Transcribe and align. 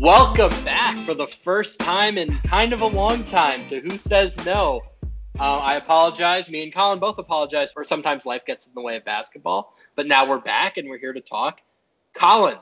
Welcome 0.00 0.48
back 0.64 1.04
for 1.04 1.12
the 1.12 1.26
first 1.26 1.78
time 1.78 2.16
in 2.16 2.34
kind 2.38 2.72
of 2.72 2.80
a 2.80 2.86
long 2.86 3.22
time 3.24 3.68
to 3.68 3.80
Who 3.80 3.98
Says 3.98 4.34
No. 4.46 4.80
Uh, 5.38 5.58
I 5.58 5.74
apologize. 5.74 6.48
Me 6.48 6.62
and 6.62 6.72
Colin 6.72 6.98
both 6.98 7.18
apologize 7.18 7.70
for 7.70 7.84
sometimes 7.84 8.24
life 8.24 8.46
gets 8.46 8.66
in 8.66 8.72
the 8.72 8.80
way 8.80 8.96
of 8.96 9.04
basketball, 9.04 9.76
but 9.96 10.06
now 10.06 10.26
we're 10.26 10.40
back 10.40 10.78
and 10.78 10.88
we're 10.88 10.96
here 10.98 11.12
to 11.12 11.20
talk. 11.20 11.60
Colin, 12.14 12.56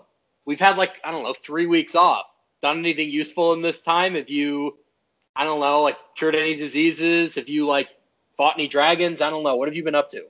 we've 0.47 0.59
had 0.59 0.79
like, 0.79 0.95
I 1.05 1.13
don't 1.13 1.23
know, 1.23 1.33
three 1.33 1.67
weeks 1.67 1.95
off. 1.95 2.27
Done 2.61 2.81
anything 2.81 3.09
useful 3.09 3.53
in 3.53 3.63
this 3.63 3.83
time? 3.83 4.17
Have 4.17 4.29
you, 4.29 4.77
I 5.37 5.45
don't 5.45 5.61
know, 5.61 5.83
like 5.83 5.97
cured 6.17 6.35
any 6.35 6.57
diseases? 6.57 7.37
Have 7.37 7.49
you 7.49 7.69
like 7.69 7.89
fought 8.37 8.55
any 8.57 8.67
dragons? 8.67 9.21
I 9.21 9.31
don't 9.31 9.45
know. 9.45 9.55
What 9.55 9.69
have 9.69 9.77
you 9.77 9.85
been 9.85 9.95
up 9.95 10.11
to? 10.11 10.25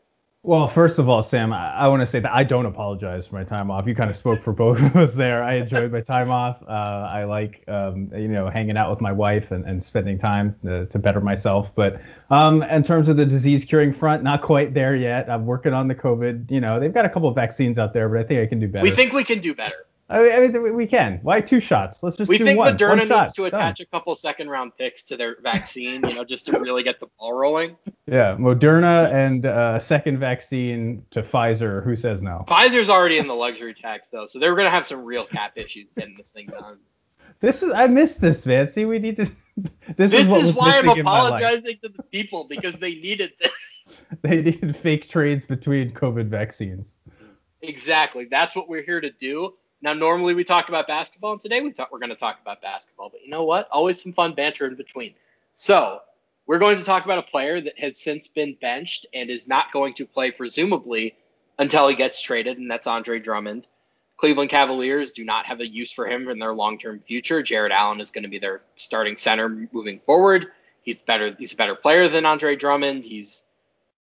Well, 0.45 0.69
first 0.69 1.01
of 1.01 1.09
all, 1.09 1.23
Sam, 1.23 1.53
I, 1.53 1.75
I 1.75 1.89
want 1.89 2.01
to 2.01 2.07
say 2.07 2.21
that 2.21 2.33
I 2.33 2.45
don't 2.45 2.65
apologize 2.65 3.27
for 3.27 3.35
my 3.35 3.43
time 3.43 3.73
off. 3.73 3.89
You 3.89 3.95
kind 3.95 4.09
of 4.09 4.15
spoke 4.15 4.41
for 4.41 4.53
both 4.53 4.81
of 4.81 4.97
us 4.97 5.15
there. 5.15 5.43
I 5.43 5.55
enjoyed 5.55 5.91
my 5.91 6.01
time 6.01 6.31
off. 6.31 6.63
Uh, 6.63 6.67
I 6.71 7.25
like, 7.25 7.65
um, 7.67 8.11
you 8.15 8.29
know, 8.29 8.49
hanging 8.49 8.77
out 8.77 8.89
with 8.89 9.01
my 9.01 9.11
wife 9.11 9.51
and, 9.51 9.65
and 9.65 9.83
spending 9.83 10.17
time 10.17 10.55
to, 10.65 10.87
to 10.87 10.99
better 10.99 11.21
myself. 11.21 11.75
But 11.75 12.01
um, 12.31 12.63
in 12.63 12.85
terms 12.85 13.09
of 13.09 13.17
the 13.17 13.27
disease 13.27 13.65
curing 13.65 13.93
front, 13.93 14.23
not 14.23 14.41
quite 14.41 14.75
there 14.75 14.95
yet. 14.95 15.29
I'm 15.29 15.45
working 15.45 15.75
on 15.75 15.89
the 15.89 15.97
COVID. 15.97 16.51
You 16.53 16.61
know, 16.61 16.79
they've 16.79 16.95
got 16.95 17.05
a 17.05 17.11
couple 17.11 17.29
of 17.29 17.35
vaccines 17.35 17.77
out 17.77 17.93
there, 17.93 18.09
but 18.09 18.21
I 18.21 18.23
think 18.23 18.41
I 18.41 18.47
can 18.47 18.61
do 18.61 18.69
better. 18.69 18.85
We 18.85 18.91
think 18.91 19.13
we 19.13 19.25
can 19.25 19.41
do 19.41 19.55
better. 19.55 19.88
I 20.11 20.21
mean, 20.21 20.57
I 20.57 20.59
mean, 20.59 20.75
we 20.75 20.87
can. 20.87 21.21
Why 21.23 21.43
two 21.43 21.61
shots? 21.61 22.03
Let's 22.03 22.17
just 22.17 22.31
we 22.31 22.39
do 22.39 22.45
think 22.45 22.59
one. 22.59 22.77
Moderna 22.77 22.99
one 22.99 23.07
shot. 23.09 23.23
needs 23.25 23.35
to 23.35 23.45
attach 23.45 23.79
Done. 23.79 23.87
a 23.91 23.97
couple 23.97 24.15
second 24.15 24.49
round 24.49 24.73
picks 24.79 25.03
to 25.05 25.19
their 25.19 25.37
vaccine, 25.43 26.03
you 26.09 26.15
know, 26.15 26.25
just 26.25 26.47
to 26.47 26.59
really 26.59 26.83
get 26.83 26.99
the 26.99 27.09
ball 27.19 27.35
rolling. 27.35 27.77
Yeah, 28.07 28.35
Moderna 28.37 29.13
and 29.13 29.45
uh, 29.45 29.75
a 29.77 29.81
second 29.81 30.19
vaccine 30.19 31.05
to 31.11 31.21
Pfizer. 31.21 31.85
Who 31.85 31.95
says 31.95 32.23
no? 32.23 32.45
Pfizer's 32.49 32.89
already 32.89 33.19
in 33.19 33.27
the 33.27 33.35
luxury 33.35 33.75
tax 33.75 34.09
though, 34.09 34.27
so 34.27 34.39
they're 34.39 34.55
gonna 34.55 34.71
have 34.71 34.87
some 34.87 35.05
real 35.05 35.27
cap 35.27 35.53
issues 35.57 35.89
getting 35.95 36.17
this 36.17 36.31
thing 36.31 36.47
done. 36.47 36.79
This 37.41 37.63
is. 37.63 37.73
I 37.75 37.87
missed 37.87 38.23
this, 38.23 38.47
man. 38.47 38.67
See, 38.67 38.87
we 38.87 38.99
need 38.99 39.17
to. 39.17 39.25
this, 39.57 39.73
This 39.97 40.13
is 40.15 40.27
what 40.27 40.43
is 40.43 40.55
why 40.55 40.79
I'm 40.79 40.87
missing 40.87 41.01
in 41.01 41.05
my 41.05 41.21
life. 41.21 41.43
apologizing 41.43 41.79
to 41.83 41.89
the 41.91 42.03
people 42.05 42.45
because 42.45 42.77
they 42.77 42.95
needed 42.95 43.33
this. 43.41 43.53
They 44.23 44.43
needed 44.43 44.77
fake 44.77 45.09
trades 45.09 45.45
between 45.45 45.93
COVID 45.93 46.29
vaccines. 46.29 46.97
Exactly. 47.63 48.27
That's 48.31 48.55
what 48.55 48.69
we're 48.69 48.83
here 48.83 49.01
to 49.01 49.11
do. 49.11 49.55
Now, 49.81 49.95
normally 49.95 50.35
we 50.35 50.45
talk 50.45 50.69
about 50.69 50.87
basketball, 50.89 51.33
and 51.33 51.41
today 51.41 51.61
we 51.61 51.71
thought 51.71 51.93
we're 51.93 52.01
going 52.01 52.11
to 52.11 52.17
talk 52.17 52.41
about 52.41 52.61
basketball. 52.61 53.11
But 53.11 53.23
you 53.23 53.31
know 53.31 53.45
what? 53.45 53.69
Always 53.71 54.03
some 54.03 54.13
fun 54.13 54.35
banter 54.35 54.67
in 54.67 54.75
between. 54.75 55.15
So, 55.55 56.01
we're 56.47 56.59
going 56.59 56.79
to 56.79 56.85
talk 56.85 57.05
about 57.05 57.19
a 57.19 57.23
player 57.23 57.61
that 57.61 57.79
has 57.79 58.01
since 58.01 58.27
been 58.27 58.57
benched 58.61 59.07
and 59.15 59.31
is 59.31 59.47
not 59.47 59.71
going 59.71 59.95
to 59.95 60.07
play, 60.07 60.31
presumably, 60.31 61.15
until 61.59 61.87
he 61.89 61.95
gets 61.95 62.21
traded, 62.21 62.59
and 62.59 62.71
that's 62.71 62.87
Andre 62.87 63.21
Drummond. 63.21 63.69
Cleveland 64.17 64.51
Cavaliers 64.51 65.13
do 65.13 65.25
not 65.25 65.47
have 65.47 65.61
a 65.61 65.67
use 65.67 65.93
for 65.93 66.09
him 66.09 66.29
in 66.29 66.41
their 66.41 66.55
long-term 66.55 66.99
future. 66.99 67.41
Jarrett 67.43 67.71
Allen 67.71 68.01
is 68.01 68.11
going 68.11 68.25
to 68.25 68.29
be 68.29 68.41
their 68.41 68.63
starting 68.75 69.17
center 69.17 69.69
moving 69.73 70.01
forward. 70.01 70.49
He's 70.83 71.03
better. 71.03 71.37
He's 71.39 71.53
a 71.53 71.57
better 71.57 71.77
player 71.77 72.09
than 72.09 72.27
Andre 72.27 72.57
Drummond. 72.57 73.05
He's 73.05 73.45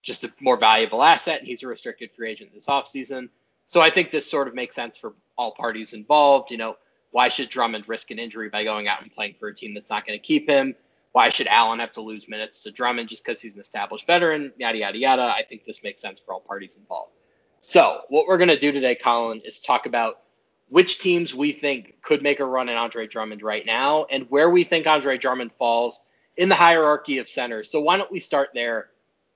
just 0.01 0.25
a 0.25 0.33
more 0.41 0.57
valuable 0.57 1.01
asset, 1.01 1.39
and 1.39 1.47
he's 1.47 1.63
a 1.63 1.67
restricted 1.67 2.11
free 2.11 2.31
agent 2.31 2.53
this 2.53 2.67
offseason. 2.67 3.29
So 3.71 3.79
I 3.79 3.89
think 3.89 4.11
this 4.11 4.29
sort 4.29 4.49
of 4.49 4.53
makes 4.53 4.75
sense 4.75 4.97
for 4.97 5.13
all 5.37 5.53
parties 5.53 5.93
involved. 5.93 6.51
You 6.51 6.57
know, 6.57 6.75
why 7.11 7.29
should 7.29 7.47
Drummond 7.47 7.87
risk 7.87 8.11
an 8.11 8.19
injury 8.19 8.49
by 8.49 8.65
going 8.65 8.89
out 8.89 9.01
and 9.01 9.09
playing 9.09 9.35
for 9.39 9.47
a 9.47 9.55
team 9.55 9.73
that's 9.73 9.89
not 9.89 10.05
going 10.05 10.19
to 10.19 10.21
keep 10.21 10.49
him? 10.49 10.75
Why 11.13 11.29
should 11.29 11.47
Allen 11.47 11.79
have 11.79 11.93
to 11.93 12.01
lose 12.01 12.27
minutes 12.27 12.63
to 12.63 12.71
Drummond 12.71 13.07
just 13.07 13.23
because 13.23 13.41
he's 13.41 13.53
an 13.53 13.61
established 13.61 14.05
veteran? 14.05 14.51
Yada, 14.57 14.77
yada, 14.77 14.97
yada. 14.97 15.23
I 15.23 15.43
think 15.47 15.63
this 15.63 15.83
makes 15.83 16.01
sense 16.01 16.19
for 16.19 16.33
all 16.33 16.41
parties 16.41 16.75
involved. 16.75 17.13
So, 17.61 18.01
what 18.09 18.27
we're 18.27 18.37
going 18.37 18.49
to 18.49 18.59
do 18.59 18.73
today, 18.73 18.93
Colin, 18.93 19.39
is 19.45 19.61
talk 19.61 19.85
about 19.85 20.19
which 20.67 20.99
teams 20.99 21.33
we 21.33 21.53
think 21.53 22.01
could 22.01 22.21
make 22.21 22.41
a 22.41 22.45
run 22.45 22.67
at 22.67 22.75
Andre 22.75 23.07
Drummond 23.07 23.41
right 23.41 23.65
now 23.65 24.05
and 24.11 24.25
where 24.27 24.49
we 24.49 24.65
think 24.65 24.85
Andre 24.85 25.17
Drummond 25.17 25.53
falls 25.53 26.01
in 26.35 26.49
the 26.49 26.55
hierarchy 26.55 27.19
of 27.19 27.29
centers. 27.29 27.71
So, 27.71 27.79
why 27.79 27.95
don't 27.95 28.11
we 28.11 28.19
start 28.19 28.49
there? 28.53 28.89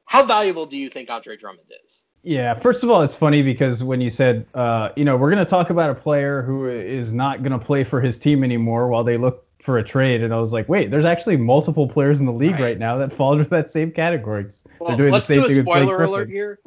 How 0.03 0.25
valuable 0.25 0.65
do 0.65 0.75
you 0.75 0.89
think 0.89 1.09
Andre 1.09 1.37
Drummond 1.37 1.71
is? 1.85 2.03
Yeah, 2.25 2.55
first 2.55 2.83
of 2.83 2.89
all, 2.89 3.03
it's 3.03 3.15
funny 3.15 3.43
because 3.43 3.83
when 3.83 4.01
you 4.01 4.09
said, 4.09 4.47
uh, 4.55 4.89
you 4.95 5.05
know, 5.05 5.15
we're 5.15 5.29
going 5.29 5.43
to 5.43 5.49
talk 5.49 5.69
about 5.69 5.91
a 5.91 5.95
player 5.95 6.41
who 6.41 6.65
is 6.65 7.13
not 7.13 7.43
going 7.43 7.51
to 7.57 7.63
play 7.63 7.83
for 7.83 8.01
his 8.01 8.17
team 8.17 8.43
anymore 8.43 8.87
while 8.87 9.03
they 9.03 9.17
look 9.17 9.45
for 9.61 9.77
a 9.77 9.83
trade, 9.83 10.23
and 10.23 10.33
I 10.33 10.39
was 10.39 10.51
like, 10.51 10.67
wait, 10.67 10.89
there's 10.91 11.05
actually 11.05 11.37
multiple 11.37 11.87
players 11.87 12.19
in 12.19 12.25
the 12.25 12.31
league 12.33 12.53
Right. 12.53 12.61
right, 12.61 12.79
now 12.79 12.97
that 12.97 13.13
fall 13.13 13.33
into 13.33 13.49
that 13.51 13.69
same 13.69 13.91
category. 13.91 14.47
Well, 14.79 14.89
They're 14.89 14.97
doing 14.97 15.11
the 15.13 15.19
same 15.19 15.41
do 15.41 15.47
thing 15.47 15.57
with 15.57 15.65
Blake 15.65 15.81
spoiler 15.83 15.97
Griffin. 15.97 16.13
alert 16.13 16.29
here. 16.29 16.59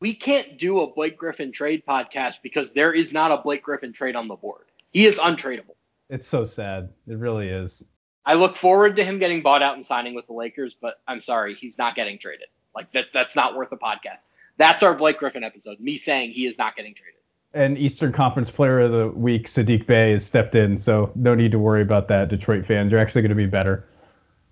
We 0.00 0.14
can't 0.14 0.58
do 0.58 0.80
a 0.80 0.92
Blake 0.92 1.16
Griffin 1.16 1.52
trade 1.52 1.84
podcast 1.86 2.42
because 2.42 2.72
there 2.72 2.92
is 2.92 3.10
not 3.10 3.32
a 3.32 3.38
Blake 3.38 3.62
Griffin 3.62 3.92
trade 3.94 4.14
on 4.14 4.28
the 4.28 4.36
board. 4.36 4.66
He 4.92 5.06
is 5.06 5.18
untradeable. 5.18 5.74
It's 6.10 6.26
so 6.26 6.44
sad. 6.44 6.90
It 7.06 7.18
really 7.18 7.48
is. 7.48 7.84
I 8.24 8.34
look 8.34 8.56
forward 8.56 8.96
to 8.96 9.04
him 9.04 9.18
getting 9.18 9.40
bought 9.42 9.62
out 9.62 9.74
and 9.76 9.84
signing 9.84 10.14
with 10.14 10.26
the 10.26 10.34
Lakers, 10.34 10.76
but 10.80 11.00
I'm 11.08 11.20
sorry, 11.22 11.54
he's 11.54 11.78
not 11.78 11.94
getting 11.96 12.18
traded. 12.18 12.48
Like 12.74 12.90
that 12.92 13.06
that's 13.12 13.34
not 13.34 13.56
worth 13.56 13.72
a 13.72 13.76
podcast. 13.76 14.20
That's 14.58 14.82
our 14.82 14.94
Blake 14.94 15.18
Griffin 15.18 15.42
episode. 15.44 15.80
Me 15.80 15.96
saying 15.96 16.30
he 16.32 16.46
is 16.46 16.58
not 16.58 16.76
getting 16.76 16.94
traded. 16.94 17.14
And 17.54 17.78
Eastern 17.78 18.12
Conference 18.12 18.50
Player 18.50 18.80
of 18.80 18.92
the 18.92 19.08
Week, 19.08 19.46
Sadiq 19.46 19.86
Bey, 19.86 20.10
has 20.10 20.24
stepped 20.26 20.54
in, 20.54 20.76
so 20.76 21.10
no 21.14 21.34
need 21.34 21.52
to 21.52 21.58
worry 21.58 21.80
about 21.80 22.08
that, 22.08 22.28
Detroit 22.28 22.66
fans. 22.66 22.92
You're 22.92 23.00
actually 23.00 23.22
going 23.22 23.30
to 23.30 23.34
be 23.36 23.46
better. 23.46 23.88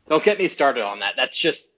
Don't 0.08 0.24
get 0.24 0.38
me 0.38 0.48
started 0.48 0.82
on 0.82 1.00
that. 1.00 1.14
That's 1.16 1.36
just 1.36 1.70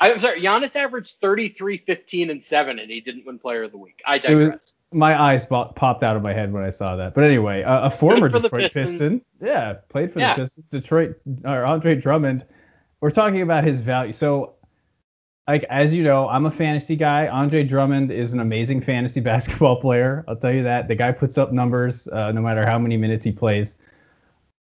I'm 0.00 0.18
sorry, 0.18 0.40
Giannis 0.40 0.74
averaged 0.74 1.18
33, 1.20 1.78
15, 1.78 2.30
and 2.30 2.42
7, 2.42 2.78
and 2.78 2.90
he 2.90 3.00
didn't 3.00 3.26
win 3.26 3.38
Player 3.38 3.62
of 3.62 3.70
the 3.72 3.78
Week. 3.78 4.02
I 4.04 4.18
digress. 4.18 4.52
was, 4.52 4.74
my 4.92 5.20
eyes 5.20 5.46
popped 5.46 6.02
out 6.02 6.16
of 6.16 6.22
my 6.22 6.32
head 6.32 6.52
when 6.52 6.64
I 6.64 6.70
saw 6.70 6.96
that. 6.96 7.14
But 7.14 7.24
anyway, 7.24 7.62
uh, 7.62 7.86
a 7.86 7.90
former 7.90 8.28
Detroit 8.28 8.72
Piston, 8.72 9.24
yeah, 9.40 9.74
played 9.88 10.12
for 10.12 10.18
Yeah. 10.20 10.34
the 10.34 10.42
Pistons. 10.42 10.66
Detroit 10.70 11.20
or 11.44 11.64
Andre 11.64 11.94
Drummond. 11.94 12.44
We're 13.00 13.10
talking 13.12 13.42
about 13.42 13.64
his 13.64 13.82
value. 13.82 14.12
So, 14.12 14.54
like 15.46 15.64
as 15.64 15.92
you 15.92 16.02
know, 16.02 16.28
I'm 16.28 16.46
a 16.46 16.50
fantasy 16.50 16.96
guy. 16.96 17.28
Andre 17.28 17.64
Drummond 17.64 18.10
is 18.10 18.32
an 18.32 18.40
amazing 18.40 18.80
fantasy 18.80 19.20
basketball 19.32 19.80
player. 19.80 20.24
I'll 20.26 20.36
tell 20.36 20.52
you 20.52 20.62
that. 20.62 20.88
The 20.88 20.94
guy 20.94 21.12
puts 21.12 21.38
up 21.38 21.52
numbers 21.52 22.08
uh, 22.08 22.32
no 22.32 22.40
matter 22.40 22.66
how 22.66 22.78
many 22.78 22.96
minutes 22.96 23.24
he 23.24 23.32
plays. 23.32 23.76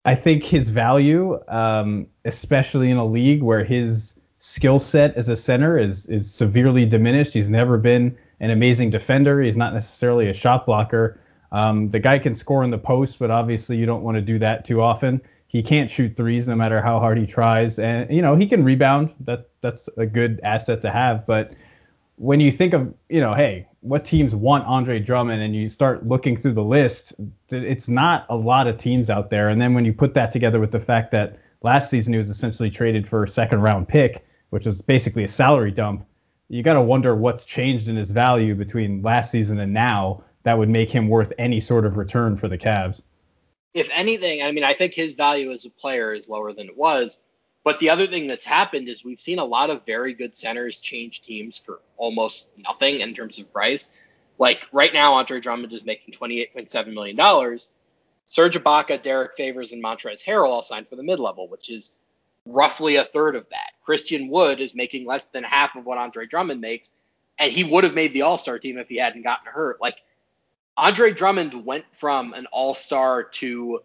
I 0.06 0.16
think 0.16 0.46
his 0.46 0.70
value, 0.70 1.40
um, 1.48 2.08
especially 2.24 2.90
in 2.90 2.98
a 2.98 3.06
league 3.06 3.44
where 3.44 3.64
his 3.64 4.16
skill 4.40 4.80
set 4.80 5.16
as 5.16 5.28
a 5.28 5.36
center 5.36 5.78
is 5.78 6.06
is 6.06 6.34
severely 6.34 6.86
diminished. 6.86 7.34
He's 7.34 7.50
never 7.50 7.78
been 7.78 8.18
an 8.40 8.52
amazing 8.52 8.90
defender. 8.90 9.42
He's 9.42 9.58
not 9.58 9.74
necessarily 9.74 10.30
a 10.30 10.34
shot 10.34 10.66
blocker. 10.66 11.20
Um, 11.52 11.90
the 11.90 12.00
guy 12.00 12.20
can 12.20 12.36
score 12.36 12.64
in 12.64 12.70
the 12.70 12.78
post, 12.78 13.20
but 13.20 13.32
obviously 13.32 13.78
you 13.78 13.86
don't 13.86 14.04
want 14.04 14.16
to 14.16 14.22
do 14.22 14.40
that 14.40 14.66
too 14.66 14.82
often. 14.82 15.22
He 15.50 15.64
can't 15.64 15.90
shoot 15.90 16.16
threes 16.16 16.48
no 16.48 16.56
matter 16.56 16.80
how 16.80 17.00
hard 17.00 17.18
he 17.18 17.26
tries, 17.26 17.80
and 17.80 18.10
you 18.16 18.22
know 18.22 18.36
he 18.36 18.46
can 18.46 18.64
rebound. 18.64 19.14
That 19.22 19.50
that's 19.62 19.90
a 19.98 20.06
good 20.06 20.40
asset 20.44 20.80
to 20.82 20.92
have. 20.92 21.26
But 21.26 21.54
when 22.18 22.40
you 22.40 22.52
think 22.52 22.76
of 22.76 22.94
you 23.10 23.20
know, 23.20 23.34
hey, 23.34 23.68
what 23.82 24.06
teams 24.06 24.36
want 24.36 24.66
Andre 24.66 25.00
Drummond, 25.00 25.42
and 25.42 25.56
you 25.56 25.68
start 25.68 26.06
looking 26.08 26.38
through 26.38 26.54
the 26.54 26.64
list, 26.64 27.14
it's 27.50 27.90
not 27.90 28.28
a 28.30 28.36
lot 28.36 28.68
of 28.68 28.78
teams 28.78 29.10
out 29.10 29.32
there. 29.32 29.50
And 29.50 29.60
then 29.60 29.74
when 29.74 29.86
you 29.86 29.92
put 29.92 30.14
that 30.14 30.32
together 30.32 30.60
with 30.60 30.70
the 30.70 30.80
fact 30.80 31.10
that 31.12 31.40
last 31.64 31.90
season 31.90 32.14
he 32.14 32.20
was 32.20 32.30
essentially 32.30 32.70
traded 32.70 33.08
for 33.08 33.24
a 33.24 33.28
second 33.28 33.62
round 33.62 33.88
pick, 33.88 34.24
which 34.52 34.68
was 34.68 34.84
basically 34.84 35.24
a 35.24 35.28
salary 35.28 35.72
dump, 35.72 36.06
you 36.50 36.62
got 36.62 36.76
to 36.76 36.82
wonder 36.84 37.16
what's 37.16 37.44
changed 37.44 37.90
in 37.90 37.96
his 37.96 38.12
value 38.12 38.54
between 38.54 39.02
last 39.02 39.32
season 39.32 39.60
and 39.60 39.74
now 39.74 40.24
that 40.44 40.60
would 40.60 40.70
make 40.70 40.92
him 40.92 41.08
worth 41.08 41.34
any 41.40 41.60
sort 41.60 41.88
of 41.88 41.98
return 41.98 42.38
for 42.38 42.48
the 42.48 42.58
Cavs. 42.58 43.02
If 43.74 43.90
anything, 43.94 44.42
I 44.42 44.52
mean, 44.52 44.64
I 44.64 44.74
think 44.74 44.94
his 44.94 45.14
value 45.14 45.52
as 45.52 45.66
a 45.66 45.70
player 45.70 46.14
is 46.14 46.28
lower 46.28 46.54
than 46.54 46.68
it 46.68 46.78
was. 46.78 47.22
But 47.64 47.80
the 47.80 47.90
other 47.90 48.08
thing 48.08 48.28
that's 48.28 48.46
happened 48.46 48.88
is 48.88 49.04
we've 49.04 49.20
seen 49.20 49.40
a 49.40 49.46
lot 49.46 49.70
of 49.70 49.86
very 49.86 50.14
good 50.14 50.36
centers 50.36 50.80
change 50.80 51.22
teams 51.22 51.58
for 51.58 51.82
almost 51.98 52.48
nothing 52.58 53.02
in 53.02 53.14
terms 53.14 53.38
of 53.38 53.52
price. 53.52 53.90
Like 54.38 54.66
right 54.72 54.94
now, 54.94 55.14
Andre 55.14 55.40
Drummond 55.40 55.74
is 55.74 55.84
making 55.84 56.14
$28.7 56.14 56.94
million. 56.94 57.60
Serge 58.26 58.56
Ibaka, 58.56 59.02
Derrick 59.02 59.36
Favors, 59.36 59.74
and 59.74 59.84
Montrezl 59.84 60.24
Harrell 60.24 60.50
all 60.50 60.62
signed 60.62 60.88
for 60.88 60.96
the 60.96 61.04
mid 61.04 61.20
level, 61.20 61.48
which 61.48 61.70
is 61.70 61.92
roughly 62.46 62.96
a 62.96 63.04
third 63.04 63.36
of 63.36 63.48
that. 63.50 63.72
Christian 63.84 64.30
Wood 64.30 64.62
is 64.62 64.74
making 64.74 65.06
less 65.06 65.26
than 65.26 65.44
half 65.44 65.76
of 65.76 65.86
what 65.86 65.98
Andre 65.98 66.26
Drummond 66.26 66.62
makes, 66.62 66.94
and 67.38 67.52
he 67.52 67.64
would 67.64 67.84
have 67.84 67.96
made 67.96 68.14
the 68.14 68.22
All 68.22 68.38
Star 68.38 68.58
team 68.58 68.78
if 68.78 68.88
he 68.88 68.98
hadn't 68.98 69.24
gotten 69.24 69.52
hurt. 69.52 69.82
Like 69.82 70.02
Andre 70.80 71.12
Drummond 71.12 71.66
went 71.66 71.86
from 71.92 72.34
an 72.34 72.48
All 72.48 72.74
Star 72.74 73.24
to 73.24 73.82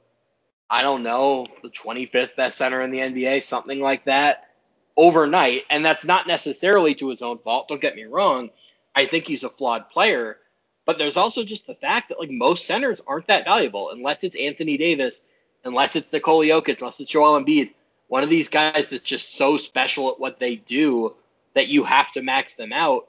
I 0.71 0.83
don't 0.83 1.03
know, 1.03 1.47
the 1.63 1.69
25th 1.69 2.37
best 2.37 2.57
center 2.59 2.83
in 2.83 2.91
the 2.91 2.99
NBA, 2.99 3.43
something 3.43 3.81
like 3.81 4.07
that, 4.07 4.49
overnight. 4.97 5.65
And 5.71 5.85
that's 5.85 6.05
not 6.05 6.27
necessarily 6.27 6.95
to 6.97 7.11
his 7.11 7.23
own 7.23 7.39
fault. 7.39 7.69
Don't 7.69 7.81
get 7.81 7.95
me 7.95 8.05
wrong. 8.05 8.51
I 8.95 9.05
think 9.05 9.27
he's 9.27 9.45
a 9.45 9.51
flawed 9.51 9.91
player. 9.91 10.39
But 10.87 10.99
there's 10.99 11.17
also 11.17 11.45
just 11.45 11.67
the 11.67 11.75
fact 11.75 12.09
that 12.09 12.19
like 12.19 12.31
most 12.31 12.67
centers 12.67 13.01
aren't 13.07 13.29
that 13.29 13.45
valuable 13.45 13.91
unless 13.91 14.25
it's 14.25 14.37
Anthony 14.37 14.77
Davis, 14.77 15.23
unless 15.65 15.97
it's 15.97 16.13
Nikola 16.13 16.47
Jokic, 16.47 16.81
unless 16.81 17.01
it's 17.01 17.11
Joel 17.11 17.41
Embiid. 17.41 17.73
One 18.09 18.23
of 18.23 18.31
these 18.31 18.49
guys 18.49 18.91
that's 18.91 19.03
just 19.03 19.35
so 19.35 19.57
special 19.57 20.11
at 20.11 20.21
what 20.21 20.39
they 20.39 20.57
do 20.57 21.15
that 21.55 21.69
you 21.69 21.85
have 21.85 22.13
to 22.13 22.23
max 22.23 22.55
them 22.55 22.73
out. 22.73 23.09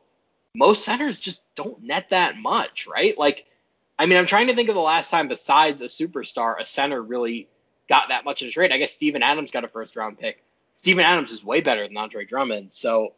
Most 0.54 0.86
centers 0.86 1.20
just 1.20 1.42
don't 1.56 1.84
net 1.84 2.10
that 2.10 2.38
much, 2.38 2.88
right? 2.88 3.18
Like, 3.18 3.46
I 3.98 4.06
mean, 4.06 4.18
I'm 4.18 4.26
trying 4.26 4.48
to 4.48 4.56
think 4.56 4.70
of 4.70 4.76
the 4.76 4.82
last 4.82 5.10
time 5.10 5.28
besides 5.28 5.82
a 5.82 5.86
superstar, 5.86 6.60
a 6.60 6.66
center 6.66 7.02
really 7.02 7.48
got 7.88 8.10
that 8.10 8.26
much 8.26 8.42
in 8.42 8.50
a 8.50 8.52
trade. 8.52 8.72
I 8.72 8.78
guess 8.78 8.94
Steven 8.94 9.24
Adams 9.24 9.52
got 9.52 9.64
a 9.64 9.68
first 9.68 9.96
round 9.96 10.20
pick. 10.20 10.44
Steven 10.76 11.06
Adams 11.06 11.32
is 11.32 11.44
way 11.44 11.62
better 11.62 11.88
than 11.88 11.96
Andre 11.96 12.26
Drummond. 12.26 12.74
So 12.74 13.14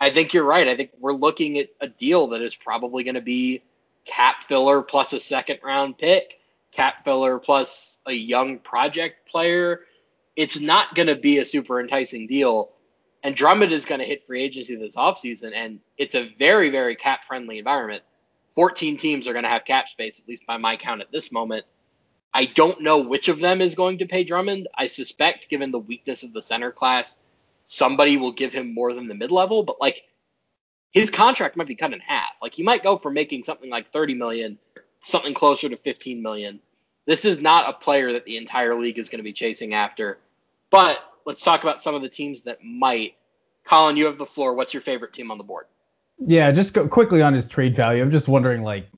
I 0.00 0.10
think 0.10 0.34
you're 0.34 0.44
right. 0.44 0.66
I 0.66 0.76
think 0.76 0.90
we're 0.98 1.12
looking 1.12 1.58
at 1.58 1.68
a 1.80 1.88
deal 1.88 2.28
that 2.28 2.42
is 2.42 2.54
probably 2.54 3.04
going 3.04 3.14
to 3.14 3.20
be 3.20 3.62
cap 4.04 4.42
filler 4.42 4.82
plus 4.82 5.12
a 5.12 5.20
second 5.20 5.58
round 5.62 5.98
pick, 5.98 6.40
cap 6.72 7.04
filler 7.04 7.38
plus 7.38 7.98
a 8.06 8.12
young 8.12 8.58
project 8.58 9.28
player. 9.28 9.82
It's 10.34 10.58
not 10.58 10.94
going 10.94 11.08
to 11.08 11.16
be 11.16 11.38
a 11.38 11.44
super 11.44 11.80
enticing 11.80 12.26
deal. 12.26 12.72
And 13.22 13.34
Drummond 13.34 13.72
is 13.72 13.84
going 13.84 13.98
to 14.00 14.06
hit 14.06 14.26
free 14.26 14.42
agency 14.42 14.76
this 14.76 14.94
offseason, 14.94 15.52
and 15.52 15.80
it's 15.96 16.14
a 16.14 16.32
very, 16.38 16.70
very 16.70 16.94
cap 16.94 17.24
friendly 17.24 17.58
environment. 17.58 18.02
14 18.58 18.96
teams 18.96 19.28
are 19.28 19.32
going 19.32 19.44
to 19.44 19.48
have 19.48 19.64
cap 19.64 19.86
space, 19.86 20.18
at 20.18 20.26
least 20.26 20.44
by 20.44 20.56
my 20.56 20.76
count 20.76 21.00
at 21.00 21.12
this 21.12 21.30
moment. 21.30 21.64
I 22.34 22.44
don't 22.44 22.80
know 22.80 22.98
which 22.98 23.28
of 23.28 23.38
them 23.38 23.60
is 23.60 23.76
going 23.76 23.98
to 23.98 24.04
pay 24.04 24.24
Drummond. 24.24 24.66
I 24.74 24.88
suspect, 24.88 25.48
given 25.48 25.70
the 25.70 25.78
weakness 25.78 26.24
of 26.24 26.32
the 26.32 26.42
center 26.42 26.72
class, 26.72 27.18
somebody 27.66 28.16
will 28.16 28.32
give 28.32 28.52
him 28.52 28.74
more 28.74 28.94
than 28.94 29.06
the 29.06 29.14
mid 29.14 29.30
level, 29.30 29.62
but 29.62 29.80
like 29.80 30.02
his 30.90 31.08
contract 31.08 31.56
might 31.56 31.68
be 31.68 31.76
cut 31.76 31.92
in 31.92 32.00
half. 32.00 32.30
Like 32.42 32.52
he 32.52 32.64
might 32.64 32.82
go 32.82 32.96
from 32.96 33.14
making 33.14 33.44
something 33.44 33.70
like 33.70 33.92
30 33.92 34.16
million, 34.16 34.58
something 35.02 35.34
closer 35.34 35.68
to 35.68 35.76
15 35.76 36.20
million. 36.20 36.58
This 37.06 37.24
is 37.24 37.40
not 37.40 37.70
a 37.70 37.74
player 37.74 38.12
that 38.14 38.24
the 38.24 38.38
entire 38.38 38.74
league 38.74 38.98
is 38.98 39.08
going 39.08 39.20
to 39.20 39.22
be 39.22 39.32
chasing 39.32 39.72
after. 39.72 40.18
But 40.70 40.98
let's 41.24 41.44
talk 41.44 41.62
about 41.62 41.80
some 41.80 41.94
of 41.94 42.02
the 42.02 42.08
teams 42.08 42.40
that 42.40 42.58
might. 42.64 43.14
Colin, 43.62 43.96
you 43.96 44.06
have 44.06 44.18
the 44.18 44.26
floor. 44.26 44.54
What's 44.54 44.74
your 44.74 44.80
favorite 44.80 45.12
team 45.12 45.30
on 45.30 45.38
the 45.38 45.44
board? 45.44 45.66
Yeah, 46.20 46.50
just 46.50 46.74
go 46.74 46.88
quickly 46.88 47.22
on 47.22 47.32
his 47.32 47.46
trade 47.46 47.76
value. 47.76 48.02
I'm 48.02 48.10
just 48.10 48.28
wondering, 48.28 48.62
like, 48.62 48.88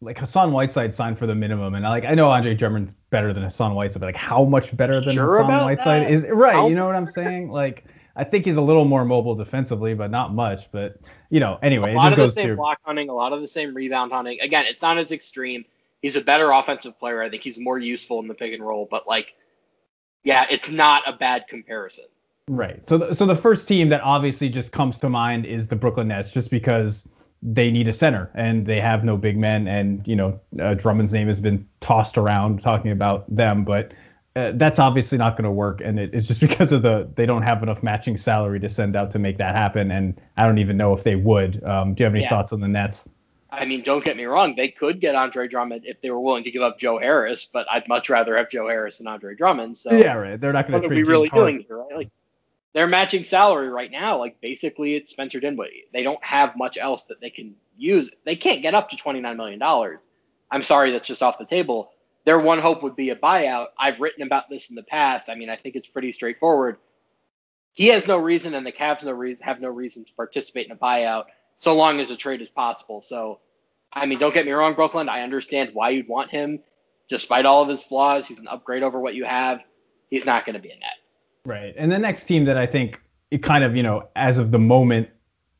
like 0.00 0.18
Hassan 0.18 0.52
Whiteside 0.52 0.94
signed 0.94 1.18
for 1.18 1.26
the 1.26 1.34
minimum, 1.34 1.74
and 1.74 1.84
like 1.84 2.04
I 2.04 2.14
know 2.14 2.30
Andre 2.30 2.54
Drummond's 2.54 2.94
better 3.10 3.32
than 3.32 3.42
Hassan 3.42 3.74
Whiteside, 3.74 4.00
but 4.00 4.06
like 4.06 4.16
how 4.16 4.44
much 4.44 4.76
better 4.76 5.00
than 5.00 5.14
sure 5.14 5.42
Hassan 5.42 5.64
Whiteside 5.64 6.02
that? 6.04 6.10
is 6.10 6.26
right? 6.28 6.68
You 6.68 6.76
know 6.76 6.86
what 6.86 6.94
I'm 6.94 7.06
saying? 7.06 7.50
Like 7.50 7.84
I 8.14 8.24
think 8.24 8.44
he's 8.44 8.56
a 8.56 8.62
little 8.62 8.84
more 8.84 9.04
mobile 9.04 9.34
defensively, 9.34 9.94
but 9.94 10.10
not 10.10 10.34
much. 10.34 10.70
But 10.70 11.00
you 11.30 11.40
know, 11.40 11.58
anyway, 11.62 11.92
a 11.92 11.96
lot 11.96 12.12
it 12.12 12.16
just 12.16 12.28
of 12.30 12.34
the 12.34 12.40
same 12.40 12.50
to 12.50 12.56
block 12.56 12.78
hunting, 12.82 13.08
a 13.08 13.14
lot 13.14 13.32
of 13.32 13.40
the 13.40 13.48
same 13.48 13.74
rebound 13.74 14.12
hunting. 14.12 14.40
Again, 14.40 14.66
it's 14.66 14.82
not 14.82 14.98
as 14.98 15.10
extreme. 15.12 15.64
He's 16.00 16.16
a 16.16 16.20
better 16.20 16.50
offensive 16.50 16.98
player. 16.98 17.20
I 17.22 17.28
think 17.28 17.42
he's 17.42 17.58
more 17.58 17.78
useful 17.78 18.20
in 18.20 18.28
the 18.28 18.34
pick 18.34 18.52
and 18.52 18.64
roll, 18.64 18.86
but 18.88 19.08
like, 19.08 19.34
yeah, 20.22 20.46
it's 20.48 20.70
not 20.70 21.08
a 21.08 21.12
bad 21.12 21.48
comparison. 21.48 22.06
Right. 22.48 22.86
So, 22.88 22.98
the, 22.98 23.14
so 23.14 23.26
the 23.26 23.36
first 23.36 23.68
team 23.68 23.90
that 23.90 24.00
obviously 24.02 24.48
just 24.48 24.72
comes 24.72 24.98
to 24.98 25.08
mind 25.08 25.44
is 25.46 25.68
the 25.68 25.76
Brooklyn 25.76 26.08
Nets, 26.08 26.32
just 26.32 26.50
because 26.50 27.06
they 27.42 27.70
need 27.70 27.86
a 27.86 27.92
center 27.92 28.30
and 28.34 28.66
they 28.66 28.80
have 28.80 29.04
no 29.04 29.16
big 29.16 29.36
men, 29.38 29.68
and 29.68 30.06
you 30.08 30.16
know 30.16 30.40
uh, 30.60 30.74
Drummond's 30.74 31.12
name 31.12 31.28
has 31.28 31.40
been 31.40 31.68
tossed 31.80 32.18
around 32.18 32.60
talking 32.60 32.90
about 32.90 33.32
them, 33.34 33.64
but 33.64 33.92
uh, 34.34 34.52
that's 34.54 34.78
obviously 34.78 35.18
not 35.18 35.36
going 35.36 35.44
to 35.44 35.50
work, 35.50 35.80
and 35.84 36.00
it, 36.00 36.10
it's 36.14 36.26
just 36.26 36.40
because 36.48 36.72
of 36.72 36.82
the 36.82 37.08
they 37.14 37.26
don't 37.26 37.42
have 37.42 37.62
enough 37.62 37.82
matching 37.82 38.16
salary 38.16 38.58
to 38.60 38.68
send 38.68 38.96
out 38.96 39.10
to 39.12 39.18
make 39.18 39.38
that 39.38 39.54
happen, 39.54 39.90
and 39.90 40.20
I 40.36 40.46
don't 40.46 40.58
even 40.58 40.76
know 40.76 40.92
if 40.94 41.04
they 41.04 41.16
would. 41.16 41.62
Um, 41.64 41.94
do 41.94 42.02
you 42.02 42.04
have 42.06 42.14
any 42.14 42.22
Yeah. 42.24 42.30
thoughts 42.30 42.52
on 42.52 42.60
the 42.60 42.68
Nets? 42.68 43.08
I 43.50 43.64
mean, 43.64 43.82
don't 43.82 44.04
get 44.04 44.16
me 44.16 44.24
wrong, 44.26 44.54
they 44.56 44.68
could 44.68 45.00
get 45.00 45.14
Andre 45.14 45.48
Drummond 45.48 45.82
if 45.86 46.00
they 46.02 46.10
were 46.10 46.20
willing 46.20 46.44
to 46.44 46.50
give 46.50 46.62
up 46.62 46.78
Joe 46.78 46.98
Harris, 46.98 47.48
but 47.50 47.66
I'd 47.70 47.88
much 47.88 48.10
rather 48.10 48.36
have 48.36 48.50
Joe 48.50 48.68
Harris 48.68 48.98
than 48.98 49.06
Andre 49.06 49.34
Drummond. 49.36 49.78
So 49.78 49.92
yeah, 49.96 50.14
right. 50.14 50.40
They're 50.40 50.52
not 50.52 50.66
going 50.66 50.74
what 50.74 50.88
to 50.88 50.92
are 50.92 50.94
we 50.94 51.02
really 51.04 51.28
James 51.28 51.30
Harden. 51.30 51.54
doing 51.54 51.64
here, 51.66 51.78
right? 51.78 51.96
Like 51.96 52.08
their 52.74 52.86
matching 52.86 53.24
salary 53.24 53.68
right 53.68 53.90
now, 53.90 54.18
like 54.18 54.40
basically 54.40 54.94
it's 54.94 55.12
Spencer 55.12 55.40
Dinwiddie. 55.40 55.84
They 55.92 56.02
don't 56.02 56.22
have 56.24 56.56
much 56.56 56.78
else 56.78 57.04
that 57.04 57.20
they 57.20 57.30
can 57.30 57.54
use. 57.76 58.10
They 58.24 58.36
can't 58.36 58.62
get 58.62 58.74
up 58.74 58.90
to 58.90 58.96
twenty 58.96 59.20
nine 59.20 59.36
million 59.36 59.58
dollars. 59.58 60.00
I'm 60.50 60.62
sorry, 60.62 60.92
that's 60.92 61.08
just 61.08 61.22
off 61.22 61.38
the 61.38 61.44
table. 61.44 61.90
Their 62.24 62.38
one 62.38 62.58
hope 62.58 62.82
would 62.82 62.96
be 62.96 63.10
a 63.10 63.16
buyout. 63.16 63.68
I've 63.78 64.00
written 64.00 64.22
about 64.22 64.50
this 64.50 64.70
in 64.70 64.76
the 64.76 64.82
past. 64.82 65.28
I 65.28 65.34
mean, 65.34 65.50
I 65.50 65.56
think 65.56 65.76
it's 65.76 65.88
pretty 65.88 66.12
straightforward. 66.12 66.76
He 67.72 67.88
has 67.88 68.08
no 68.08 68.18
reason, 68.18 68.54
and 68.54 68.66
the 68.66 68.72
Cavs 68.72 69.04
no 69.04 69.34
have 69.40 69.60
no 69.60 69.68
reason 69.68 70.04
to 70.04 70.12
participate 70.14 70.66
in 70.66 70.72
a 70.72 70.76
buyout 70.76 71.26
so 71.58 71.74
long 71.74 72.00
as 72.00 72.10
a 72.10 72.16
trade 72.16 72.42
is 72.42 72.48
possible. 72.48 73.02
So, 73.02 73.40
I 73.92 74.06
mean, 74.06 74.18
don't 74.18 74.34
get 74.34 74.46
me 74.46 74.52
wrong, 74.52 74.74
Brooklyn. 74.74 75.08
I 75.08 75.22
understand 75.22 75.70
why 75.74 75.90
you'd 75.90 76.08
want 76.08 76.30
him. 76.30 76.60
Despite 77.08 77.46
all 77.46 77.62
of 77.62 77.68
his 77.68 77.82
flaws, 77.82 78.26
he's 78.26 78.40
an 78.40 78.48
upgrade 78.48 78.82
over 78.82 78.98
what 79.00 79.14
you 79.14 79.24
have. 79.24 79.60
He's 80.10 80.26
not 80.26 80.44
going 80.44 80.54
to 80.54 80.60
be 80.60 80.70
a 80.70 80.78
net. 80.78 80.96
Right. 81.44 81.74
And 81.76 81.90
the 81.90 81.98
next 81.98 82.24
team 82.24 82.44
that 82.46 82.56
I 82.56 82.66
think 82.66 83.00
it 83.30 83.42
kind 83.42 83.64
of, 83.64 83.76
you 83.76 83.82
know, 83.82 84.08
as 84.16 84.38
of 84.38 84.50
the 84.50 84.58
moment 84.58 85.08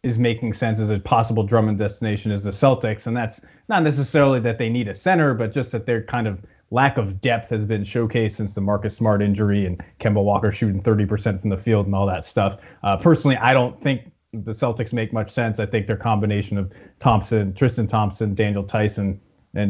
is 0.03 0.19
making 0.19 0.53
sense 0.53 0.81
as 0.81 0.91
a 0.91 0.99
possible 0.99 1.43
Drummond 1.43 1.79
destination 1.79 2.31
is 2.31 2.45
the 2.45 2.51
Celtics. 2.51 3.07
And 3.07 3.17
that's 3.17 3.41
not 3.69 3.83
necessarily 3.83 4.41
that 4.41 4.59
they 4.59 4.69
need 4.69 4.89
a 4.89 4.95
center, 4.95 5.35
but 5.35 5.53
just 5.53 5.73
that 5.73 5.87
their 5.87 6.03
kind 6.03 6.29
of 6.29 6.45
lack 6.71 6.99
of 6.99 7.21
depth 7.21 7.51
has 7.51 7.67
been 7.67 7.83
showcased 7.83 8.33
since 8.33 8.55
the 8.55 8.61
Marcus 8.61 8.95
Smart 8.95 9.23
injury 9.23 9.67
and 9.67 9.83
Kemba 9.99 10.23
Walker 10.23 10.53
shooting 10.53 10.83
30% 10.83 11.41
from 11.41 11.51
the 11.51 11.57
field 11.57 11.87
and 11.87 11.95
all 11.95 12.07
that 12.07 12.25
stuff. 12.25 12.59
Uh, 12.83 12.97
personally, 12.97 13.37
I 13.37 13.55
don't 13.55 13.81
think 13.81 14.13
the 14.33 14.53
Celtics 14.53 14.93
make 14.93 15.13
much 15.13 15.31
sense. 15.31 15.59
I 15.59 15.67
think 15.67 15.87
their 15.87 15.97
combination 15.97 16.59
of 16.59 16.73
Thompson, 16.99 17.55
Tristan 17.55 17.87
Thompson, 17.87 18.35
Daniel 18.35 18.63
Theis, 18.63 18.99
and 18.99 19.21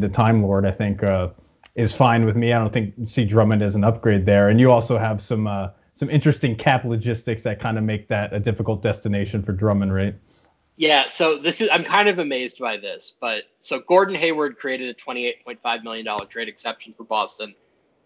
the 0.03 0.09
Time 0.09 0.43
Lord, 0.43 0.67
I 0.67 0.73
think, 0.73 1.03
uh, 1.03 1.29
is 1.75 1.93
fine 1.95 2.25
with 2.25 2.37
me. 2.37 2.53
I 2.53 2.59
don't 2.59 2.73
think 2.73 2.95
see 3.09 3.25
Drummond 3.25 3.63
as 3.63 3.77
an 3.77 3.85
upgrade 3.85 4.27
there. 4.27 4.49
And 4.49 4.59
you 4.59 4.73
also 4.73 4.99
have 4.99 5.21
some 5.21 5.47
uh, 5.47 5.69
some 5.99 6.11
interesting 6.11 6.55
cap 6.55 6.85
logistics 6.85 7.43
that 7.43 7.59
kind 7.59 7.77
of 7.77 7.83
make 7.83 8.06
that 8.06 8.33
a 8.33 8.39
difficult 8.39 8.83
destination 8.83 9.43
for 9.43 9.53
Drummond, 9.53 9.93
right? 9.93 10.15
Yeah, 10.77 11.09
so 11.09 11.39
this 11.39 11.61
is 11.61 11.69
I'm 11.73 11.83
kind 11.83 12.09
of 12.09 12.21
amazed 12.21 12.61
by 12.61 12.77
this, 12.77 13.12
but 13.21 13.43
so 13.61 13.81
Gordon 13.81 14.15
Hayward 14.15 14.59
created 14.59 14.91
a 14.91 14.95
28.5 14.95 15.83
million 15.83 16.05
dollar 16.05 16.25
trade 16.27 16.49
exception 16.49 16.93
for 16.93 17.03
Boston 17.03 17.56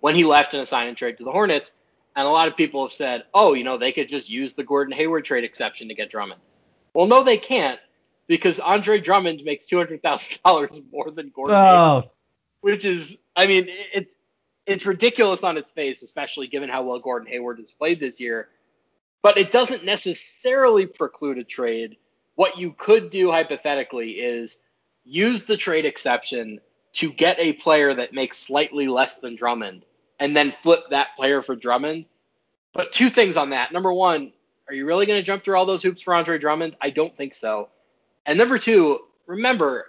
when 0.00 0.14
he 0.14 0.24
left 0.24 0.54
in 0.54 0.60
a 0.60 0.64
sign 0.64 0.88
and 0.88 0.96
trade 0.96 1.18
to 1.18 1.24
the 1.24 1.30
Hornets, 1.30 1.74
and 2.16 2.26
a 2.26 2.30
lot 2.30 2.48
of 2.48 2.56
people 2.56 2.82
have 2.82 2.92
said, 2.92 3.24
"Oh, 3.34 3.52
you 3.52 3.62
know, 3.62 3.76
they 3.76 3.92
could 3.92 4.08
just 4.08 4.30
use 4.30 4.54
the 4.54 4.64
Gordon 4.64 4.94
Hayward 4.94 5.26
trade 5.26 5.44
exception 5.44 5.88
to 5.88 5.94
get 5.94 6.08
Drummond." 6.08 6.40
Well, 6.94 7.06
no, 7.06 7.22
they 7.22 7.36
can't 7.36 7.78
because 8.26 8.58
Andre 8.58 9.00
Drummond 9.00 9.44
makes 9.44 9.66
two 9.66 9.76
hundred 9.76 10.02
thousand 10.02 10.38
dollars 10.42 10.80
more 10.90 11.10
than 11.10 11.28
Gordon 11.28 11.56
oh. 11.56 11.60
Hayward, 11.60 12.04
Oh, 12.06 12.10
which 12.62 12.86
is, 12.86 13.18
I 13.36 13.46
mean, 13.48 13.66
it's 13.68 14.16
it's 14.66 14.86
ridiculous 14.86 15.44
on 15.44 15.56
its 15.56 15.72
face, 15.72 16.02
especially 16.02 16.46
given 16.46 16.68
how 16.68 16.82
well 16.82 16.98
Gordon 16.98 17.28
Hayward 17.28 17.58
has 17.58 17.72
played 17.72 18.00
this 18.00 18.20
year. 18.20 18.48
But 19.22 19.38
it 19.38 19.52
doesn't 19.52 19.84
necessarily 19.84 20.86
preclude 20.86 21.38
a 21.38 21.44
trade. 21.44 21.96
What 22.34 22.58
you 22.58 22.72
could 22.72 23.10
do 23.10 23.30
hypothetically 23.30 24.12
is 24.12 24.58
use 25.04 25.44
the 25.44 25.56
trade 25.56 25.84
exception 25.84 26.60
to 26.94 27.10
get 27.10 27.38
a 27.38 27.52
player 27.52 27.92
that 27.94 28.12
makes 28.12 28.38
slightly 28.38 28.88
less 28.88 29.18
than 29.18 29.36
Drummond 29.36 29.84
and 30.18 30.36
then 30.36 30.52
flip 30.52 30.80
that 30.90 31.16
player 31.16 31.42
for 31.42 31.56
Drummond. 31.56 32.06
But 32.72 32.92
two 32.92 33.10
things 33.10 33.36
on 33.36 33.50
that. 33.50 33.72
Number 33.72 33.92
one, 33.92 34.32
are 34.68 34.74
you 34.74 34.86
really 34.86 35.06
going 35.06 35.18
to 35.18 35.24
jump 35.24 35.42
through 35.42 35.56
all 35.56 35.66
those 35.66 35.82
hoops 35.82 36.02
for 36.02 36.14
Andre 36.14 36.38
Drummond? 36.38 36.76
I 36.80 36.90
don't 36.90 37.16
think 37.16 37.34
so. 37.34 37.68
And 38.24 38.38
number 38.38 38.58
two, 38.58 39.00
remember, 39.26 39.86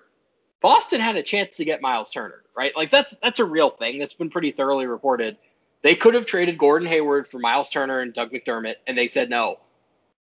Boston 0.63 1.01
had 1.01 1.17
a 1.17 1.22
chance 1.22 1.58
to 1.58 1.65
get 1.65 1.82
Miles 1.82 2.10
Turner, 2.10 2.41
right? 2.55 2.75
Like 2.75 2.89
that's 2.89 3.17
that's 3.22 3.39
a 3.39 3.46
real 3.46 3.70
thing 3.70 4.00
that's 4.00 4.13
been 4.13 4.29
pretty 4.29 4.51
thoroughly 4.51 4.88
reported. 4.88 5.38
They 5.82 5.93
could 5.93 6.13
have 6.13 6.25
traded 6.25 6.58
Gordon 6.58 6.88
Hayward 6.88 7.27
for 7.27 7.38
Miles 7.38 7.70
Turner 7.70 8.00
and 8.00 8.13
Doug 8.13 8.32
McDermott, 8.32 8.75
and 8.88 8.98
they 8.98 9.08
said 9.08 9.29
no. 9.29 9.60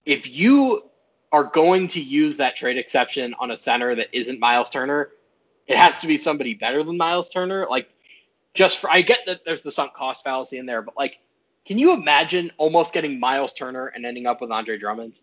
If 0.05 0.37
you 0.37 0.83
are 1.31 1.45
going 1.45 1.87
to 1.89 2.01
use 2.01 2.39
that 2.39 2.57
trade 2.57 2.77
exception 2.77 3.35
on 3.39 3.53
a 3.53 3.57
center 3.57 3.95
that 3.95 4.09
isn't 4.13 4.41
Miles 4.41 4.69
Turner, 4.69 5.11
it 5.69 5.77
has 5.77 5.97
to 5.99 6.09
be 6.09 6.17
somebody 6.17 6.55
better 6.55 6.83
than 6.83 6.97
Miles 6.97 7.31
Turner. 7.31 7.69
Like, 7.71 7.89
just 8.53 8.79
for 8.79 8.91
I 8.91 9.03
get 9.03 9.21
that 9.27 9.45
there's 9.45 9.63
the 9.63 9.71
sunk 9.71 9.95
cost 9.95 10.25
fallacy 10.25 10.59
in 10.59 10.67
there, 10.67 10.83
but 10.83 10.97
like, 10.97 11.19
can 11.67 11.79
you 11.79 11.95
imagine 11.95 12.51
almost 12.59 12.93
getting 12.93 13.21
Miles 13.21 13.53
Turner 13.53 13.87
and 13.87 14.05
ending 14.05 14.27
up 14.27 14.41
with 14.41 14.51
Andre 14.51 14.77
Drummond? 14.77 15.15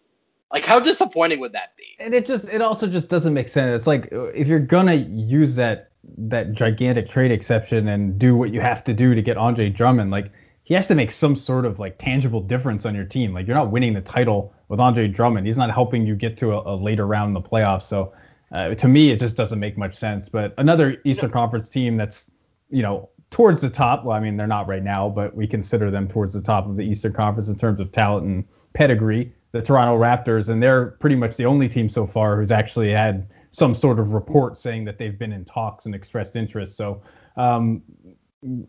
Like, 0.53 0.65
how 0.65 0.79
disappointing 0.79 1.39
would 1.39 1.53
that 1.53 1.75
be? 1.75 1.83
and 2.03 2.13
it 2.13 2.25
just 2.25 2.47
it 2.49 2.61
also 2.61 2.87
just 2.87 3.07
doesn't 3.07 3.33
make 3.33 3.49
sense. 3.49 3.75
It's 3.75 3.87
like 3.87 4.09
if 4.11 4.47
you're 4.47 4.59
gonna 4.59 4.95
use 4.95 5.55
that 5.55 5.91
that 6.17 6.51
gigantic 6.51 7.07
trade 7.07 7.31
exception 7.31 7.87
and 7.87 8.19
do 8.19 8.35
what 8.35 8.53
you 8.53 8.59
have 8.59 8.83
to 8.83 8.93
do 8.93 9.15
to 9.15 9.21
get 9.21 9.37
Andre 9.37 9.69
Drummond, 9.69 10.11
like 10.11 10.31
he 10.63 10.73
has 10.73 10.87
to 10.87 10.95
make 10.95 11.11
some 11.11 11.35
sort 11.35 11.65
of 11.65 11.79
like 11.79 11.97
tangible 11.97 12.41
difference 12.41 12.85
on 12.85 12.93
your 12.93 13.05
team. 13.05 13.33
Like 13.33 13.47
you're 13.47 13.55
not 13.55 13.71
winning 13.71 13.93
the 13.93 14.01
title 14.01 14.53
with 14.67 14.79
Andre 14.79 15.07
Drummond. 15.07 15.47
He's 15.47 15.57
not 15.57 15.71
helping 15.71 16.05
you 16.05 16.15
get 16.15 16.37
to 16.39 16.51
a, 16.53 16.73
a 16.73 16.75
later 16.75 17.07
round 17.07 17.29
in 17.29 17.41
the 17.41 17.49
playoffs. 17.49 17.83
So 17.83 18.13
uh, 18.51 18.75
to 18.75 18.87
me, 18.87 19.11
it 19.11 19.19
just 19.19 19.37
doesn't 19.37 19.59
make 19.59 19.77
much 19.77 19.95
sense. 19.95 20.29
But 20.29 20.53
another 20.57 20.97
Eastern 21.05 21.31
Conference 21.31 21.69
team 21.69 21.95
that's 21.97 22.29
you 22.69 22.81
know 22.81 23.09
towards 23.29 23.61
the 23.61 23.69
top. 23.69 24.03
Well, 24.03 24.15
I 24.15 24.19
mean 24.19 24.35
they're 24.35 24.47
not 24.47 24.67
right 24.67 24.83
now, 24.83 25.07
but 25.09 25.35
we 25.35 25.47
consider 25.47 25.89
them 25.89 26.07
towards 26.09 26.33
the 26.33 26.41
top 26.41 26.67
of 26.67 26.75
the 26.75 26.83
Eastern 26.83 27.13
Conference 27.13 27.47
in 27.47 27.55
terms 27.55 27.79
of 27.79 27.93
talent 27.93 28.25
and 28.25 28.45
pedigree. 28.73 29.33
The 29.53 29.61
Toronto 29.61 29.97
Raptors, 29.97 30.49
and 30.49 30.61
they're 30.61 30.87
pretty 30.99 31.15
much 31.15 31.37
the 31.37 31.45
only 31.45 31.69
team 31.69 31.87
so 31.87 32.05
far 32.05 32.37
who's 32.37 32.51
actually 32.51 32.91
had 32.91 33.31
some 33.51 33.75
sort 33.75 33.99
of 33.99 34.13
report 34.13 34.57
saying 34.57 34.85
that 34.85 34.97
they've 34.97 35.17
been 35.17 35.31
in 35.31 35.45
talks 35.45 35.85
and 35.85 35.93
expressed 35.93 36.35
interest. 36.35 36.75
So 36.75 37.03
um, 37.37 37.83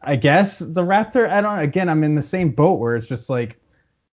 I 0.02 0.16
guess 0.16 0.58
the 0.58 0.82
Raptor. 0.82 1.28
I 1.28 1.40
don't. 1.40 1.58
Again, 1.58 1.88
I'm 1.88 2.04
in 2.04 2.14
the 2.14 2.22
same 2.22 2.50
boat 2.50 2.78
where 2.78 2.94
it's 2.94 3.08
just 3.08 3.30
like, 3.30 3.58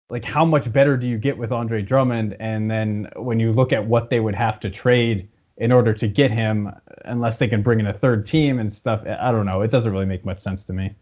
like 0.08 0.24
how 0.24 0.44
much 0.44 0.72
better 0.72 0.96
do 0.96 1.08
you 1.08 1.18
get 1.18 1.36
with 1.36 1.52
Andre 1.52 1.82
Drummond? 1.82 2.36
And 2.40 2.70
then 2.70 3.08
when 3.16 3.40
you 3.40 3.52
look 3.52 3.72
at 3.72 3.84
what 3.84 4.10
they 4.10 4.20
would 4.20 4.36
have 4.36 4.60
to 4.60 4.70
trade 4.70 5.28
in 5.56 5.72
order 5.72 5.92
to 5.92 6.08
get 6.08 6.30
him, 6.30 6.70
unless 7.04 7.38
they 7.38 7.48
can 7.48 7.62
bring 7.62 7.80
in 7.80 7.86
a 7.86 7.92
third 7.92 8.24
team 8.24 8.58
and 8.58 8.72
stuff, 8.72 9.04
I 9.06 9.30
don't 9.30 9.44
know. 9.44 9.60
It 9.60 9.70
doesn't 9.70 9.90
really 9.92 10.06
make 10.06 10.24
much 10.24 10.40
sense 10.40 10.64
to 10.66 10.72
me. 10.72 10.94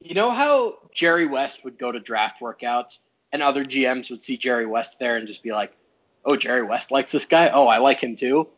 You 0.00 0.14
know 0.14 0.30
how 0.30 0.78
Jerry 0.92 1.26
West 1.26 1.64
would 1.64 1.78
go 1.78 1.90
to 1.90 1.98
draft 1.98 2.40
workouts 2.40 3.00
and 3.32 3.42
other 3.42 3.64
GMs 3.64 4.10
would 4.10 4.22
see 4.22 4.36
Jerry 4.36 4.66
West 4.66 4.98
there 4.98 5.16
and 5.16 5.26
just 5.26 5.42
be 5.42 5.52
like, 5.52 5.72
"Oh, 6.24 6.36
Jerry 6.36 6.62
West 6.62 6.90
likes 6.90 7.12
this 7.12 7.26
guy. 7.26 7.50
Oh, 7.50 7.66
I 7.66 7.78
like 7.78 8.00
him 8.00 8.16
too." 8.16 8.48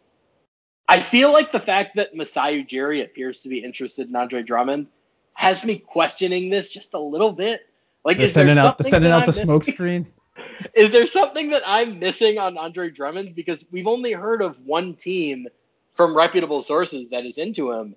I 0.88 1.00
feel 1.00 1.33
like 1.33 1.50
the 1.50 1.61
fact 1.61 1.97
that 1.97 2.14
Masai 2.14 2.62
Ujiri 2.62 3.02
appears 3.02 3.40
to 3.40 3.49
be 3.49 3.64
interested 3.64 4.09
in 4.09 4.16
Andre 4.16 4.43
Drummond 4.43 4.88
has 5.33 5.64
me 5.64 5.78
questioning 5.78 6.50
this 6.50 6.71
just 6.71 6.95
a 6.95 6.99
little 6.99 7.33
bit. 7.33 7.66
Like, 8.04 8.19
They're 8.19 8.26
is 8.26 8.35
there 8.35 8.47
sending 8.47 8.59
out 8.59 8.78
something 8.78 8.90
sending 8.90 9.12
out 9.12 9.26
the 9.26 9.33
smoke 9.33 9.64
screen. 9.64 10.07
Is 10.75 10.90
there 10.90 11.07
something 11.07 11.50
that 11.50 11.62
I'm 11.64 12.00
missing 12.00 12.40
on 12.40 12.59
Andre 12.59 12.90
Drummond? 12.90 13.37
Because 13.37 13.64
we've 13.71 13.87
only 13.87 14.12
heard 14.12 14.43
of 14.43 14.59
one 14.64 14.95
team 14.95 15.47
from 15.95 16.16
reputable 16.16 16.61
sources 16.61 17.11
that 17.11 17.25
is 17.25 17.38
into 17.38 17.71
him, 17.71 17.95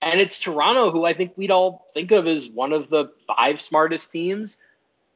and 0.00 0.18
it's 0.18 0.40
Toronto, 0.40 0.90
who 0.90 1.04
I 1.04 1.12
think 1.12 1.32
we'd 1.36 1.50
all 1.50 1.90
think 1.92 2.10
of 2.10 2.26
as 2.26 2.48
one 2.48 2.72
of 2.72 2.88
the 2.88 3.12
five 3.26 3.60
smartest 3.60 4.10
teams. 4.10 4.56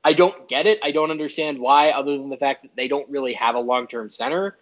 I 0.04 0.12
don't 0.12 0.48
get 0.48 0.66
it. 0.66 0.78
I 0.82 0.92
don't 0.92 1.10
understand 1.10 1.58
why, 1.58 1.90
other 1.90 2.16
than 2.16 2.30
the 2.30 2.36
fact 2.36 2.62
that 2.62 2.76
they 2.76 2.88
don't 2.88 3.08
really 3.10 3.32
have 3.34 3.54
a 3.54 3.60
long 3.60 3.86
term 3.88 4.10
center. 4.10 4.56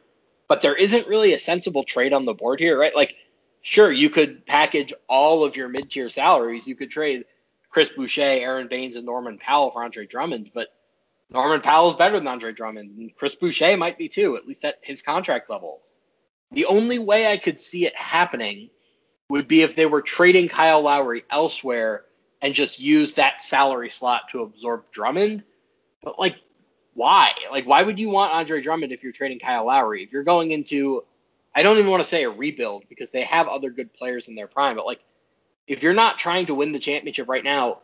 But 0.49 0.63
there 0.63 0.77
isn't 0.77 1.09
really 1.09 1.33
a 1.33 1.39
sensible 1.39 1.85
trade 1.85 2.13
on 2.13 2.25
the 2.25 2.35
board 2.35 2.61
here, 2.61 2.79
right? 2.79 2.95
Like, 2.95 3.17
sure, 3.63 3.91
you 3.91 4.11
could 4.11 4.47
package 4.47 4.95
all 5.09 5.45
of 5.45 5.57
your 5.57 5.69
mid 5.69 5.91
tier 5.91 6.09
salaries. 6.09 6.67
You 6.69 6.77
could 6.77 6.91
trade 6.91 7.25
Chris 7.71 7.91
Boucher, 7.91 8.23
Aron 8.23 8.69
Baynes, 8.69 8.97
and 8.97 9.05
Norman 9.05 9.39
Powell 9.39 9.71
for 9.71 9.85
Andre 9.85 10.07
Drummond, 10.07 10.51
but 10.55 10.69
Norman 11.31 11.61
Powell 11.61 11.91
is 11.91 11.97
better 11.97 12.19
than 12.19 12.29
Andre 12.29 12.53
Drummond, 12.53 12.97
and 12.97 13.15
Chris 13.17 13.35
Boucher 13.35 13.77
might 13.77 13.99
be 13.99 14.09
too, 14.09 14.37
at 14.37 14.47
least 14.47 14.65
at 14.65 14.79
his 14.83 15.03
contract 15.03 15.51
level. 15.51 15.83
The 16.53 16.67
only 16.67 16.99
way 16.99 17.27
I 17.31 17.37
could 17.37 17.61
see 17.61 17.87
it 17.87 17.99
happening 17.99 18.71
would 19.29 19.49
be 19.49 19.63
if 19.63 19.75
they 19.75 19.87
were 19.87 20.03
trading 20.03 20.49
Kyle 20.49 20.81
Lowry 20.81 21.25
elsewhere 21.29 22.05
and 22.47 22.55
just 22.55 22.79
use 22.79 23.15
that 23.15 23.43
salary 23.43 23.91
slot 23.91 24.29
to 24.31 24.43
absorb 24.43 24.85
Drummond. 24.93 25.43
But 26.01 26.17
like, 26.17 26.37
why? 26.95 27.33
Like, 27.51 27.67
why 27.67 27.83
would 27.83 27.99
you 27.99 28.09
want 28.09 28.33
Andre 28.33 28.61
Drummond 28.61 28.93
if 28.93 29.03
you're 29.03 29.11
trading 29.11 29.41
Kyle 29.41 29.67
Lowry? 29.67 30.05
If 30.05 30.13
you're 30.13 30.23
going 30.23 30.53
into, 30.53 31.03
I 31.53 31.65
don't 31.65 31.77
even 31.77 31.91
want 31.91 32.05
to 32.05 32.09
say 32.09 32.23
a 32.23 32.31
rebuild 32.31 32.85
because 32.89 33.11
they 33.11 33.25
have 33.25 33.49
other 33.49 33.71
good 33.71 33.93
players 33.93 34.29
in 34.29 34.37
their 34.37 34.47
prime, 34.47 34.77
but 34.77 34.87
like, 34.87 35.01
if 35.67 35.83
you're 35.83 35.93
not 35.93 36.21
trying 36.21 36.47
to 36.47 36.55
win 36.55 36.71
the 36.71 36.79
championship 36.79 37.29
right 37.29 37.43
now, 37.43 37.81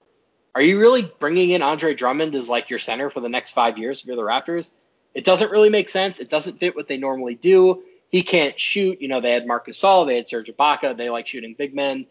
are 0.55 0.63
you 0.63 0.79
really 0.79 1.11
bringing 1.19 1.51
in 1.51 1.61
Andre 1.61 1.93
Drummond 1.93 2.37
as 2.37 2.49
like 2.49 2.71
your 2.71 2.79
center 2.79 3.11
for 3.11 3.19
the 3.19 3.29
next 3.29 3.51
five 3.51 3.79
years 3.79 4.01
if 4.01 4.07
you're 4.07 4.15
the 4.15 4.23
Raptors? 4.23 4.73
It 5.13 5.25
doesn't 5.25 5.51
really 5.51 5.71
make 5.71 5.89
sense. 5.89 6.21
It 6.21 6.31
doesn't 6.31 6.61
fit 6.61 6.77
what 6.77 6.87
they 6.87 6.99
normally 6.99 7.35
do. 7.35 7.83
He 8.11 8.23
can't 8.23 8.57
shoot. 8.57 9.01
You 9.01 9.09
know, 9.09 9.21
they 9.21 9.33
had 9.33 9.45
Marcus 9.45 9.81
Gasol, 9.81 10.07
they 10.07 10.15
had 10.15 10.29
Serge 10.29 10.53
Ibaka. 10.57 10.97
They 10.97 11.11
like 11.11 11.27
shooting 11.27 11.57
big 11.59 11.75
men. 11.75 12.07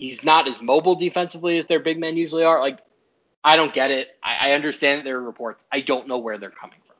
He's 0.00 0.24
not 0.24 0.48
as 0.48 0.62
mobile 0.62 0.94
defensively 0.94 1.58
as 1.58 1.66
their 1.66 1.78
big 1.78 2.00
men 2.00 2.16
usually 2.16 2.42
are. 2.42 2.58
Like, 2.58 2.78
I 3.44 3.56
don't 3.56 3.70
get 3.70 3.90
it. 3.90 4.08
I, 4.22 4.48
I 4.48 4.52
understand 4.52 5.06
their 5.06 5.20
reports. 5.20 5.66
I 5.70 5.82
don't 5.82 6.08
know 6.08 6.16
where 6.16 6.38
they're 6.38 6.48
coming 6.48 6.78
from. 6.86 6.96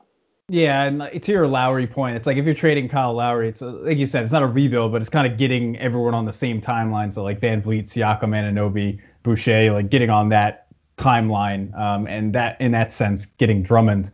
Yeah, 0.47 0.83
and 0.83 1.23
to 1.23 1.31
your 1.31 1.47
Lowry 1.47 1.87
point, 1.87 2.15
it's 2.15 2.27
like 2.27 2.37
if 2.37 2.45
you're 2.45 2.53
trading 2.53 2.89
Kyle 2.89 3.13
Lowry, 3.13 3.49
it's 3.49 3.61
like 3.61 3.97
you 3.97 4.05
said, 4.05 4.21
it's 4.21 4.31
not 4.31 4.43
a 4.43 4.47
rebuild, 4.47 4.91
but 4.91 5.01
it's 5.01 5.09
kind 5.09 5.25
of 5.25 5.39
getting 5.39 5.79
everyone 5.79 6.13
on 6.13 6.25
the 6.25 6.33
same 6.33 6.61
timeline. 6.61 7.11
So 7.11 7.23
like 7.23 7.39
VanVleet, 7.39 7.85
Siakam, 7.85 8.35
Anunoby, 8.35 9.01
Boucher, 9.23 9.71
like 9.71 9.89
getting 9.89 10.11
on 10.11 10.29
that 10.29 10.67
timeline. 10.97 11.75
Um, 11.75 12.05
and 12.05 12.35
that 12.35 12.61
in 12.61 12.71
that 12.73 12.91
sense, 12.91 13.25
getting 13.25 13.63
Drummond 13.63 14.11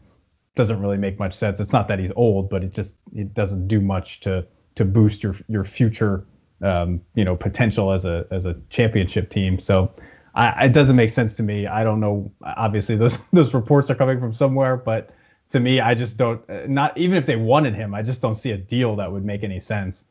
doesn't 0.55 0.79
really 0.79 0.97
make 0.97 1.19
much 1.19 1.33
sense. 1.33 1.59
It's 1.59 1.73
not 1.73 1.89
that 1.89 1.99
he's 1.99 2.11
old, 2.15 2.49
but 2.49 2.63
it 2.63 2.73
just 2.73 2.95
it 3.13 3.33
doesn't 3.33 3.67
do 3.67 3.81
much 3.81 4.21
to 4.21 4.47
to 4.75 4.85
boost 4.85 5.23
your 5.23 5.35
your 5.49 5.65
future 5.65 6.25
um, 6.61 7.01
you 7.15 7.23
know 7.23 7.35
potential 7.35 7.91
as 7.91 8.05
a 8.05 8.25
as 8.31 8.45
a 8.45 8.55
championship 8.69 9.29
team. 9.29 9.59
So 9.59 9.91
I, 10.35 10.65
it 10.65 10.73
doesn't 10.73 10.95
make 10.95 11.09
sense 11.09 11.35
to 11.35 11.43
me. 11.43 11.67
I 11.67 11.83
don't 11.83 11.99
know. 11.99 12.31
Obviously, 12.43 12.95
those 12.95 13.17
those 13.33 13.53
reports 13.53 13.89
are 13.89 13.95
coming 13.95 14.19
from 14.19 14.33
somewhere, 14.33 14.77
but 14.77 15.09
to 15.51 15.59
me, 15.59 15.79
I 15.79 15.95
just 15.95 16.17
don't. 16.17 16.41
Not 16.69 16.97
even 16.97 17.17
if 17.17 17.25
they 17.25 17.35
wanted 17.35 17.75
him, 17.75 17.93
I 17.93 18.01
just 18.01 18.21
don't 18.21 18.35
see 18.35 18.51
a 18.51 18.57
deal 18.57 18.95
that 18.97 19.11
would 19.11 19.25
make 19.25 19.43
any 19.43 19.59
sense. 19.59 20.05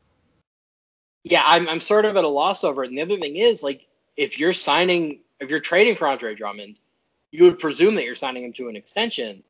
Yeah, 1.23 1.43
I'm 1.45 1.67
I'm 1.67 1.79
sort 1.79 2.05
of 2.05 2.17
at 2.17 2.23
a 2.23 2.29
loss 2.29 2.63
over 2.63 2.83
it. 2.83 2.89
And 2.89 2.97
the 2.97 3.01
other 3.01 3.17
thing 3.17 3.35
is, 3.35 3.63
like, 3.63 3.85
if 4.15 4.39
you're 4.39 4.53
signing, 4.53 5.19
if 5.39 5.49
you're 5.49 5.59
trading 5.59 5.95
for 5.95 6.07
Andre 6.07 6.35
Drummond, 6.35 6.77
you 7.31 7.43
would 7.43 7.59
presume 7.59 7.95
that 7.95 8.05
you're 8.05 8.15
signing 8.15 8.43
him 8.43 8.53
to 8.53 8.69
an 8.69 8.75
extension. 8.75 9.43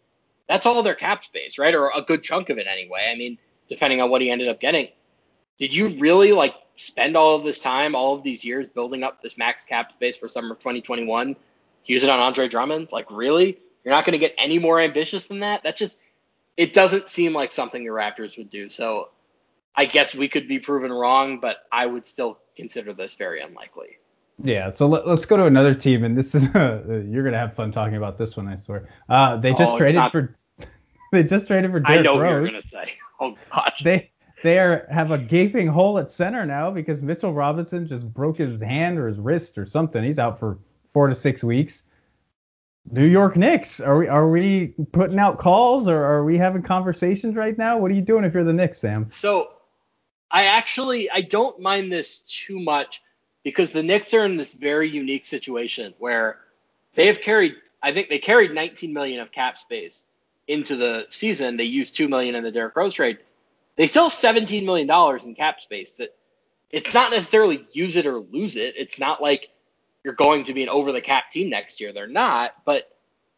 That's 0.50 0.66
all 0.66 0.82
their 0.82 0.96
cap 0.96 1.24
space, 1.24 1.58
right? 1.58 1.76
Or 1.76 1.92
a 1.94 2.02
good 2.02 2.24
chunk 2.24 2.50
of 2.50 2.58
it 2.58 2.68
anyway. 2.68 3.10
I 3.12 3.16
mean, 3.16 3.38
depending 3.70 4.02
on 4.02 4.10
what 4.10 4.22
he 4.22 4.32
ended 4.32 4.48
up 4.48 4.60
getting. 4.60 4.90
Did 5.60 5.74
you 5.74 5.90
really 6.00 6.32
like 6.34 6.56
spend 6.78 7.18
all 7.18 7.36
of 7.36 7.44
this 7.44 7.60
time, 7.60 7.94
all 7.96 8.16
of 8.16 8.24
these 8.24 8.46
years 8.46 8.68
building 8.68 9.04
up 9.04 9.22
this 9.22 9.38
max 9.38 9.66
cap 9.66 9.92
space 9.94 10.16
for 10.18 10.28
summer 10.28 10.52
of 10.54 10.60
2021? 10.60 11.36
Use 11.86 12.04
it 12.04 12.10
on 12.10 12.20
Andre 12.20 12.48
Drummond? 12.48 12.88
Like, 12.92 13.10
really? 13.12 13.58
You're 13.84 13.94
not 13.94 14.06
going 14.06 14.14
to 14.14 14.20
get 14.20 14.34
any 14.38 14.60
more 14.60 14.80
ambitious 14.80 15.28
than 15.28 15.40
that? 15.42 15.64
That 15.64 15.78
just, 15.78 16.00
it 16.58 16.74
doesn't 16.74 17.10
seem 17.10 17.34
like 17.34 17.52
something 17.52 17.84
the 17.84 17.90
Raptors 17.92 18.38
would 18.38 18.50
do. 18.50 18.70
So 18.70 19.10
I 19.76 19.86
guess 19.86 20.14
we 20.16 20.28
could 20.28 20.48
be 20.48 20.60
proven 20.60 20.92
wrong, 20.92 21.40
but 21.40 21.58
I 21.72 21.86
would 21.86 22.06
still 22.06 22.40
consider 22.56 22.94
this 22.94 23.16
very 23.16 23.42
unlikely. 23.42 23.98
Yeah, 24.44 24.70
so 24.70 24.88
let, 24.88 25.08
us 25.08 25.26
go 25.26 25.38
to 25.38 25.46
another 25.46 25.74
team, 25.74 26.04
and 26.04 26.16
this 26.16 26.36
is 26.36 26.54
uh, 26.56 26.84
you're 27.10 27.24
gonna 27.24 27.40
have 27.40 27.56
fun 27.56 27.72
talking 27.72 27.96
about 27.98 28.20
this 28.20 28.38
one, 28.38 28.48
I 28.48 28.56
swear. 28.56 28.88
Uh, 29.10 29.38
they 29.38 29.52
just 29.54 29.74
Oh, 29.74 29.78
traded 29.80 29.96
not- 29.96 30.12
for 30.12 30.36
they 31.12 31.24
just 31.24 31.48
traded 31.48 31.72
for 31.72 31.82
I 31.86 31.90
Derrick 31.94 32.04
know 32.04 32.16
what 32.16 32.22
Rose. 32.22 32.32
you're 32.34 32.50
going 32.52 32.62
to 32.62 32.68
say. 32.68 32.94
Oh, 33.20 33.36
gosh. 33.52 33.82
They 33.84 34.12
they 34.44 34.60
are 34.60 34.86
have 34.90 35.12
a 35.12 35.18
gaping 35.18 35.68
hole 35.68 35.98
at 35.98 36.10
center 36.10 36.46
now 36.46 36.70
because 36.72 37.02
Mitchell 37.02 37.34
Robinson 37.34 37.88
just 37.88 38.06
broke 38.14 38.38
his 38.38 38.62
hand 38.62 39.00
or 39.00 39.08
his 39.08 39.18
wrist 39.18 39.58
or 39.58 39.66
something. 39.66 40.04
He's 40.04 40.20
out 40.20 40.40
for 40.40 40.60
four 40.86 41.08
to 41.08 41.16
six 41.16 41.44
weeks. 41.44 41.84
New 42.90 43.06
York 43.06 43.36
Knicks, 43.36 43.82
are 43.82 43.98
we 43.98 44.08
are 44.08 44.30
we 44.30 44.68
putting 44.92 45.20
out 45.20 45.40
calls 45.40 45.88
or 45.88 46.04
are 46.04 46.24
we 46.24 46.38
having 46.38 46.62
conversations 46.62 47.36
right 47.36 47.58
now? 47.58 47.78
What 47.78 47.92
are 47.92 47.96
you 47.96 48.02
doing 48.02 48.24
if 48.24 48.34
you're 48.34 48.44
the 48.44 48.54
Knicks, 48.54 48.80
Sam? 48.80 49.08
So 49.12 49.50
I 50.32 50.46
actually 50.46 51.10
I 51.10 51.22
don't 51.22 51.60
mind 51.60 51.92
this 51.92 52.22
too 52.22 52.60
much 52.60 53.02
because 53.44 53.72
the 53.72 53.84
Knicks 53.84 54.14
are 54.14 54.26
in 54.26 54.38
this 54.38 54.54
very 54.54 54.90
unique 54.90 55.26
situation 55.26 55.94
where 55.98 56.40
they 56.94 57.08
have 57.08 57.22
carried 57.22 57.56
I 57.82 57.92
think 57.92 58.10
they 58.10 58.20
carried 58.20 58.54
19 58.54 58.94
million 58.94 59.20
of 59.20 59.32
cap 59.32 59.58
space 59.58 60.06
into 60.48 60.76
the 60.76 61.08
season. 61.10 61.58
They 61.58 61.66
used 61.66 61.96
2 61.96 62.08
million 62.08 62.36
in 62.36 62.44
the 62.44 62.52
Derrick 62.52 62.76
Rose 62.76 62.94
trade. 62.94 63.18
They 63.78 63.88
still 63.88 64.06
have 64.06 64.14
17 64.14 64.66
million 64.66 64.88
dollars 64.88 65.26
in 65.26 65.36
cap 65.36 65.62
space 65.62 65.94
that 65.94 66.16
it's 66.72 66.94
not 66.94 67.12
necessarily 67.12 67.66
use 67.74 67.98
it 67.98 68.08
or 68.08 68.20
lose 68.20 68.58
it. 68.58 68.76
It's 68.78 69.00
not 69.00 69.22
like 69.22 69.50
you're 70.04 70.16
going 70.16 70.46
to 70.46 70.54
be 70.54 70.64
an 70.64 70.70
over 70.70 70.92
the 70.92 71.02
cap 71.02 71.32
team 71.32 71.50
next 71.50 71.82
year. 71.82 71.94
They're 71.94 72.08
not, 72.08 72.54
but 72.66 72.90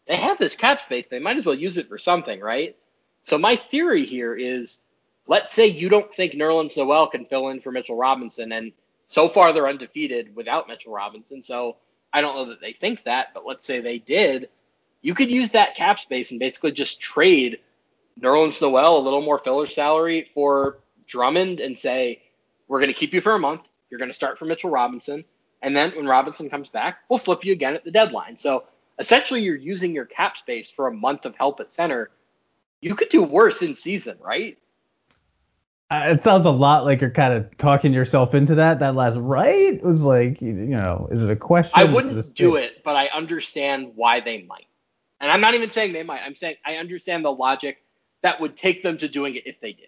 they 0.08 0.17
have 0.17 0.39
this 0.39 0.55
cap 0.55 0.81
space. 0.81 1.08
They 1.08 1.19
might 1.19 1.38
as 1.38 1.46
well 1.46 1.55
use 1.55 1.77
it 1.77 1.89
for 1.89 2.00
something, 2.00 2.39
right? 2.39 2.75
So 3.24 3.38
my 3.38 3.55
theory 3.58 4.05
here 4.05 4.36
is 4.36 4.81
let's 5.27 5.53
say 5.53 5.67
you 5.67 5.89
don't 5.89 6.13
think 6.13 6.34
Nerlens 6.34 6.77
Noel 6.77 7.08
can 7.08 7.25
fill 7.25 7.50
in 7.50 7.62
for 7.62 7.72
Mitchell 7.72 7.98
Robinson, 7.98 8.51
and 8.51 8.72
so 9.08 9.27
far 9.29 9.53
they're 9.53 9.67
undefeated 9.69 10.36
without 10.36 10.67
Mitchell 10.67 10.93
Robinson. 10.93 11.43
So 11.43 11.77
I 12.13 12.22
don't 12.22 12.36
know 12.36 12.46
that 12.46 12.62
they 12.62 12.74
think 12.74 13.03
that, 13.03 13.34
but 13.34 13.46
let's 13.46 13.65
say 13.65 13.81
they 13.81 14.00
did. 14.00 14.50
You 15.01 15.13
could 15.13 15.31
use 15.31 15.51
that 15.51 15.75
cap 15.75 16.00
space 16.00 16.31
and 16.31 16.39
basically 16.39 16.72
just 16.72 17.00
trade 17.00 17.60
Nerlens 18.21 18.61
Noel 18.61 18.97
a 18.97 18.99
little 18.99 19.21
more 19.21 19.38
filler 19.38 19.65
salary 19.65 20.29
for 20.33 20.79
Drummond 21.05 21.59
and 21.59 21.77
say, 21.77 22.21
we're 22.67 22.79
going 22.79 22.91
to 22.91 22.97
keep 22.97 23.13
you 23.13 23.21
for 23.21 23.33
a 23.33 23.39
month. 23.39 23.61
You're 23.89 23.99
going 23.99 24.09
to 24.09 24.15
start 24.15 24.38
for 24.38 24.45
Mitchell 24.45 24.69
Robinson. 24.69 25.25
And 25.61 25.75
then 25.75 25.91
when 25.91 26.07
Robinson 26.07 26.49
comes 26.49 26.69
back, 26.69 26.99
we'll 27.09 27.19
flip 27.19 27.43
you 27.43 27.53
again 27.53 27.75
at 27.75 27.83
the 27.83 27.91
deadline. 27.91 28.38
So 28.38 28.65
essentially, 28.97 29.41
you're 29.41 29.55
using 29.55 29.93
your 29.93 30.05
cap 30.05 30.38
space 30.38 30.69
for 30.71 30.88
a 30.88 30.93
month 30.93 31.25
of 31.25 31.35
help 31.35 31.59
at 31.59 31.71
center. 31.71 32.09
You 32.81 32.95
could 32.95 33.09
do 33.09 33.23
worse 33.23 33.61
in 33.61 33.75
season, 33.75 34.17
right? 34.21 34.57
Uh, 35.91 36.03
It 36.09 36.23
sounds 36.23 36.45
a 36.45 36.51
lot 36.51 36.85
like 36.85 37.01
you're 37.01 37.09
kind 37.09 37.33
of 37.33 37.57
talking 37.57 37.93
yourself 37.93 38.35
into 38.35 38.55
that. 38.55 38.79
That 38.79 38.95
last 38.95 39.17
right 39.17 39.81
was 39.83 40.05
like, 40.05 40.41
you 40.41 40.53
know, 40.53 41.07
is 41.11 41.23
it 41.23 41.29
a 41.29 41.35
question? 41.35 41.73
I 41.75 41.85
wouldn't 41.85 42.17
a 42.17 42.33
do 42.33 42.55
it, 42.55 42.83
but 42.83 42.95
I 42.95 43.09
understand 43.13 43.93
why 43.95 44.19
they 44.19 44.43
might. 44.43 44.67
And 45.19 45.31
I'm 45.31 45.41
not 45.41 45.55
even 45.55 45.71
saying 45.71 45.93
they 45.93 46.03
might. 46.03 46.21
I'm 46.23 46.35
saying 46.35 46.55
I 46.65 46.75
understand 46.75 47.25
the 47.25 47.31
logic 47.31 47.81
that 48.23 48.39
would 48.39 48.55
take 48.55 48.83
them 48.83 48.97
to 48.97 49.07
doing 49.07 49.35
it 49.35 49.43
if 49.45 49.59
they 49.61 49.73
did. 49.73 49.88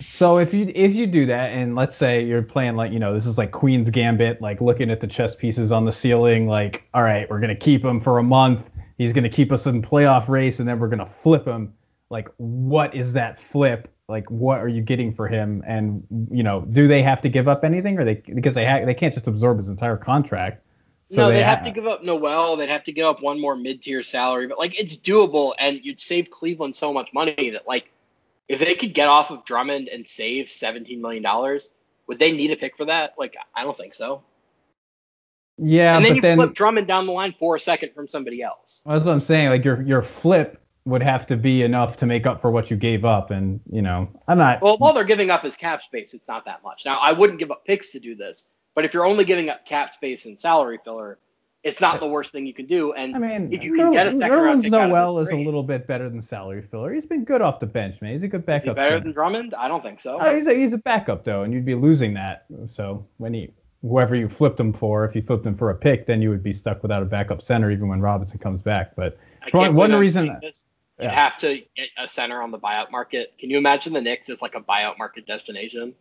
So 0.00 0.38
if 0.38 0.54
you 0.54 0.70
if 0.74 0.94
you 0.94 1.06
do 1.06 1.26
that, 1.26 1.50
and 1.50 1.74
let's 1.74 1.96
say 1.96 2.24
you're 2.24 2.42
playing 2.42 2.76
like 2.76 2.92
you 2.92 3.00
know 3.00 3.12
this 3.12 3.26
is 3.26 3.36
like 3.36 3.50
Queen's 3.50 3.90
Gambit, 3.90 4.40
like 4.40 4.60
looking 4.60 4.90
at 4.90 5.00
the 5.00 5.08
chess 5.08 5.34
pieces 5.34 5.72
on 5.72 5.84
the 5.84 5.92
ceiling, 5.92 6.46
like 6.46 6.84
all 6.94 7.02
right, 7.02 7.28
we're 7.28 7.40
gonna 7.40 7.56
keep 7.56 7.84
him 7.84 7.98
for 7.98 8.18
a 8.18 8.22
month. 8.22 8.70
He's 8.96 9.12
gonna 9.12 9.28
keep 9.28 9.50
us 9.50 9.66
in 9.66 9.82
playoff 9.82 10.28
race, 10.28 10.60
and 10.60 10.68
then 10.68 10.78
we're 10.78 10.88
gonna 10.88 11.06
flip 11.06 11.44
him. 11.44 11.74
Like 12.10 12.28
what 12.36 12.94
is 12.94 13.14
that 13.14 13.40
flip? 13.40 13.88
Like 14.08 14.30
what 14.30 14.60
are 14.60 14.68
you 14.68 14.82
getting 14.82 15.12
for 15.12 15.26
him? 15.26 15.64
And 15.66 16.06
you 16.30 16.44
know, 16.44 16.60
do 16.60 16.86
they 16.86 17.02
have 17.02 17.20
to 17.22 17.28
give 17.28 17.48
up 17.48 17.64
anything, 17.64 17.98
or 17.98 18.04
they 18.04 18.14
because 18.14 18.54
they 18.54 18.64
ha- 18.64 18.84
they 18.84 18.94
can't 18.94 19.12
just 19.12 19.26
absorb 19.26 19.56
his 19.56 19.68
entire 19.68 19.96
contract. 19.96 20.64
So 21.10 21.22
no, 21.22 21.28
they 21.28 21.36
they'd 21.36 21.42
have 21.42 21.62
to 21.64 21.70
give 21.70 21.86
up 21.86 22.04
Noel. 22.04 22.56
They'd 22.56 22.68
have 22.68 22.84
to 22.84 22.92
give 22.92 23.06
up 23.06 23.22
one 23.22 23.40
more 23.40 23.56
mid-tier 23.56 24.02
salary, 24.02 24.46
but 24.46 24.58
like 24.58 24.78
it's 24.78 24.98
doable, 24.98 25.54
and 25.58 25.82
you'd 25.82 26.00
save 26.00 26.30
Cleveland 26.30 26.76
so 26.76 26.92
much 26.92 27.14
money 27.14 27.50
that 27.50 27.66
like 27.66 27.90
if 28.48 28.60
they 28.60 28.74
could 28.74 28.92
get 28.92 29.08
off 29.08 29.30
of 29.30 29.44
Drummond 29.44 29.88
and 29.88 30.06
save 30.06 30.50
17 30.50 31.00
million 31.00 31.22
dollars, 31.22 31.72
would 32.06 32.18
they 32.18 32.32
need 32.32 32.50
a 32.50 32.56
pick 32.56 32.76
for 32.76 32.86
that? 32.86 33.14
Like 33.18 33.36
I 33.54 33.64
don't 33.64 33.76
think 33.76 33.94
so. 33.94 34.22
Yeah, 35.56 35.96
and 35.96 36.04
then 36.04 36.16
you 36.16 36.22
then 36.22 36.36
flip 36.36 36.54
Drummond 36.54 36.86
down 36.86 37.06
the 37.06 37.12
line 37.12 37.34
for 37.38 37.56
a 37.56 37.60
second 37.60 37.92
from 37.94 38.06
somebody 38.06 38.42
else. 38.42 38.82
that's 38.86 39.04
what 39.04 39.12
I'm 39.12 39.20
saying. 39.20 39.48
Like 39.48 39.64
your 39.64 39.82
your 39.82 40.02
flip 40.02 40.60
would 40.84 41.02
have 41.02 41.26
to 41.26 41.36
be 41.36 41.62
enough 41.62 41.96
to 41.98 42.06
make 42.06 42.26
up 42.26 42.40
for 42.40 42.50
what 42.50 42.70
you 42.70 42.76
gave 42.76 43.04
up, 43.04 43.30
and 43.30 43.60
you 43.70 43.82
know 43.82 44.08
I'm 44.28 44.38
not. 44.38 44.62
Well, 44.62 44.76
all 44.80 44.92
they're 44.92 45.04
giving 45.04 45.30
up 45.30 45.44
is 45.44 45.56
cap 45.56 45.82
space. 45.82 46.14
It's 46.14 46.28
not 46.28 46.44
that 46.44 46.62
much. 46.62 46.84
Now, 46.84 46.98
I 47.00 47.12
wouldn't 47.12 47.38
give 47.38 47.50
up 47.50 47.64
picks 47.64 47.92
to 47.92 48.00
do 48.00 48.14
this, 48.14 48.46
but 48.78 48.84
if 48.84 48.94
you're 48.94 49.06
only 49.06 49.24
giving 49.24 49.50
up 49.50 49.66
cap 49.66 49.90
space 49.90 50.24
and 50.26 50.40
salary 50.40 50.78
filler, 50.84 51.18
it's 51.64 51.80
not 51.80 51.98
the 51.98 52.06
worst 52.06 52.30
thing 52.30 52.46
you 52.46 52.54
can 52.54 52.66
do. 52.66 52.92
And 52.92 53.16
I 53.16 53.18
mean, 53.18 53.52
if 53.52 53.64
you 53.64 53.74
can 53.74 53.90
get 53.90 54.06
a 54.06 54.12
second 54.12 54.38
round 54.38 54.62
Nerlens 54.62 54.70
Noel 54.70 55.18
is 55.18 55.32
a 55.32 55.36
little 55.36 55.64
bit 55.64 55.88
better 55.88 56.08
than 56.08 56.22
salary 56.22 56.62
filler. 56.62 56.92
He's 56.92 57.04
been 57.04 57.24
good 57.24 57.42
off 57.42 57.58
the 57.58 57.66
bench, 57.66 58.00
man. 58.00 58.12
He's 58.12 58.22
a 58.22 58.28
good 58.28 58.42
is 58.42 58.46
backup. 58.46 58.64
he 58.64 58.74
better 58.74 58.90
center. 58.90 59.00
than 59.00 59.12
Drummond? 59.14 59.54
I 59.54 59.66
don't 59.66 59.82
think 59.82 59.98
so. 59.98 60.18
Oh, 60.20 60.32
he's 60.32 60.46
a 60.46 60.54
he's 60.54 60.74
a 60.74 60.78
backup 60.78 61.24
though, 61.24 61.42
and 61.42 61.52
you'd 61.52 61.64
be 61.64 61.74
losing 61.74 62.14
that. 62.14 62.44
So 62.68 63.04
when 63.16 63.34
he 63.34 63.52
whoever 63.82 64.14
you 64.14 64.28
flipped 64.28 64.60
him 64.60 64.72
for, 64.72 65.04
if 65.04 65.16
you 65.16 65.22
flipped 65.22 65.44
him 65.44 65.56
for 65.56 65.70
a 65.70 65.74
pick, 65.74 66.06
then 66.06 66.22
you 66.22 66.30
would 66.30 66.44
be 66.44 66.52
stuck 66.52 66.80
without 66.80 67.02
a 67.02 67.06
backup 67.06 67.42
center 67.42 67.72
even 67.72 67.88
when 67.88 68.00
Robinson 68.00 68.38
comes 68.38 68.62
back. 68.62 68.94
But 68.94 69.18
can't 69.50 69.74
one 69.74 69.92
reason- 69.92 70.38
You'd 71.00 71.06
yeah. 71.06 71.14
have 71.14 71.38
to 71.38 71.62
get 71.76 71.88
a 71.96 72.06
center 72.06 72.42
on 72.42 72.50
the 72.50 72.58
buyout 72.58 72.90
market. 72.90 73.34
Can 73.38 73.50
you 73.50 73.58
imagine 73.58 73.92
the 73.92 74.00
Knicks 74.00 74.30
as 74.30 74.42
like 74.42 74.56
a 74.56 74.60
buyout 74.60 74.98
market 74.98 75.26
destination? 75.26 75.94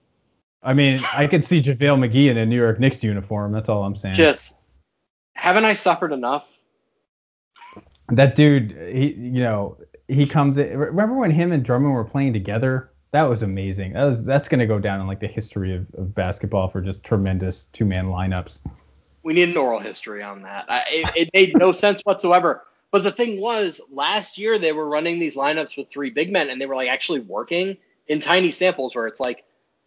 I 0.64 0.74
mean, 0.74 1.02
I 1.16 1.28
could 1.28 1.44
see 1.44 1.62
JaVale 1.62 2.10
McGee 2.10 2.30
in 2.30 2.38
a 2.38 2.46
New 2.46 2.58
York 2.58 2.80
Knicks 2.80 3.04
uniform. 3.04 3.52
That's 3.52 3.70
all 3.70 3.84
I'm 3.84 3.96
saying. 3.96 4.16
Just 4.16 4.56
haven't 5.36 5.66
I 5.66 5.74
suffered 5.76 6.12
enough? 6.12 6.46
that 8.10 8.36
dude, 8.36 8.72
he 8.92 9.14
you 9.14 9.44
know 9.44 9.78
he 10.08 10.26
comes 10.26 10.58
in. 10.58 10.78
Remember 10.78 11.16
when 11.16 11.32
him 11.32 11.52
and 11.52 11.64
Drummond 11.64 11.94
were 11.94 12.06
playing 12.06 12.34
together? 12.34 12.92
That 13.12 13.24
was 13.24 13.44
amazing. 13.44 13.94
That 13.94 14.04
was 14.04 14.24
that's 14.24 14.48
gonna 14.48 14.66
go 14.66 14.80
down 14.80 15.02
in 15.02 15.08
like 15.08 15.20
the 15.20 15.28
history 15.28 15.76
of, 15.76 15.88
of 15.96 16.16
basketball 16.16 16.68
for 16.68 16.82
just 16.82 17.04
tremendous 17.04 17.66
two 17.66 17.86
man 17.86 18.06
lineups. 18.06 18.60
We 19.24 19.34
need 19.34 19.50
an 19.50 19.58
oral 19.58 19.80
history 19.80 20.24
on 20.24 20.44
that. 20.44 20.66
I, 20.70 20.84
it, 20.88 21.12
it 21.16 21.30
made 21.34 21.58
no 21.58 21.74
sense 21.74 22.02
whatsoever. 22.04 22.64
But 22.92 23.04
the 23.04 23.12
thing 23.12 23.42
was, 23.42 23.82
last 23.92 24.38
year 24.38 24.58
they 24.58 24.72
were 24.72 24.88
running 24.88 25.20
these 25.20 25.36
lineups 25.36 25.76
with 25.76 25.90
three 25.90 26.10
big 26.10 26.32
men, 26.32 26.50
and 26.50 26.62
they 26.62 26.66
were 26.66 26.76
like 26.76 26.88
actually 26.88 27.20
working 27.20 27.76
in 28.08 28.22
tiny 28.22 28.52
samples 28.52 28.96
where 28.96 29.08
it's 29.08 29.20
like 29.20 29.44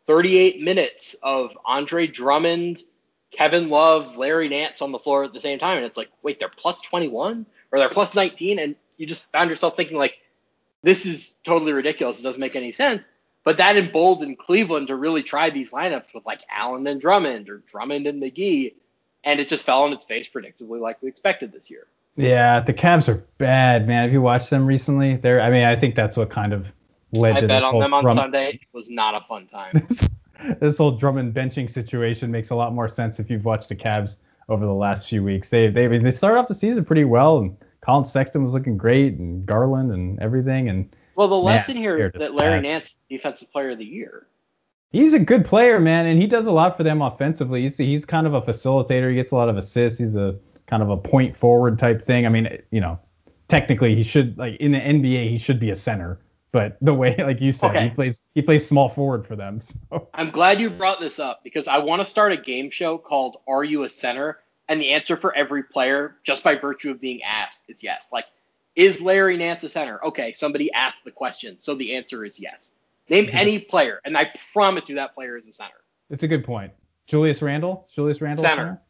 38 0.07 0.61
minutes 0.61 1.17
of 1.23 1.57
Andre 1.65 2.07
Drummond, 2.07 2.83
Kevin 3.31 3.69
Love, 3.69 4.17
Larry 4.17 4.49
Nance 4.49 4.83
on 4.83 4.93
the 4.93 4.99
floor 4.99 5.25
at 5.25 5.33
the 5.33 5.41
same 5.41 5.59
time, 5.59 5.77
and 5.77 5.87
it's 5.87 5.97
like, 5.97 6.11
wait, 6.23 6.41
they're 6.41 6.49
plus 6.49 6.81
21 6.81 7.47
or 7.73 7.79
they're 7.79 7.89
plus 7.89 8.15
19, 8.15 8.59
and 8.59 8.75
you 8.97 9.07
just 9.07 9.31
found 9.31 9.51
yourself 9.51 9.77
thinking 9.77 9.97
like, 9.97 10.19
this 10.83 11.07
is 11.07 11.37
totally 11.45 11.73
ridiculous. 11.73 12.19
It 12.19 12.23
doesn't 12.23 12.41
make 12.41 12.57
any 12.57 12.73
sense. 12.73 13.07
But 13.45 13.57
that 13.57 13.77
emboldened 13.77 14.39
Cleveland 14.39 14.89
to 14.89 14.97
really 14.97 15.23
try 15.23 15.51
these 15.51 15.73
lineups 15.73 16.13
with 16.15 16.27
like 16.27 16.41
Allen 16.51 16.87
and 16.87 17.01
Drummond 17.01 17.49
or 17.49 17.59
Drummond 17.59 18.07
and 18.07 18.23
McGee, 18.23 18.75
and 19.25 19.41
it 19.41 19.49
just 19.49 19.65
fell 19.65 19.85
on 19.85 19.93
its 19.93 20.05
face 20.05 20.29
predictably 20.29 20.81
like 20.81 21.01
we 21.03 21.09
expected 21.09 21.53
this 21.53 21.71
year. 21.71 21.87
Yeah, 22.17 22.61
the 22.61 22.75
Cavs 22.75 23.09
are 23.09 23.25
bad, 23.39 23.87
man. 23.87 24.03
Have 24.03 24.13
you 24.13 24.21
watched 24.21 24.51
them 24.51 24.67
recently? 24.67 25.17
They're, 25.17 25.41
I 25.41 25.51
mean, 25.51 25.65
I 25.65 25.77
think 25.77 25.95
that's 25.95 26.17
what 26.17 26.29
kind 26.29 26.53
of 26.53 26.73
led 27.13 27.37
I 27.37 27.41
to 27.41 27.49
bet 27.49 27.61
this 27.61 27.65
on 27.65 27.71
whole 27.73 27.81
them 27.81 27.95
on 27.95 28.05
Drum- 28.05 28.17
Sunday. 28.17 28.49
It 28.55 28.61
was 28.73 28.91
not 28.91 29.15
a 29.15 29.21
fun 29.27 29.47
time. 29.47 29.73
this, 29.89 30.09
this 30.61 30.79
whole 30.79 30.93
Drummond 30.93 31.35
benching 31.35 31.69
situation 31.71 32.31
makes 32.31 32.51
a 32.51 32.55
lot 32.57 32.75
more 32.75 32.89
sense 32.89 33.19
if 33.21 33.31
you've 33.31 33.45
watched 33.45 33.69
the 33.69 33.77
Cavs 33.77 34.17
over 34.49 34.65
the 34.65 34.75
last 34.75 35.09
few 35.09 35.23
weeks. 35.23 35.49
They 35.51 35.69
they 35.69 35.87
they 35.87 36.11
started 36.11 36.39
off 36.39 36.49
the 36.49 36.55
season 36.55 36.85
pretty 36.85 37.05
well, 37.05 37.39
and 37.39 37.57
Collin 37.81 38.05
Sexton 38.05 38.43
was 38.43 38.53
looking 38.55 38.77
great, 38.77 39.15
and 39.15 39.47
Garland 39.47 39.93
and 39.93 40.19
everything, 40.21 40.69
and 40.69 40.95
Well, 41.17 41.29
the 41.29 41.37
Man, 41.37 41.45
lesson 41.45 41.77
here 41.77 41.97
is 41.99 42.13
just 42.13 42.21
that 42.21 42.35
Larry 42.35 42.59
bad. 42.61 42.63
Nance, 42.63 42.99
defensive 43.09 43.51
player 43.53 43.71
of 43.71 43.79
the 43.79 43.85
year. 43.85 44.27
he's 44.93 45.15
a 45.15 45.19
good 45.21 45.45
player, 45.45 45.79
man, 45.81 46.07
and 46.07 46.21
he 46.21 46.27
does 46.27 46.47
a 46.47 46.53
lot 46.53 46.77
for 46.77 46.83
them 46.83 47.01
offensively. 47.03 47.63
He's 47.63 47.77
he's 47.79 48.05
kind 48.05 48.27
of 48.27 48.35
a 48.35 48.43
facilitator. 48.43 49.09
He 49.11 49.15
gets 49.17 49.31
a 49.33 49.37
lot 49.37 49.49
of 49.49 49.57
assists. 49.57 49.99
He's 49.99 50.17
a 50.17 50.39
kind 50.67 50.83
of 50.83 50.91
a 50.91 50.97
point 50.97 51.35
forward 51.37 51.79
type 51.79 52.03
thing. 52.03 52.27
I 52.27 52.29
mean, 52.29 52.49
you 52.71 52.81
know, 52.81 52.99
technically 53.49 53.95
he 53.95 54.03
should 54.03 54.37
like 54.39 54.57
in 54.57 54.73
the 54.73 54.79
NBA 54.81 55.29
he 55.31 55.39
should 55.39 55.61
be 55.61 55.71
a 55.71 55.77
center, 55.77 56.21
but 56.53 56.77
the 56.81 56.95
way 56.95 57.15
like 57.19 57.41
you 57.41 57.53
said, 57.53 57.71
Okay. 57.71 57.85
he 57.85 57.91
plays 57.91 58.21
he 58.35 58.43
plays 58.43 58.67
small 58.67 58.89
forward 58.89 59.27
for 59.27 59.37
them. 59.37 59.61
So. 59.91 60.09
I'm 60.15 60.31
glad 60.31 60.61
you 60.61 60.71
brought 60.71 61.01
this 61.01 61.19
up 61.19 61.41
because 61.43 61.67
I 61.67 61.79
want 61.79 62.01
to 62.01 62.05
start 62.05 62.33
a 62.33 62.37
game 62.37 62.71
show 62.71 62.99
called 62.99 63.39
Are 63.49 63.65
You 63.65 63.83
a 63.85 63.89
Center? 63.89 64.39
And 64.69 64.81
the 64.81 64.91
answer 64.91 65.17
for 65.17 65.35
every 65.35 65.65
player, 65.65 66.17
just 66.23 66.45
by 66.45 66.55
virtue 66.55 66.93
of 66.93 67.01
being 67.01 67.23
asked, 67.25 67.63
is 67.67 67.83
yes. 67.83 68.07
Like, 68.13 68.27
is 68.77 69.03
Larry 69.03 69.37
Nance 69.37 69.65
a 69.65 69.69
center? 69.69 70.05
Okay, 70.05 70.33
somebody 70.33 70.73
asked 70.73 71.05
the 71.05 71.11
question, 71.11 71.57
so 71.59 71.75
the 71.75 71.97
answer 71.97 72.25
is 72.25 72.39
yes. 72.39 72.73
Name 73.09 73.29
any 73.33 73.59
player, 73.59 74.01
and 74.05 74.17
I 74.17 74.31
promise 74.53 74.89
you 74.89 74.95
that 74.95 75.13
player 75.15 75.37
is 75.37 75.49
a 75.49 75.53
center. 75.53 75.75
It's 76.09 76.23
a 76.23 76.29
good 76.29 76.45
point. 76.45 76.73
Julius 77.09 77.43
Randle 77.43 77.89
Julius 77.93 78.21
Randle 78.21 78.45
a 78.45 78.49
Center. 78.49 78.81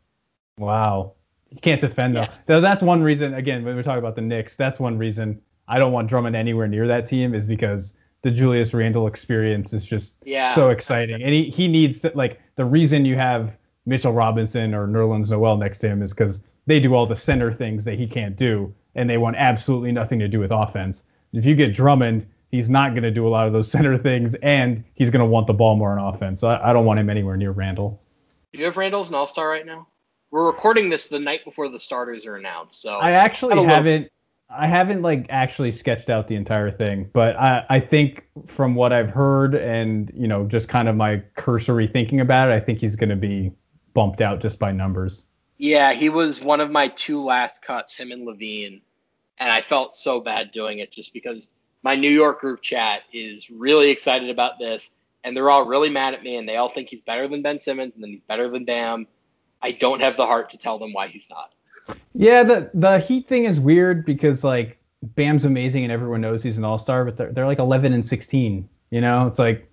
Wow. 0.58 1.14
You 1.50 1.58
can't 1.60 1.80
defend 1.80 2.14
though. 2.14 2.20
Yes. 2.20 2.42
That's 2.42 2.82
one 2.82 3.02
reason. 3.02 3.32
Again, 3.34 3.64
when 3.64 3.74
we're 3.74 3.82
talking 3.82 3.98
about 3.98 4.14
the 4.16 4.20
Knicks, 4.22 4.56
that's 4.56 4.78
one 4.78 4.98
reason 4.98 5.40
I 5.70 5.78
don't 5.78 5.92
want 5.92 6.08
Drummond 6.08 6.34
anywhere 6.36 6.66
near 6.66 6.86
that 6.88 7.06
team 7.06 7.34
is 7.34 7.46
because 7.46 7.94
the 8.22 8.30
Julius 8.30 8.74
Randle 8.74 9.06
experience 9.06 9.72
is 9.72 9.86
just 9.86 10.14
Yeah. 10.24 10.52
so 10.54 10.70
exciting, 10.70 11.22
and 11.22 11.32
he 11.32 11.44
he 11.44 11.68
needs 11.68 12.00
to, 12.02 12.12
like 12.14 12.40
the 12.56 12.64
reason 12.64 13.04
you 13.04 13.16
have 13.16 13.56
Mitchell 13.86 14.12
Robinson 14.12 14.74
or 14.74 14.86
Nerlens 14.86 15.30
Noel 15.30 15.56
next 15.56 15.78
to 15.78 15.88
him 15.88 16.02
is 16.02 16.12
because 16.12 16.42
they 16.66 16.80
do 16.80 16.94
all 16.94 17.06
the 17.06 17.16
center 17.16 17.50
things 17.50 17.84
that 17.84 17.98
he 17.98 18.06
can't 18.06 18.36
do, 18.36 18.74
and 18.94 19.08
they 19.08 19.16
want 19.16 19.36
absolutely 19.36 19.92
nothing 19.92 20.18
to 20.18 20.28
do 20.28 20.40
with 20.40 20.50
offense. 20.50 21.04
If 21.32 21.46
you 21.46 21.54
get 21.54 21.72
Drummond, 21.72 22.26
he's 22.50 22.68
not 22.68 22.90
going 22.90 23.04
to 23.04 23.10
do 23.10 23.26
a 23.26 23.30
lot 23.30 23.46
of 23.46 23.52
those 23.52 23.70
center 23.76 23.96
things, 23.96 24.34
and 24.42 24.84
he's 24.94 25.08
going 25.10 25.20
to 25.20 25.26
want 25.26 25.46
the 25.46 25.54
ball 25.54 25.76
more 25.76 25.96
on 25.98 26.14
offense. 26.14 26.40
So 26.40 26.48
I, 26.48 26.70
I 26.70 26.72
don't 26.72 26.84
want 26.84 27.00
him 27.00 27.08
anywhere 27.08 27.36
near 27.36 27.52
Randle. 27.52 28.00
Do 28.52 28.58
you 28.58 28.64
have 28.64 28.76
Randle 28.76 29.00
as 29.02 29.08
an 29.08 29.14
all 29.14 29.26
star 29.26 29.48
right 29.48 29.64
now? 29.64 29.86
We're 30.30 30.46
recording 30.46 30.90
this 30.90 31.08
the 31.08 31.18
night 31.18 31.44
before 31.44 31.68
the 31.68 31.80
starters 31.80 32.26
are 32.26 32.36
announced, 32.36 32.82
so 32.82 32.96
I 32.96 33.12
actually 33.12 33.56
Have 33.56 33.66
haven't. 33.66 34.10
I 34.52 34.66
haven't 34.66 35.02
like 35.02 35.26
actually 35.30 35.72
sketched 35.72 36.10
out 36.10 36.26
the 36.26 36.34
entire 36.34 36.70
thing, 36.70 37.08
but 37.12 37.36
I, 37.36 37.64
I 37.68 37.80
think 37.80 38.26
from 38.46 38.74
what 38.74 38.92
I've 38.92 39.10
heard 39.10 39.54
and 39.54 40.10
you 40.14 40.26
know 40.26 40.46
just 40.46 40.68
kind 40.68 40.88
of 40.88 40.96
my 40.96 41.22
cursory 41.36 41.86
thinking 41.86 42.20
about 42.20 42.50
it, 42.50 42.52
I 42.52 42.60
think 42.60 42.80
he's 42.80 42.96
going 42.96 43.10
to 43.10 43.16
be 43.16 43.52
bumped 43.94 44.20
out 44.20 44.40
just 44.40 44.58
by 44.58 44.72
numbers. 44.72 45.24
Yeah, 45.58 45.92
he 45.92 46.08
was 46.08 46.40
one 46.40 46.60
of 46.60 46.70
my 46.70 46.88
two 46.88 47.20
last 47.20 47.62
cuts, 47.62 47.96
him 47.96 48.10
and 48.10 48.26
LaVine, 48.26 48.80
and 49.38 49.52
I 49.52 49.60
felt 49.60 49.96
so 49.96 50.20
bad 50.20 50.52
doing 50.52 50.78
it 50.78 50.90
just 50.90 51.12
because 51.12 51.48
my 51.82 51.94
New 51.94 52.10
York 52.10 52.40
group 52.40 52.60
chat 52.62 53.02
is 53.12 53.50
really 53.50 53.90
excited 53.90 54.30
about 54.30 54.58
this, 54.58 54.90
and 55.22 55.36
they're 55.36 55.50
all 55.50 55.66
really 55.66 55.90
mad 55.90 56.14
at 56.14 56.22
me, 56.22 56.36
and 56.36 56.48
they 56.48 56.56
all 56.56 56.68
think 56.68 56.88
he's 56.88 57.02
better 57.02 57.28
than 57.28 57.42
Ben 57.42 57.60
Simmons, 57.60 57.92
and 57.94 58.02
then 58.02 58.10
he's 58.10 58.22
better 58.26 58.48
than 58.48 58.64
Bam. 58.64 59.06
I 59.62 59.72
don't 59.72 60.00
have 60.00 60.16
the 60.16 60.26
heart 60.26 60.50
to 60.50 60.58
tell 60.58 60.78
them 60.78 60.92
why 60.92 61.08
he's 61.08 61.28
not. 61.30 61.52
Yeah, 62.14 62.42
the 62.44 62.70
the 62.74 62.98
Heat 62.98 63.28
thing 63.28 63.44
is 63.44 63.58
weird 63.60 64.04
because 64.04 64.44
like 64.44 64.78
Bam's 65.02 65.44
amazing 65.44 65.84
and 65.84 65.92
everyone 65.92 66.20
knows 66.20 66.42
he's 66.42 66.58
an 66.58 66.64
all 66.64 66.78
star, 66.78 67.04
but 67.04 67.16
they're 67.16 67.32
they're 67.32 67.46
like 67.46 67.58
11 67.58 67.92
and 67.92 68.04
16. 68.04 68.68
You 68.90 69.00
know, 69.00 69.26
it's 69.26 69.38
like 69.38 69.68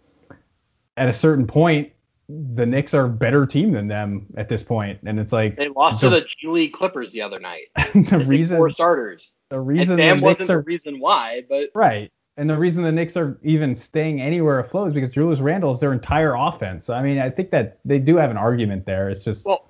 at 0.96 1.10
a 1.10 1.14
certain 1.14 1.48
point 1.48 1.92
the 2.30 2.66
Knicks 2.66 2.94
are 2.94 3.06
a 3.06 3.10
better 3.10 3.46
team 3.46 3.72
than 3.72 3.88
them 3.88 4.26
at 4.36 4.50
this 4.50 4.62
point, 4.62 5.00
and 5.06 5.18
it's 5.20 5.32
like 5.32 5.56
They 5.56 5.70
lost 5.70 6.02
to 6.02 6.10
The- 6.10 6.20
the 6.20 6.26
G 6.26 6.48
League 6.50 6.74
Clippers 6.74 7.14
the 7.14 7.22
other 7.22 7.40
night. 7.40 7.68
the 7.94 8.24
reason 8.28 8.58
four 8.58 8.70
starters. 8.70 9.34
the 9.50 9.58
And 9.58 9.68
reason 9.68 9.96
the 9.96 10.02
Bam 10.04 10.20
Knicks 10.20 10.40
wasn't 10.40 10.48
the 10.48 10.60
reason 10.60 11.00
why, 11.00 11.44
but 11.50 11.70
Right. 11.74 12.12
And 12.40 12.50
the 12.50 12.58
reason 12.58 12.84
the 12.84 12.92
Knicks 12.92 13.18
are 13.18 13.40
even 13.44 13.74
staying 13.74 14.22
anywhere 14.22 14.60
afloat 14.60 14.90
is 14.90 14.94
because 14.94 15.10
Julius 15.10 15.40
Randle 15.40 15.74
is 15.74 15.80
their 15.80 15.92
entire 15.94 16.36
offense. 16.36 16.88
I 16.90 17.02
mean, 17.02 17.18
I 17.18 17.30
think 17.32 17.50
that 17.52 17.80
they 17.84 17.98
do 17.98 18.18
have 18.18 18.30
an 18.30 18.38
argument 18.38 18.86
there. 18.86 19.10
It's 19.10 19.24
just 19.24 19.46
well, 19.46 19.66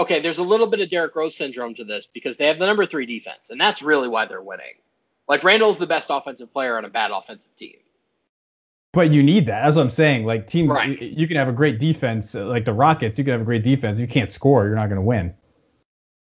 okay, 0.00 0.20
there's 0.20 0.38
a 0.38 0.42
little 0.42 0.66
bit 0.66 0.80
of 0.80 0.90
Derrick 0.90 1.14
Rose 1.14 1.36
syndrome 1.36 1.74
to 1.76 1.84
this 1.84 2.08
because 2.12 2.36
they 2.36 2.46
have 2.46 2.58
the 2.58 2.66
number 2.66 2.86
three 2.86 3.06
defense, 3.06 3.50
and 3.50 3.60
that's 3.60 3.82
really 3.82 4.08
why 4.08 4.24
they're 4.26 4.42
winning. 4.42 4.74
Like 5.28 5.44
Randle's 5.44 5.78
the 5.78 5.86
best 5.86 6.10
offensive 6.10 6.52
player 6.52 6.76
on 6.76 6.84
a 6.84 6.88
bad 6.88 7.10
offensive 7.12 7.54
team. 7.56 7.76
but 8.92 9.12
you 9.12 9.22
need 9.22 9.46
that. 9.46 9.62
That's 9.64 9.76
what 9.76 9.82
I'm 9.82 9.90
saying. 9.90 10.24
Like 10.26 10.48
teams 10.48 10.68
Right. 10.70 11.00
you, 11.00 11.08
you 11.18 11.28
can 11.28 11.36
have 11.36 11.48
a 11.48 11.52
great 11.52 11.78
defense 11.78 12.34
uh, 12.34 12.44
like 12.46 12.64
the 12.64 12.72
Rockets, 12.72 13.18
you 13.18 13.24
can 13.24 13.32
have 13.32 13.40
a 13.42 13.44
great 13.44 13.62
defense. 13.62 14.00
You 14.00 14.08
can't 14.08 14.30
score, 14.30 14.66
you're 14.66 14.74
not 14.74 14.88
going 14.88 14.96
to 14.96 15.02
win. 15.02 15.34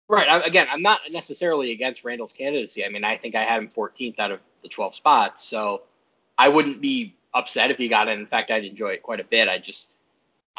Right. 0.08 0.28
I, 0.28 0.40
again, 0.40 0.66
I'm 0.70 0.82
not 0.82 1.00
necessarily 1.12 1.70
against 1.70 2.02
Randle's 2.02 2.32
candidacy. 2.32 2.84
I 2.84 2.88
mean, 2.88 3.04
I 3.04 3.16
think 3.16 3.36
I 3.36 3.44
had 3.44 3.62
him 3.62 3.68
14th 3.68 4.18
out 4.18 4.32
of 4.32 4.40
the 4.62 4.68
12 4.68 4.96
spots, 4.96 5.44
so 5.44 5.82
I 6.36 6.48
wouldn't 6.48 6.80
be 6.80 7.14
upset 7.32 7.70
if 7.70 7.78
he 7.78 7.86
got 7.88 8.08
it. 8.08 8.18
In 8.18 8.26
fact, 8.26 8.50
I'd 8.50 8.64
enjoy 8.64 8.88
it 8.88 9.02
quite 9.04 9.20
a 9.20 9.24
bit. 9.24 9.48
I 9.48 9.58
just, 9.58 9.92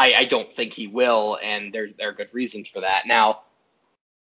I, 0.01 0.15
I 0.17 0.25
don't 0.25 0.51
think 0.51 0.73
he 0.73 0.87
will, 0.87 1.37
and 1.43 1.71
there, 1.71 1.89
there 1.95 2.09
are 2.09 2.13
good 2.13 2.29
reasons 2.33 2.67
for 2.67 2.81
that. 2.81 3.03
Now, 3.05 3.41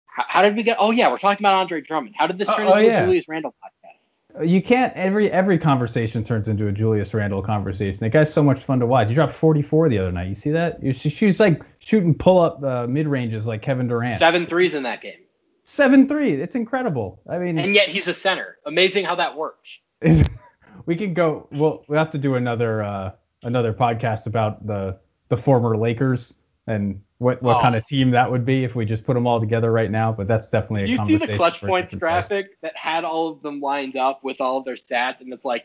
how, 0.05 0.25
how 0.29 0.43
did 0.43 0.55
we 0.55 0.62
get? 0.62 0.77
Oh 0.79 0.90
yeah, 0.90 1.11
we're 1.11 1.16
talking 1.16 1.43
about 1.43 1.55
Andre 1.55 1.81
Drummond. 1.81 2.14
How 2.19 2.27
did 2.27 2.37
this 2.37 2.51
Oh, 2.51 2.57
turn 2.57 2.66
oh, 2.66 2.75
into 2.75 2.87
yeah. 2.87 3.01
a 3.01 3.07
Julius 3.07 3.29
Randle 3.29 3.55
podcast? 3.64 4.47
You 4.47 4.62
can't 4.62 4.93
every 4.95 5.31
every 5.31 5.57
conversation 5.59 6.23
turns 6.23 6.49
into 6.49 6.69
a 6.69 6.73
Julius 6.73 7.14
Randle 7.14 7.40
conversation. 7.40 7.99
That 8.01 8.11
guy's 8.11 8.33
so 8.33 8.45
much 8.45 8.61
fun 8.61 8.81
to 8.81 8.87
watch. 8.87 9.09
He 9.09 9.14
dropped 9.14 9.33
44 9.33 9.88
the 9.88 9.99
other 9.99 10.12
night. 10.12 10.29
You 10.29 10.35
see 10.35 10.51
that? 10.51 10.81
She 10.95 11.09
shoots 11.09 11.40
like 11.40 11.62
shooting 11.79 12.14
pull 12.14 12.40
up 12.40 12.62
uh, 12.62 12.87
mid 12.87 13.09
ranges 13.09 13.47
like 13.47 13.62
Kevin 13.62 13.88
Durant. 13.88 14.19
Seven 14.19 14.45
threes 14.47 14.75
in 14.75 14.83
that 14.83 15.01
game, 15.01 15.19
Seven 15.64 16.09
three. 16.09 16.33
It's 16.33 16.55
incredible. 16.57 17.23
I 17.29 17.38
mean, 17.38 17.59
and 17.59 17.75
yet 17.75 17.88
he's 17.88 18.07
a 18.07 18.14
center. 18.14 18.59
Amazing 18.66 19.07
how 19.07 19.14
that 19.14 19.35
works. 19.35 19.81
we 20.87 20.97
can 20.97 21.14
go. 21.14 21.49
We'll 21.51 21.85
we'll 21.88 21.99
have 21.99 22.11
to 22.11 22.19
do 22.19 22.35
another 22.35 22.83
uh, 22.83 23.12
another 23.43 23.73
podcast 23.73 24.27
about 24.27 24.66
the 24.66 25.01
the 25.31 25.37
former 25.38 25.77
Lakers 25.79 26.35
and 26.66 27.01
what 27.19 27.43
what 27.43 27.57
Oh. 27.57 27.61
kind 27.61 27.75
of 27.75 27.87
team 27.87 28.11
that 28.11 28.31
would 28.31 28.45
be 28.45 28.64
if 28.64 28.77
we 28.77 28.85
just 28.85 29.05
put 29.05 29.14
them 29.14 29.27
all 29.27 29.40
together 29.40 29.73
right 29.73 29.90
now. 29.90 30.12
But 30.12 30.29
that's 30.29 30.51
definitely 30.51 30.85
a 30.85 30.87
you 30.87 31.07
see 31.07 31.16
the 31.16 31.35
clutch 31.37 31.61
points 31.62 31.95
graphic 31.95 32.61
that 32.61 32.77
had 32.77 33.05
all 33.05 33.29
of 33.29 33.40
them 33.43 33.61
lined 33.61 33.97
up 33.97 34.23
with 34.23 34.40
all 34.43 34.59
of 34.59 34.64
their 34.66 34.75
stats, 34.75 35.21
and 35.21 35.33
it's 35.33 35.45
like, 35.45 35.64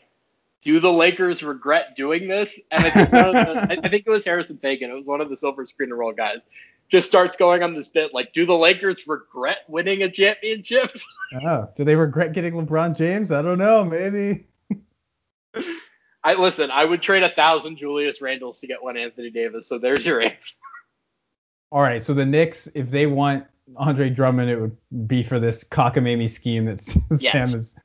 do 0.62 0.80
the 0.80 0.92
Lakers 0.92 1.42
regret 1.42 1.94
doing 1.96 2.26
this? 2.28 2.58
And 2.70 2.84
I 2.84 2.90
think 2.90 3.12
one 3.12 3.36
of 3.36 3.46
the, 3.46 3.60
I 3.60 3.78
I 3.84 3.88
think 3.88 4.04
it 4.06 4.10
was 4.10 4.24
Harrison 4.24 4.56
Faigen. 4.56 4.88
It 4.88 4.94
was 4.94 5.04
one 5.04 5.20
of 5.20 5.28
the 5.28 5.36
silver 5.36 5.66
screen 5.66 5.90
and 5.90 5.98
roll 5.98 6.12
guys. 6.12 6.46
Just 6.88 7.06
starts 7.08 7.36
going 7.36 7.62
on 7.64 7.74
this 7.74 7.88
bit 7.88 8.14
like, 8.14 8.32
do 8.32 8.46
the 8.46 8.56
Lakers 8.56 9.06
regret 9.08 9.58
winning 9.68 10.02
a 10.04 10.08
championship? 10.10 10.96
Oh, 11.44 11.68
do 11.76 11.84
they 11.84 11.96
regret 11.96 12.32
getting 12.32 12.54
LeBron 12.54 12.96
James? 12.96 13.32
I 13.32 13.42
don't 13.42 13.58
know. 13.58 13.84
Maybe. 13.84 14.46
I 16.26 16.34
listen. 16.34 16.72
I 16.72 16.84
would 16.84 17.02
trade 17.02 17.22
a 17.22 17.28
thousand 17.28 17.76
Julius 17.76 18.20
Randles 18.20 18.58
to 18.58 18.66
get 18.66 18.82
one 18.82 18.96
Anthony 18.96 19.30
Davis. 19.30 19.68
So 19.68 19.78
there's 19.78 20.04
your 20.04 20.20
answer. 20.20 20.56
All 21.70 21.80
right. 21.80 22.02
So 22.02 22.14
the 22.14 22.26
Knicks, 22.26 22.66
if 22.74 22.90
they 22.90 23.06
want 23.06 23.44
Andre 23.76 24.10
Drummond, 24.10 24.50
it 24.50 24.60
would 24.60 24.76
be 25.06 25.22
for 25.22 25.38
this 25.38 25.62
cockamamie 25.62 26.28
scheme 26.28 26.64
that 26.64 26.84
Yes. 27.20 27.32
Sam 27.32 27.48
has 27.50 27.76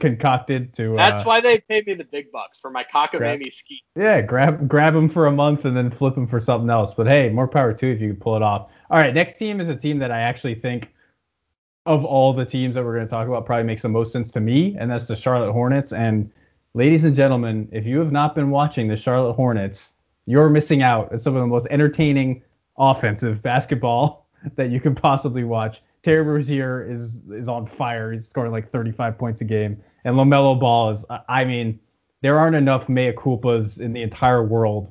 concocted 0.00 0.72
to. 0.74 0.96
That's 0.96 1.20
uh, 1.20 1.24
why 1.24 1.42
they 1.42 1.58
paid 1.58 1.86
me 1.86 1.92
the 1.92 2.04
big 2.04 2.32
bucks 2.32 2.58
for 2.58 2.70
my 2.70 2.84
cockamamie 2.84 3.52
scheme. 3.52 3.80
Yeah, 3.96 4.22
grab 4.22 4.66
grab 4.66 4.94
him 4.94 5.10
for 5.10 5.26
a 5.26 5.32
month 5.32 5.66
and 5.66 5.76
then 5.76 5.90
flip 5.90 6.16
him 6.16 6.26
for 6.26 6.40
something 6.40 6.70
else. 6.70 6.94
But 6.94 7.06
hey, 7.06 7.28
more 7.28 7.46
power 7.46 7.74
to 7.74 7.86
you 7.86 7.92
if 7.92 8.00
you 8.00 8.14
can 8.14 8.16
pull 8.16 8.34
it 8.34 8.42
off. 8.42 8.70
All 8.88 8.98
right, 8.98 9.12
next 9.12 9.36
team 9.36 9.60
is 9.60 9.68
a 9.68 9.76
team 9.76 9.98
that 9.98 10.10
I 10.10 10.20
actually 10.20 10.54
think 10.54 10.90
of 11.84 12.02
all 12.06 12.32
the 12.32 12.46
teams 12.46 12.76
that 12.76 12.84
we're 12.84 12.94
going 12.94 13.06
to 13.06 13.10
talk 13.10 13.28
about 13.28 13.44
probably 13.44 13.64
makes 13.64 13.82
the 13.82 13.90
most 13.90 14.10
sense 14.10 14.30
to 14.30 14.40
me, 14.40 14.74
and 14.78 14.90
that's 14.90 15.06
the 15.06 15.16
Charlotte 15.16 15.52
Hornets. 15.52 15.92
And 15.92 16.30
ladies 16.74 17.04
and 17.04 17.14
gentlemen, 17.14 17.68
if 17.72 17.86
you 17.86 18.00
have 18.00 18.12
not 18.12 18.34
been 18.34 18.50
watching 18.50 18.88
the 18.88 18.96
Charlotte 18.96 19.34
Hornets, 19.34 19.94
you're 20.26 20.50
missing 20.50 20.82
out. 20.82 21.10
It's 21.12 21.24
some 21.24 21.34
of 21.36 21.40
the 21.40 21.46
most 21.46 21.66
entertaining 21.70 22.42
offensive 22.76 23.42
basketball 23.42 24.26
that 24.56 24.70
you 24.70 24.80
can 24.80 24.94
possibly 24.94 25.44
watch. 25.44 25.80
Terry 26.02 26.22
Rozier 26.22 26.84
is 26.84 27.22
is 27.30 27.48
on 27.48 27.64
fire. 27.64 28.12
He's 28.12 28.28
scoring 28.28 28.52
like 28.52 28.70
35 28.70 29.16
points 29.16 29.40
a 29.40 29.44
game, 29.44 29.82
and 30.04 30.16
Lamelo 30.16 30.58
Ball 30.58 30.90
is. 30.90 31.04
I- 31.08 31.20
I 31.28 31.44
mean, 31.44 31.80
there 32.20 32.38
aren't 32.38 32.56
enough 32.56 32.88
mea 32.88 33.12
culpas 33.12 33.80
in 33.80 33.92
the 33.92 34.02
entire 34.02 34.42
world 34.44 34.90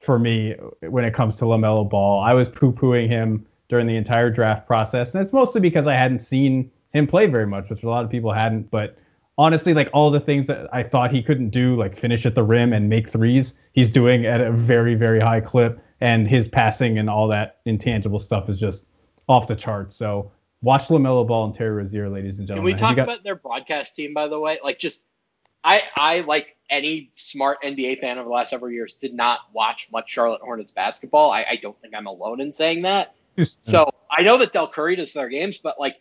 for 0.00 0.18
me 0.18 0.54
when 0.80 1.04
it 1.04 1.12
comes 1.14 1.36
to 1.36 1.44
LaMelo 1.44 1.88
Ball. 1.88 2.20
I 2.20 2.34
was 2.34 2.48
poo-pooing 2.48 3.08
him 3.08 3.46
during 3.68 3.86
the 3.86 3.96
entire 3.96 4.30
draft 4.30 4.66
process, 4.66 5.14
and 5.14 5.22
it's 5.22 5.32
mostly 5.32 5.60
because 5.60 5.86
I 5.86 5.94
hadn't 5.94 6.20
seen 6.20 6.70
him 6.92 7.06
play 7.06 7.26
very 7.26 7.46
much, 7.46 7.68
which 7.70 7.82
a 7.82 7.88
lot 7.88 8.04
of 8.04 8.10
people 8.10 8.32
hadn't. 8.32 8.70
But 8.70 8.96
honestly, 9.38 9.72
like 9.72 9.88
all 9.92 10.10
the 10.10 10.20
things 10.20 10.46
that 10.48 10.68
I 10.74 10.82
thought 10.82 11.10
he 11.12 11.22
couldn't 11.22 11.50
do, 11.50 11.76
like 11.76 11.96
finish 11.96 12.26
at 12.26 12.34
the 12.34 12.42
rim 12.42 12.72
and 12.72 12.88
make 12.88 13.08
threes, 13.08 13.54
he's 13.72 13.90
doing 13.90 14.26
at 14.26 14.40
a 14.40 14.50
very, 14.52 14.94
very 14.94 15.20
high 15.20 15.40
clip, 15.40 15.80
and 16.00 16.28
his 16.28 16.48
passing 16.48 16.98
and 16.98 17.08
all 17.08 17.28
that 17.28 17.60
intangible 17.64 18.18
stuff 18.18 18.48
is 18.50 18.58
just 18.58 18.86
off 19.28 19.46
the 19.46 19.56
charts. 19.56 19.96
So 19.96 20.30
watch 20.60 20.88
LaMelo 20.88 21.26
Ball 21.26 21.46
and 21.46 21.54
Terry 21.54 21.70
Rozier, 21.70 22.08
ladies 22.10 22.38
and 22.38 22.48
Can 22.48 22.56
gentlemen. 22.56 22.64
we 22.64 22.72
Have 22.72 22.80
talk 22.80 22.96
got- 22.96 23.02
about 23.04 23.24
their 23.24 23.36
broadcast 23.36 23.94
team, 23.96 24.12
by 24.12 24.28
the 24.28 24.38
way? 24.40 24.58
Like, 24.62 24.78
just 24.78 25.04
I, 25.64 25.82
I 25.96 26.20
like 26.20 26.56
any 26.70 27.10
smart 27.16 27.58
NBA 27.62 27.98
fan 28.00 28.18
over 28.18 28.28
the 28.28 28.34
last 28.34 28.50
several 28.50 28.70
years 28.70 28.94
did 28.94 29.14
not 29.14 29.40
watch 29.52 29.88
much 29.92 30.08
Charlotte 30.10 30.40
Hornets 30.42 30.70
basketball. 30.72 31.30
I, 31.30 31.44
I 31.50 31.56
don't 31.56 31.78
think 31.80 31.94
I'm 31.94 32.06
alone 32.06 32.40
in 32.40 32.52
saying 32.52 32.82
that. 32.82 33.14
So 33.44 33.88
I 34.10 34.22
know 34.22 34.36
that 34.38 34.52
Del 34.52 34.66
Curry 34.68 34.96
does 34.96 35.12
their 35.12 35.28
games, 35.28 35.58
but 35.58 35.78
like 35.80 35.96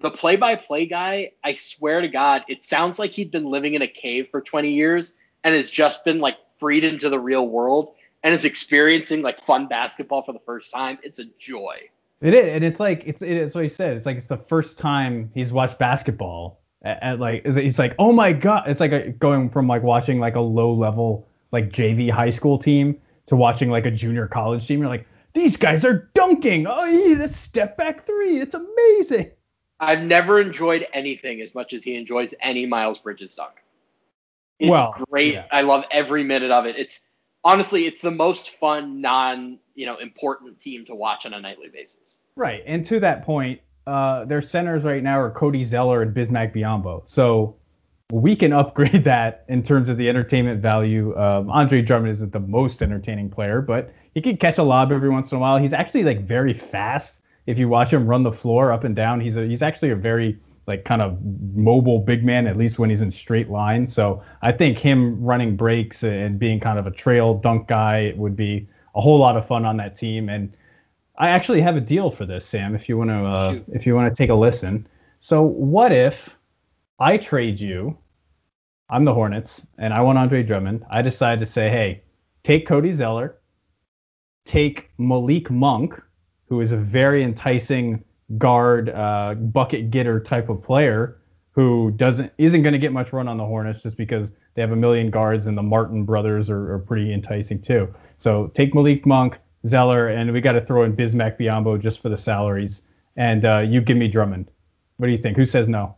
the 0.00 0.10
play-by-play 0.10 0.86
guy, 0.86 1.32
I 1.44 1.52
swear 1.52 2.00
to 2.00 2.08
God, 2.08 2.44
it 2.48 2.64
sounds 2.64 2.98
like 2.98 3.12
he'd 3.12 3.30
been 3.30 3.44
living 3.44 3.74
in 3.74 3.82
a 3.82 3.86
cave 3.86 4.28
for 4.30 4.40
20 4.40 4.70
years 4.70 5.12
and 5.44 5.54
has 5.54 5.70
just 5.70 6.04
been 6.04 6.20
like 6.20 6.36
freed 6.58 6.84
into 6.84 7.08
the 7.08 7.20
real 7.20 7.46
world 7.46 7.94
and 8.22 8.34
is 8.34 8.44
experiencing 8.44 9.22
like 9.22 9.40
fun 9.42 9.68
basketball 9.68 10.22
for 10.22 10.32
the 10.32 10.40
first 10.40 10.72
time. 10.72 10.98
It's 11.02 11.18
a 11.18 11.24
joy. 11.38 11.76
It 12.20 12.34
is, 12.34 12.54
and 12.54 12.64
it's 12.64 12.78
like 12.78 13.02
it's 13.06 13.22
it's 13.22 13.54
what 13.54 13.64
he 13.64 13.70
said. 13.70 13.96
It's 13.96 14.04
like 14.04 14.18
it's 14.18 14.26
the 14.26 14.36
first 14.36 14.78
time 14.78 15.30
he's 15.34 15.52
watched 15.52 15.78
basketball. 15.78 16.60
At, 16.82 17.02
at 17.02 17.20
like 17.20 17.46
he's 17.46 17.78
like, 17.78 17.94
oh 17.98 18.12
my 18.12 18.34
god! 18.34 18.68
It's 18.68 18.80
like 18.80 18.92
a, 18.92 19.10
going 19.10 19.48
from 19.48 19.66
like 19.68 19.82
watching 19.82 20.20
like 20.20 20.36
a 20.36 20.40
low 20.40 20.74
level 20.74 21.26
like 21.50 21.70
JV 21.70 22.10
high 22.10 22.28
school 22.28 22.58
team 22.58 22.98
to 23.26 23.36
watching 23.36 23.70
like 23.70 23.86
a 23.86 23.90
junior 23.90 24.26
college 24.26 24.66
team. 24.66 24.80
You're 24.80 24.90
like, 24.90 25.06
these 25.32 25.56
guys 25.56 25.84
are 25.86 26.10
dunking. 26.14 26.66
Oh, 26.68 26.86
hit 26.86 27.20
a 27.20 27.28
step 27.28 27.78
back 27.78 28.02
three. 28.02 28.38
It's 28.38 28.54
amazing. 28.54 29.30
I've 29.80 30.02
never 30.02 30.40
enjoyed 30.40 30.86
anything 30.92 31.40
as 31.40 31.54
much 31.54 31.72
as 31.72 31.82
he 31.82 31.96
enjoys 31.96 32.34
any 32.40 32.66
Miles 32.66 32.98
Bridges 32.98 33.34
dunk. 33.34 33.52
It's 34.58 34.70
Well, 34.70 34.94
great. 35.10 35.34
yeah. 35.34 35.46
I 35.50 35.62
love 35.62 35.86
every 35.90 36.22
minute 36.22 36.50
of 36.50 36.66
it. 36.66 36.76
It's 36.76 37.00
honestly, 37.42 37.86
it's 37.86 38.02
the 38.02 38.10
most 38.10 38.50
fun, 38.50 39.00
non, 39.00 39.58
you 39.74 39.86
know, 39.86 39.96
important 39.96 40.60
team 40.60 40.84
to 40.86 40.94
watch 40.94 41.24
on 41.24 41.32
a 41.32 41.40
nightly 41.40 41.68
basis. 41.68 42.20
Right, 42.36 42.62
and 42.66 42.84
to 42.86 43.00
that 43.00 43.24
point, 43.24 43.60
uh, 43.86 44.26
their 44.26 44.42
centers 44.42 44.84
right 44.84 45.02
now 45.02 45.18
are 45.18 45.30
Cody 45.30 45.64
Zeller 45.64 46.02
and 46.02 46.14
Bismack 46.14 46.54
Biyombo. 46.54 47.08
So 47.08 47.56
we 48.12 48.36
can 48.36 48.52
upgrade 48.52 49.04
that 49.04 49.44
in 49.48 49.62
terms 49.62 49.88
of 49.88 49.96
the 49.96 50.10
entertainment 50.10 50.60
value. 50.60 51.16
Um, 51.16 51.50
Andre 51.50 51.80
Drummond 51.80 52.10
isn't 52.10 52.32
the 52.32 52.40
most 52.40 52.82
entertaining 52.82 53.30
player, 53.30 53.62
but 53.62 53.92
he 54.14 54.20
can 54.20 54.36
catch 54.36 54.58
a 54.58 54.62
lob 54.62 54.92
every 54.92 55.08
once 55.08 55.32
in 55.32 55.38
a 55.38 55.40
while. 55.40 55.56
He's 55.56 55.72
actually 55.72 56.04
like 56.04 56.20
very 56.20 56.52
fast. 56.52 57.22
If 57.50 57.58
you 57.58 57.68
watch 57.68 57.92
him 57.92 58.06
run 58.06 58.22
the 58.22 58.32
floor 58.32 58.72
up 58.72 58.84
and 58.84 58.96
down, 58.96 59.20
he's 59.20 59.36
a, 59.36 59.46
he's 59.46 59.62
actually 59.62 59.90
a 59.90 59.96
very 59.96 60.38
like 60.66 60.84
kind 60.84 61.02
of 61.02 61.18
mobile 61.54 61.98
big 61.98 62.24
man, 62.24 62.46
at 62.46 62.56
least 62.56 62.78
when 62.78 62.90
he's 62.90 63.00
in 63.00 63.10
straight 63.10 63.50
line. 63.50 63.86
So 63.86 64.22
I 64.42 64.52
think 64.52 64.78
him 64.78 65.20
running 65.20 65.56
breaks 65.56 66.04
and 66.04 66.38
being 66.38 66.60
kind 66.60 66.78
of 66.78 66.86
a 66.86 66.90
trail 66.90 67.34
dunk 67.34 67.66
guy 67.66 68.12
would 68.16 68.36
be 68.36 68.68
a 68.94 69.00
whole 69.00 69.18
lot 69.18 69.36
of 69.36 69.46
fun 69.46 69.64
on 69.64 69.76
that 69.78 69.96
team. 69.96 70.28
And 70.28 70.54
I 71.18 71.30
actually 71.30 71.60
have 71.60 71.76
a 71.76 71.80
deal 71.80 72.10
for 72.10 72.24
this, 72.24 72.46
Sam. 72.46 72.74
If 72.74 72.88
you 72.88 72.96
want 72.96 73.10
to, 73.10 73.24
uh, 73.24 73.58
if 73.68 73.86
you 73.86 73.94
want 73.94 74.14
to 74.14 74.16
take 74.16 74.30
a 74.30 74.34
listen. 74.34 74.86
So 75.18 75.42
what 75.42 75.92
if 75.92 76.38
I 76.98 77.16
trade 77.16 77.60
you? 77.60 77.98
I'm 78.88 79.04
the 79.04 79.14
Hornets, 79.14 79.66
and 79.78 79.94
I 79.94 80.00
want 80.00 80.18
Andre 80.18 80.42
Drummond. 80.42 80.84
I 80.90 81.02
decide 81.02 81.40
to 81.40 81.46
say, 81.46 81.68
hey, 81.68 82.02
take 82.42 82.66
Cody 82.66 82.92
Zeller, 82.92 83.38
take 84.44 84.90
Malik 84.98 85.50
Monk, 85.50 86.00
who 86.50 86.60
is 86.60 86.72
a 86.72 86.76
very 86.76 87.22
enticing 87.22 88.04
guard, 88.36 88.90
uh, 88.90 89.34
bucket 89.34 89.90
getter 89.90 90.20
type 90.20 90.50
of 90.50 90.62
player, 90.62 91.16
who 91.52 91.92
doesn't 91.92 92.32
isn't 92.36 92.62
going 92.62 92.72
to 92.74 92.78
get 92.78 92.92
much 92.92 93.12
run 93.12 93.28
on 93.28 93.38
the 93.38 93.46
Hornets 93.46 93.82
just 93.82 93.96
because 93.96 94.34
they 94.54 94.62
have 94.62 94.72
a 94.72 94.76
million 94.76 95.10
guards, 95.10 95.46
and 95.46 95.56
the 95.56 95.62
Martin 95.62 96.04
brothers 96.04 96.50
are, 96.50 96.74
are 96.74 96.78
pretty 96.80 97.12
enticing 97.14 97.60
too. 97.60 97.92
So 98.18 98.48
take 98.48 98.74
Malik 98.74 99.06
Monk, 99.06 99.38
Zeller, 99.66 100.08
and 100.08 100.32
we 100.32 100.40
got 100.40 100.52
to 100.52 100.60
throw 100.60 100.82
in 100.82 100.94
Bismack 100.94 101.38
Biyombo 101.38 101.80
just 101.80 102.00
for 102.00 102.08
the 102.08 102.16
salaries, 102.16 102.82
and 103.16 103.44
uh, 103.44 103.58
you 103.58 103.80
give 103.80 103.96
me 103.96 104.08
Drummond. 104.08 104.50
What 104.96 105.06
do 105.06 105.12
you 105.12 105.18
think? 105.18 105.36
Who 105.36 105.46
says 105.46 105.68
no? 105.68 105.96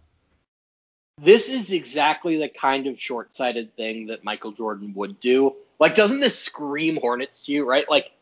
This 1.20 1.48
is 1.48 1.70
exactly 1.72 2.38
the 2.38 2.48
kind 2.48 2.86
of 2.86 3.00
short-sighted 3.00 3.76
thing 3.76 4.06
that 4.06 4.24
Michael 4.24 4.52
Jordan 4.52 4.92
would 4.94 5.20
do. 5.20 5.54
Like, 5.78 5.94
doesn't 5.94 6.20
this 6.20 6.38
scream 6.38 6.98
Hornets 7.00 7.46
to 7.46 7.52
you, 7.52 7.68
right? 7.68 7.88
Like, 7.88 8.12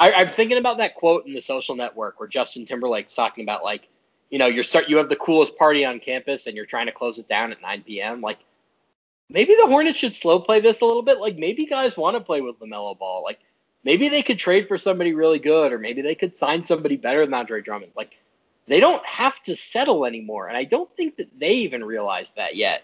I, 0.00 0.12
I'm 0.12 0.28
thinking 0.28 0.58
about 0.58 0.78
that 0.78 0.94
quote 0.94 1.26
in 1.26 1.34
the 1.34 1.40
Social 1.40 1.74
Network 1.74 2.20
where 2.20 2.28
Justin 2.28 2.64
Timberlake's 2.64 3.14
talking 3.14 3.44
about 3.44 3.64
like, 3.64 3.88
you 4.30 4.38
know, 4.38 4.46
you're 4.46 4.64
start 4.64 4.88
you 4.88 4.96
have 4.98 5.08
the 5.08 5.16
coolest 5.16 5.56
party 5.56 5.84
on 5.84 6.00
campus 6.00 6.46
and 6.46 6.56
you're 6.56 6.66
trying 6.66 6.86
to 6.86 6.92
close 6.92 7.18
it 7.18 7.28
down 7.28 7.50
at 7.50 7.62
9 7.62 7.82
p.m. 7.82 8.20
Like, 8.20 8.38
maybe 9.28 9.54
the 9.54 9.66
Hornets 9.66 9.98
should 9.98 10.14
slow 10.14 10.38
play 10.38 10.60
this 10.60 10.80
a 10.80 10.84
little 10.84 11.02
bit. 11.02 11.18
Like, 11.18 11.36
maybe 11.36 11.66
guys 11.66 11.96
want 11.96 12.16
to 12.16 12.22
play 12.22 12.40
with 12.40 12.60
Lamelo 12.60 12.98
Ball. 12.98 13.22
Like, 13.24 13.40
maybe 13.84 14.08
they 14.08 14.22
could 14.22 14.38
trade 14.38 14.68
for 14.68 14.76
somebody 14.76 15.14
really 15.14 15.38
good, 15.38 15.72
or 15.72 15.78
maybe 15.78 16.02
they 16.02 16.14
could 16.14 16.36
sign 16.36 16.64
somebody 16.64 16.96
better 16.96 17.24
than 17.24 17.34
Andre 17.34 17.62
Drummond. 17.62 17.92
Like, 17.96 18.18
they 18.68 18.80
don't 18.80 19.04
have 19.06 19.42
to 19.44 19.56
settle 19.56 20.04
anymore, 20.04 20.48
and 20.48 20.56
I 20.56 20.64
don't 20.64 20.94
think 20.94 21.16
that 21.16 21.38
they 21.38 21.54
even 21.54 21.82
realize 21.82 22.32
that 22.32 22.54
yet. 22.54 22.82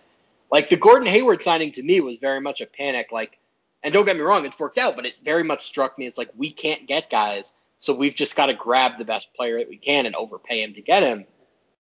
Like 0.51 0.69
the 0.69 0.77
Gordon 0.77 1.09
Hayward 1.09 1.43
signing 1.43 1.73
to 1.73 1.83
me 1.83 2.01
was 2.01 2.19
very 2.19 2.41
much 2.41 2.61
a 2.61 2.67
panic. 2.67 3.13
Like, 3.13 3.39
and 3.85 3.93
don't 3.93 4.07
get 4.07 4.17
me 4.17 4.23
wrong, 4.23 4.45
it's 4.47 4.59
worked 4.59 4.79
out, 4.79 4.97
but 4.97 5.07
it 5.07 5.15
very 5.23 5.45
much 5.45 5.67
struck 5.67 5.99
me 5.99 6.07
as 6.07 6.17
like 6.17 6.31
we 6.35 6.51
can't 6.51 6.89
get 6.89 7.11
guys, 7.11 7.55
so 7.79 7.95
we've 7.95 8.15
just 8.15 8.35
got 8.35 8.47
to 8.47 8.55
grab 8.55 8.99
the 8.99 9.05
best 9.05 9.33
player 9.35 9.59
that 9.59 9.69
we 9.69 9.77
can 9.77 10.07
and 10.07 10.17
overpay 10.17 10.63
him 10.63 10.75
to 10.75 10.81
get 10.81 11.03
him. 11.03 11.27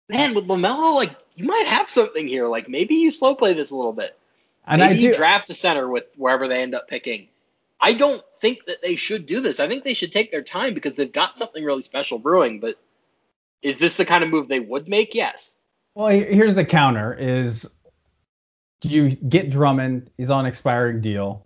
Man, 0.09 0.35
with 0.35 0.49
Lamelo, 0.49 0.95
like 0.95 1.17
you 1.37 1.45
might 1.45 1.67
have 1.67 1.89
something 1.89 2.27
here. 2.27 2.49
Like 2.49 2.69
maybe 2.69 2.97
you 2.97 3.11
slow 3.13 3.37
play 3.37 3.55
this 3.55 3.71
a 3.71 3.77
little 3.77 3.93
bit. 3.93 4.19
And 4.67 4.81
maybe 4.81 4.99
you 4.99 5.15
draft 5.15 5.49
a 5.51 5.55
center 5.55 5.89
with 5.89 6.07
wherever 6.17 6.49
they 6.49 6.61
end 6.61 6.75
up 6.75 6.89
picking. 6.89 7.29
I 7.81 7.93
don't 7.93 8.23
think 8.39 8.67
that 8.67 8.83
they 8.83 8.97
should 8.97 9.27
do 9.27 9.41
this. 9.41 9.61
I 9.61 9.69
think 9.69 9.85
they 9.85 9.95
should 9.95 10.11
take 10.11 10.33
their 10.33 10.43
time 10.43 10.75
because 10.75 10.95
they've 10.95 11.13
got 11.13 11.37
something 11.37 11.63
really 11.63 11.83
special 11.83 12.19
brewing. 12.19 12.59
But 12.59 12.77
is 13.63 13.79
this 13.79 13.97
the 13.97 14.05
kind 14.05 14.25
of 14.25 14.31
move 14.31 14.49
they 14.49 14.59
would 14.59 14.89
make? 14.89 15.15
Yes. 15.15 15.57
Well, 15.95 16.09
here's 16.09 16.57
the 16.57 16.65
counter: 16.65 17.15
is 17.15 17.71
you 18.83 19.11
get 19.11 19.51
Drummond, 19.51 20.11
he's 20.17 20.31
on 20.31 20.47
expiring 20.47 21.01
deal. 21.01 21.46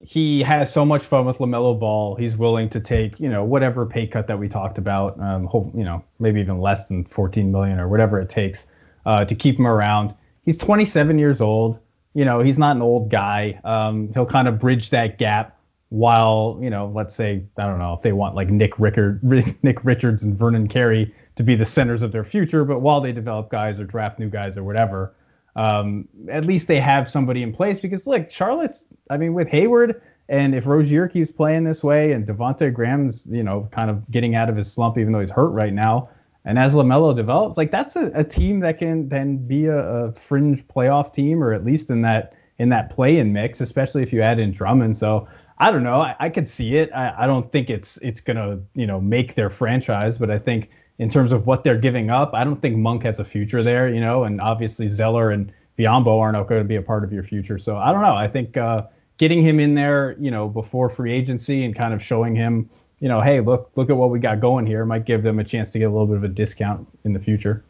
He 0.00 0.42
has 0.42 0.72
so 0.72 0.84
much 0.84 1.02
fun 1.02 1.24
with 1.24 1.38
Lamelo 1.38 1.78
Ball. 1.78 2.16
He's 2.16 2.36
willing 2.36 2.68
to 2.70 2.80
take, 2.80 3.18
you 3.18 3.28
know, 3.28 3.44
whatever 3.44 3.86
pay 3.86 4.06
cut 4.06 4.26
that 4.26 4.38
we 4.38 4.48
talked 4.48 4.78
about. 4.78 5.18
Um, 5.18 5.46
hope, 5.46 5.72
you 5.74 5.84
know, 5.84 6.04
maybe 6.18 6.40
even 6.40 6.60
less 6.60 6.86
than 6.88 7.04
14 7.04 7.50
million 7.50 7.80
or 7.80 7.88
whatever 7.88 8.20
it 8.20 8.28
takes 8.28 8.66
uh, 9.06 9.24
to 9.24 9.34
keep 9.34 9.58
him 9.58 9.66
around. 9.66 10.14
He's 10.44 10.58
27 10.58 11.18
years 11.18 11.40
old. 11.40 11.80
You 12.14 12.24
know, 12.24 12.40
he's 12.40 12.58
not 12.58 12.76
an 12.76 12.82
old 12.82 13.10
guy. 13.10 13.60
Um, 13.64 14.12
he'll 14.12 14.26
kind 14.26 14.48
of 14.48 14.58
bridge 14.58 14.90
that 14.90 15.18
gap 15.18 15.56
while 15.88 16.58
you 16.60 16.70
know, 16.70 16.90
let's 16.94 17.14
say 17.14 17.44
I 17.56 17.62
don't 17.62 17.78
know 17.78 17.94
if 17.94 18.02
they 18.02 18.12
want 18.12 18.34
like 18.34 18.48
Nick 18.48 18.78
Rickard, 18.78 19.22
Nick 19.62 19.84
Richards 19.84 20.22
and 20.24 20.36
Vernon 20.36 20.68
Carey 20.68 21.14
to 21.36 21.42
be 21.42 21.54
the 21.54 21.64
centers 21.64 22.02
of 22.02 22.12
their 22.12 22.24
future, 22.24 22.64
but 22.64 22.80
while 22.80 23.00
they 23.00 23.12
develop 23.12 23.50
guys 23.50 23.80
or 23.80 23.84
draft 23.84 24.18
new 24.18 24.28
guys 24.28 24.58
or 24.58 24.64
whatever, 24.64 25.14
um, 25.54 26.08
at 26.28 26.44
least 26.44 26.68
they 26.68 26.80
have 26.80 27.08
somebody 27.08 27.42
in 27.42 27.52
place 27.52 27.80
because 27.80 28.06
look, 28.06 28.30
Charlotte's, 28.30 28.85
I 29.10 29.16
mean, 29.16 29.34
with 29.34 29.48
Hayward 29.48 30.02
and 30.28 30.54
if 30.54 30.66
Rozier 30.66 31.08
keeps 31.08 31.30
playing 31.30 31.64
this 31.64 31.84
way 31.84 32.12
and 32.12 32.26
Devonte 32.26 32.72
Graham's, 32.72 33.26
you 33.26 33.42
know, 33.42 33.68
kind 33.70 33.90
of 33.90 34.10
getting 34.10 34.34
out 34.34 34.48
of 34.48 34.56
his 34.56 34.72
slump 34.72 34.98
even 34.98 35.12
though 35.12 35.20
he's 35.20 35.30
hurt 35.30 35.50
right 35.50 35.72
now, 35.72 36.08
and 36.44 36.58
as 36.58 36.74
LaMelo 36.74 37.14
develops, 37.14 37.56
like 37.56 37.70
that's 37.70 37.96
a, 37.96 38.10
a 38.14 38.24
team 38.24 38.60
that 38.60 38.78
can 38.78 39.08
then 39.08 39.36
be 39.46 39.66
a, 39.66 39.78
a, 39.78 40.12
fringe 40.12 40.66
playoff 40.68 41.12
team 41.12 41.42
or 41.42 41.52
at 41.52 41.64
least 41.64 41.90
in 41.90 42.02
that 42.02 42.34
in 42.58 42.68
that 42.70 42.88
play-in 42.90 43.32
mix, 43.32 43.60
especially 43.60 44.02
if 44.02 44.12
you 44.12 44.22
add 44.22 44.38
in 44.38 44.52
Drummond. 44.52 44.96
So 44.96 45.28
I 45.58 45.70
don't 45.70 45.82
know. 45.82 46.00
I, 46.00 46.14
I 46.18 46.28
could 46.30 46.48
see 46.48 46.76
it. 46.76 46.90
I, 46.94 47.14
I 47.18 47.26
don't 47.26 47.50
think 47.50 47.68
it's 47.68 47.96
it's 47.98 48.20
gonna 48.20 48.60
you 48.74 48.86
know 48.86 49.00
make 49.00 49.34
their 49.34 49.50
franchise, 49.50 50.18
but 50.18 50.30
I 50.30 50.38
think 50.38 50.70
in 50.98 51.08
terms 51.08 51.32
of 51.32 51.46
what 51.46 51.64
they're 51.64 51.78
giving 51.78 52.10
up, 52.10 52.32
I 52.32 52.44
don't 52.44 52.62
think 52.62 52.76
Monk 52.76 53.02
has 53.02 53.18
a 53.18 53.24
future 53.24 53.62
there. 53.62 53.88
You 53.88 54.00
know, 54.00 54.24
and 54.24 54.40
obviously 54.40 54.86
Zeller 54.88 55.30
and 55.30 55.52
Biyombo 55.78 56.20
aren't 56.20 56.48
going 56.48 56.60
to 56.60 56.64
be 56.64 56.76
a 56.76 56.82
part 56.82 57.04
of 57.04 57.12
your 57.12 57.24
future. 57.24 57.58
So 57.58 57.76
I 57.76 57.92
don't 57.92 58.02
know. 58.02 58.14
I 58.14 58.28
think 58.28 58.56
uh, 58.56 58.84
getting 59.18 59.42
him 59.42 59.60
in 59.60 59.74
there, 59.74 60.16
you 60.18 60.30
know, 60.30 60.48
before 60.48 60.88
free 60.88 61.12
agency 61.12 61.64
and 61.64 61.74
kind 61.74 61.94
of 61.94 62.02
showing 62.02 62.34
him 62.34 62.68
you 62.98 63.08
know, 63.08 63.20
hey, 63.20 63.40
look, 63.40 63.70
look 63.74 63.90
at 63.90 63.96
what 63.96 64.10
we 64.10 64.18
got 64.18 64.40
going 64.40 64.66
here. 64.66 64.84
Might 64.84 65.04
give 65.04 65.22
them 65.22 65.38
a 65.38 65.44
chance 65.44 65.70
to 65.72 65.78
get 65.78 65.84
a 65.84 65.90
little 65.90 66.06
bit 66.06 66.16
of 66.16 66.24
a 66.24 66.28
discount 66.28 66.86
in 67.04 67.12
the 67.12 67.20
future. 67.20 67.64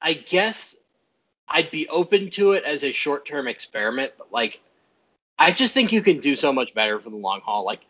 I 0.00 0.14
guess 0.14 0.76
I'd 1.48 1.70
be 1.70 1.88
open 1.88 2.30
to 2.30 2.52
it 2.52 2.64
as 2.64 2.84
a 2.84 2.92
short-term 2.92 3.48
experiment, 3.48 4.12
but 4.16 4.32
like, 4.32 4.60
I 5.38 5.50
just 5.50 5.74
think 5.74 5.92
you 5.92 6.02
can 6.02 6.20
do 6.20 6.36
so 6.36 6.52
much 6.52 6.74
better 6.74 6.98
for 7.00 7.10
the 7.10 7.16
long 7.16 7.40
haul. 7.40 7.64
Like, 7.64 7.80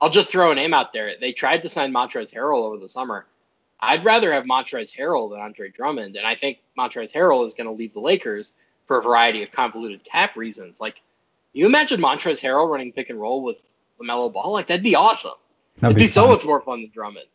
I'll 0.00 0.10
just 0.10 0.30
throw 0.30 0.50
a 0.50 0.54
name 0.54 0.74
out 0.74 0.92
there. 0.92 1.12
They 1.20 1.32
tried 1.32 1.62
to 1.62 1.68
sign 1.68 1.92
Montrezl 1.92 2.34
Harrell 2.34 2.64
over 2.64 2.78
the 2.78 2.88
summer. 2.88 3.26
I'd 3.78 4.04
rather 4.04 4.32
have 4.32 4.44
Montrezl 4.44 4.96
Harrell 4.96 5.30
than 5.30 5.40
Andre 5.40 5.70
Drummond, 5.70 6.16
and 6.16 6.26
I 6.26 6.34
think 6.34 6.58
Montrezl 6.78 7.12
Harrell 7.12 7.44
is 7.46 7.54
going 7.54 7.66
to 7.66 7.72
leave 7.72 7.92
the 7.92 8.00
Lakers 8.00 8.54
for 8.86 8.98
a 8.98 9.02
variety 9.02 9.42
of 9.42 9.52
convoluted 9.52 10.04
cap 10.04 10.36
reasons. 10.36 10.80
Like, 10.80 11.00
you 11.60 11.66
imagine 11.66 12.00
Montrezl 12.00 12.42
Harrell 12.42 12.68
running 12.68 12.92
pick 12.92 13.10
and 13.10 13.20
roll 13.20 13.42
with 13.42 13.62
LaMelo 14.00 14.32
Ball? 14.32 14.52
Like, 14.52 14.66
that'd 14.66 14.82
be 14.82 14.94
awesome. 14.94 15.32
That'd 15.80 15.96
It'd 15.96 15.96
be, 15.96 16.06
be 16.06 16.12
so 16.12 16.28
much 16.28 16.44
more 16.44 16.60
fun 16.60 16.82
than 16.82 16.90
Drummond. 16.90 17.26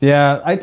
Yeah, 0.00 0.42
I 0.44 0.60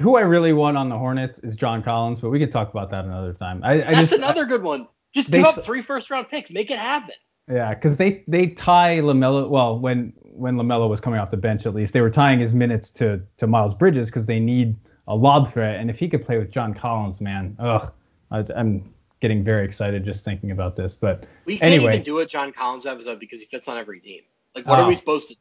who 0.00 0.16
I 0.16 0.22
really 0.22 0.52
want 0.52 0.76
on 0.76 0.88
the 0.88 0.98
Hornets 0.98 1.38
is 1.40 1.56
John 1.56 1.82
Collins, 1.82 2.20
but 2.20 2.30
we 2.30 2.38
could 2.38 2.50
talk 2.50 2.70
about 2.70 2.90
that 2.90 3.04
another 3.04 3.32
time. 3.32 3.60
I, 3.62 3.72
I 3.72 3.76
That's 3.76 3.98
just, 3.98 4.12
another 4.12 4.44
good 4.44 4.62
one. 4.62 4.88
Just 5.14 5.30
give 5.30 5.44
up 5.44 5.54
three 5.62 5.82
first 5.82 6.10
round 6.10 6.28
picks, 6.28 6.50
make 6.50 6.70
it 6.70 6.78
happen. 6.78 7.14
Yeah, 7.48 7.74
because 7.74 7.98
they 7.98 8.24
they 8.26 8.48
tie 8.48 9.00
Lamelo. 9.00 9.48
Well, 9.48 9.78
when 9.78 10.12
when 10.22 10.56
Lamelo 10.56 10.88
was 10.88 11.00
coming 11.00 11.20
off 11.20 11.30
the 11.30 11.36
bench, 11.36 11.66
at 11.66 11.74
least 11.74 11.92
they 11.92 12.00
were 12.00 12.10
tying 12.10 12.40
his 12.40 12.54
minutes 12.54 12.90
to 12.92 13.22
to 13.36 13.46
Miles 13.46 13.74
Bridges 13.74 14.08
because 14.08 14.26
they 14.26 14.40
need 14.40 14.76
a 15.06 15.14
lob 15.14 15.48
threat. 15.48 15.78
And 15.78 15.90
if 15.90 15.98
he 15.98 16.08
could 16.08 16.24
play 16.24 16.38
with 16.38 16.50
John 16.50 16.72
Collins, 16.72 17.20
man, 17.20 17.54
ugh, 17.58 17.92
I, 18.30 18.44
am 18.56 18.93
getting 19.24 19.42
very 19.42 19.64
excited 19.64 20.04
just 20.04 20.22
thinking 20.22 20.50
about 20.50 20.76
this. 20.76 20.94
But 20.94 21.24
we 21.46 21.56
can't 21.56 21.72
anyway. 21.72 21.94
even 21.94 22.02
do 22.02 22.18
a 22.18 22.26
John 22.26 22.52
Collins 22.52 22.84
episode 22.84 23.18
because 23.18 23.40
he 23.40 23.46
fits 23.46 23.68
on 23.68 23.78
every 23.78 24.00
team. 24.00 24.20
Like, 24.54 24.66
what 24.66 24.78
oh. 24.78 24.82
are 24.82 24.88
we 24.88 24.94
supposed 24.94 25.28
to 25.28 25.34
do? 25.34 25.40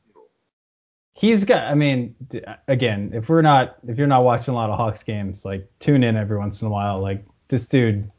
he's 1.14 1.46
got. 1.46 1.64
I 1.64 1.74
mean, 1.74 2.16
again, 2.68 3.12
if 3.14 3.30
we're 3.30 3.42
not, 3.42 3.78
if 3.88 3.98
you're 3.98 4.08
not 4.08 4.24
watching 4.24 4.54
a 4.54 4.58
lot 4.58 4.70
of 4.70 4.78
Hawks 4.78 5.04
games, 5.04 5.46
like 5.46 5.70
tune 5.80 6.04
in 6.04 6.18
every 6.18 6.38
once 6.38 6.62
in 6.62 6.68
a 6.68 6.72
while. 6.72 7.02
Like 7.02 7.26
this 7.48 7.68
dude, 7.68 8.10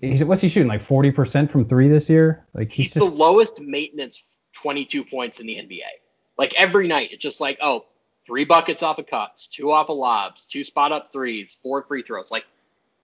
he's 0.00 0.24
what's 0.24 0.40
he 0.40 0.48
shooting 0.48 0.68
like 0.68 0.80
40% 0.80 1.50
from 1.50 1.66
three 1.66 1.88
this 1.88 2.08
year? 2.08 2.46
Like 2.54 2.70
he's, 2.70 2.86
he's 2.86 2.94
just, 2.94 3.06
the 3.06 3.16
lowest 3.16 3.60
maintenance 3.60 4.34
22 4.54 5.04
points 5.04 5.40
in 5.40 5.46
the 5.46 5.56
NBA. 5.56 5.80
Like 6.38 6.58
every 6.60 6.88
night, 6.88 7.10
it's 7.12 7.22
just 7.22 7.40
like 7.40 7.58
oh, 7.60 7.86
three 8.26 8.44
buckets 8.44 8.82
off 8.82 8.98
of 8.98 9.06
cuts, 9.06 9.48
two 9.48 9.70
off 9.70 9.88
of 9.88 9.96
lobs, 9.96 10.46
two 10.46 10.64
spot 10.64 10.92
up 10.92 11.12
threes, 11.12 11.54
four 11.54 11.82
free 11.82 12.02
throws. 12.02 12.30
Like 12.30 12.44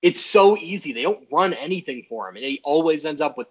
it's 0.02 0.24
so 0.24 0.56
easy. 0.56 0.92
They 0.92 1.02
don't 1.02 1.26
run 1.32 1.54
anything 1.54 2.04
for 2.08 2.28
him, 2.28 2.36
and 2.36 2.44
he 2.44 2.60
always 2.62 3.04
ends 3.04 3.20
up 3.20 3.36
with 3.36 3.48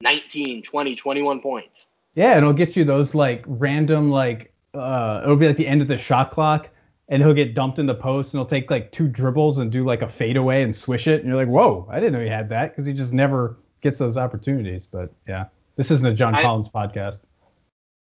19, 0.00 0.62
20, 0.62 0.96
21 0.96 1.40
points. 1.40 1.88
Yeah, 2.14 2.30
and 2.30 2.38
it'll 2.38 2.52
get 2.52 2.76
you 2.76 2.84
those 2.84 3.14
like 3.14 3.44
random 3.46 4.10
like 4.10 4.52
uh, 4.74 5.20
it'll 5.22 5.36
be 5.36 5.46
like 5.46 5.56
the 5.56 5.66
end 5.66 5.82
of 5.82 5.88
the 5.88 5.98
shot 5.98 6.30
clock, 6.30 6.70
and 7.08 7.22
he'll 7.22 7.34
get 7.34 7.54
dumped 7.54 7.78
in 7.78 7.86
the 7.86 7.94
post, 7.94 8.32
and 8.32 8.40
he'll 8.40 8.48
take 8.48 8.70
like 8.70 8.92
two 8.92 9.08
dribbles 9.08 9.58
and 9.58 9.70
do 9.70 9.84
like 9.84 10.02
a 10.02 10.08
fadeaway 10.08 10.62
and 10.62 10.74
swish 10.74 11.06
it, 11.06 11.20
and 11.20 11.28
you're 11.28 11.36
like, 11.36 11.48
whoa, 11.48 11.86
I 11.90 12.00
didn't 12.00 12.12
know 12.12 12.20
he 12.20 12.28
had 12.28 12.48
that 12.50 12.70
because 12.70 12.86
he 12.86 12.92
just 12.92 13.12
never 13.12 13.58
gets 13.80 13.98
those 13.98 14.16
opportunities. 14.16 14.86
But 14.86 15.12
yeah, 15.26 15.46
this 15.76 15.90
isn't 15.90 16.06
a 16.06 16.14
John 16.14 16.34
I, 16.34 16.42
Collins 16.42 16.68
podcast. 16.68 17.20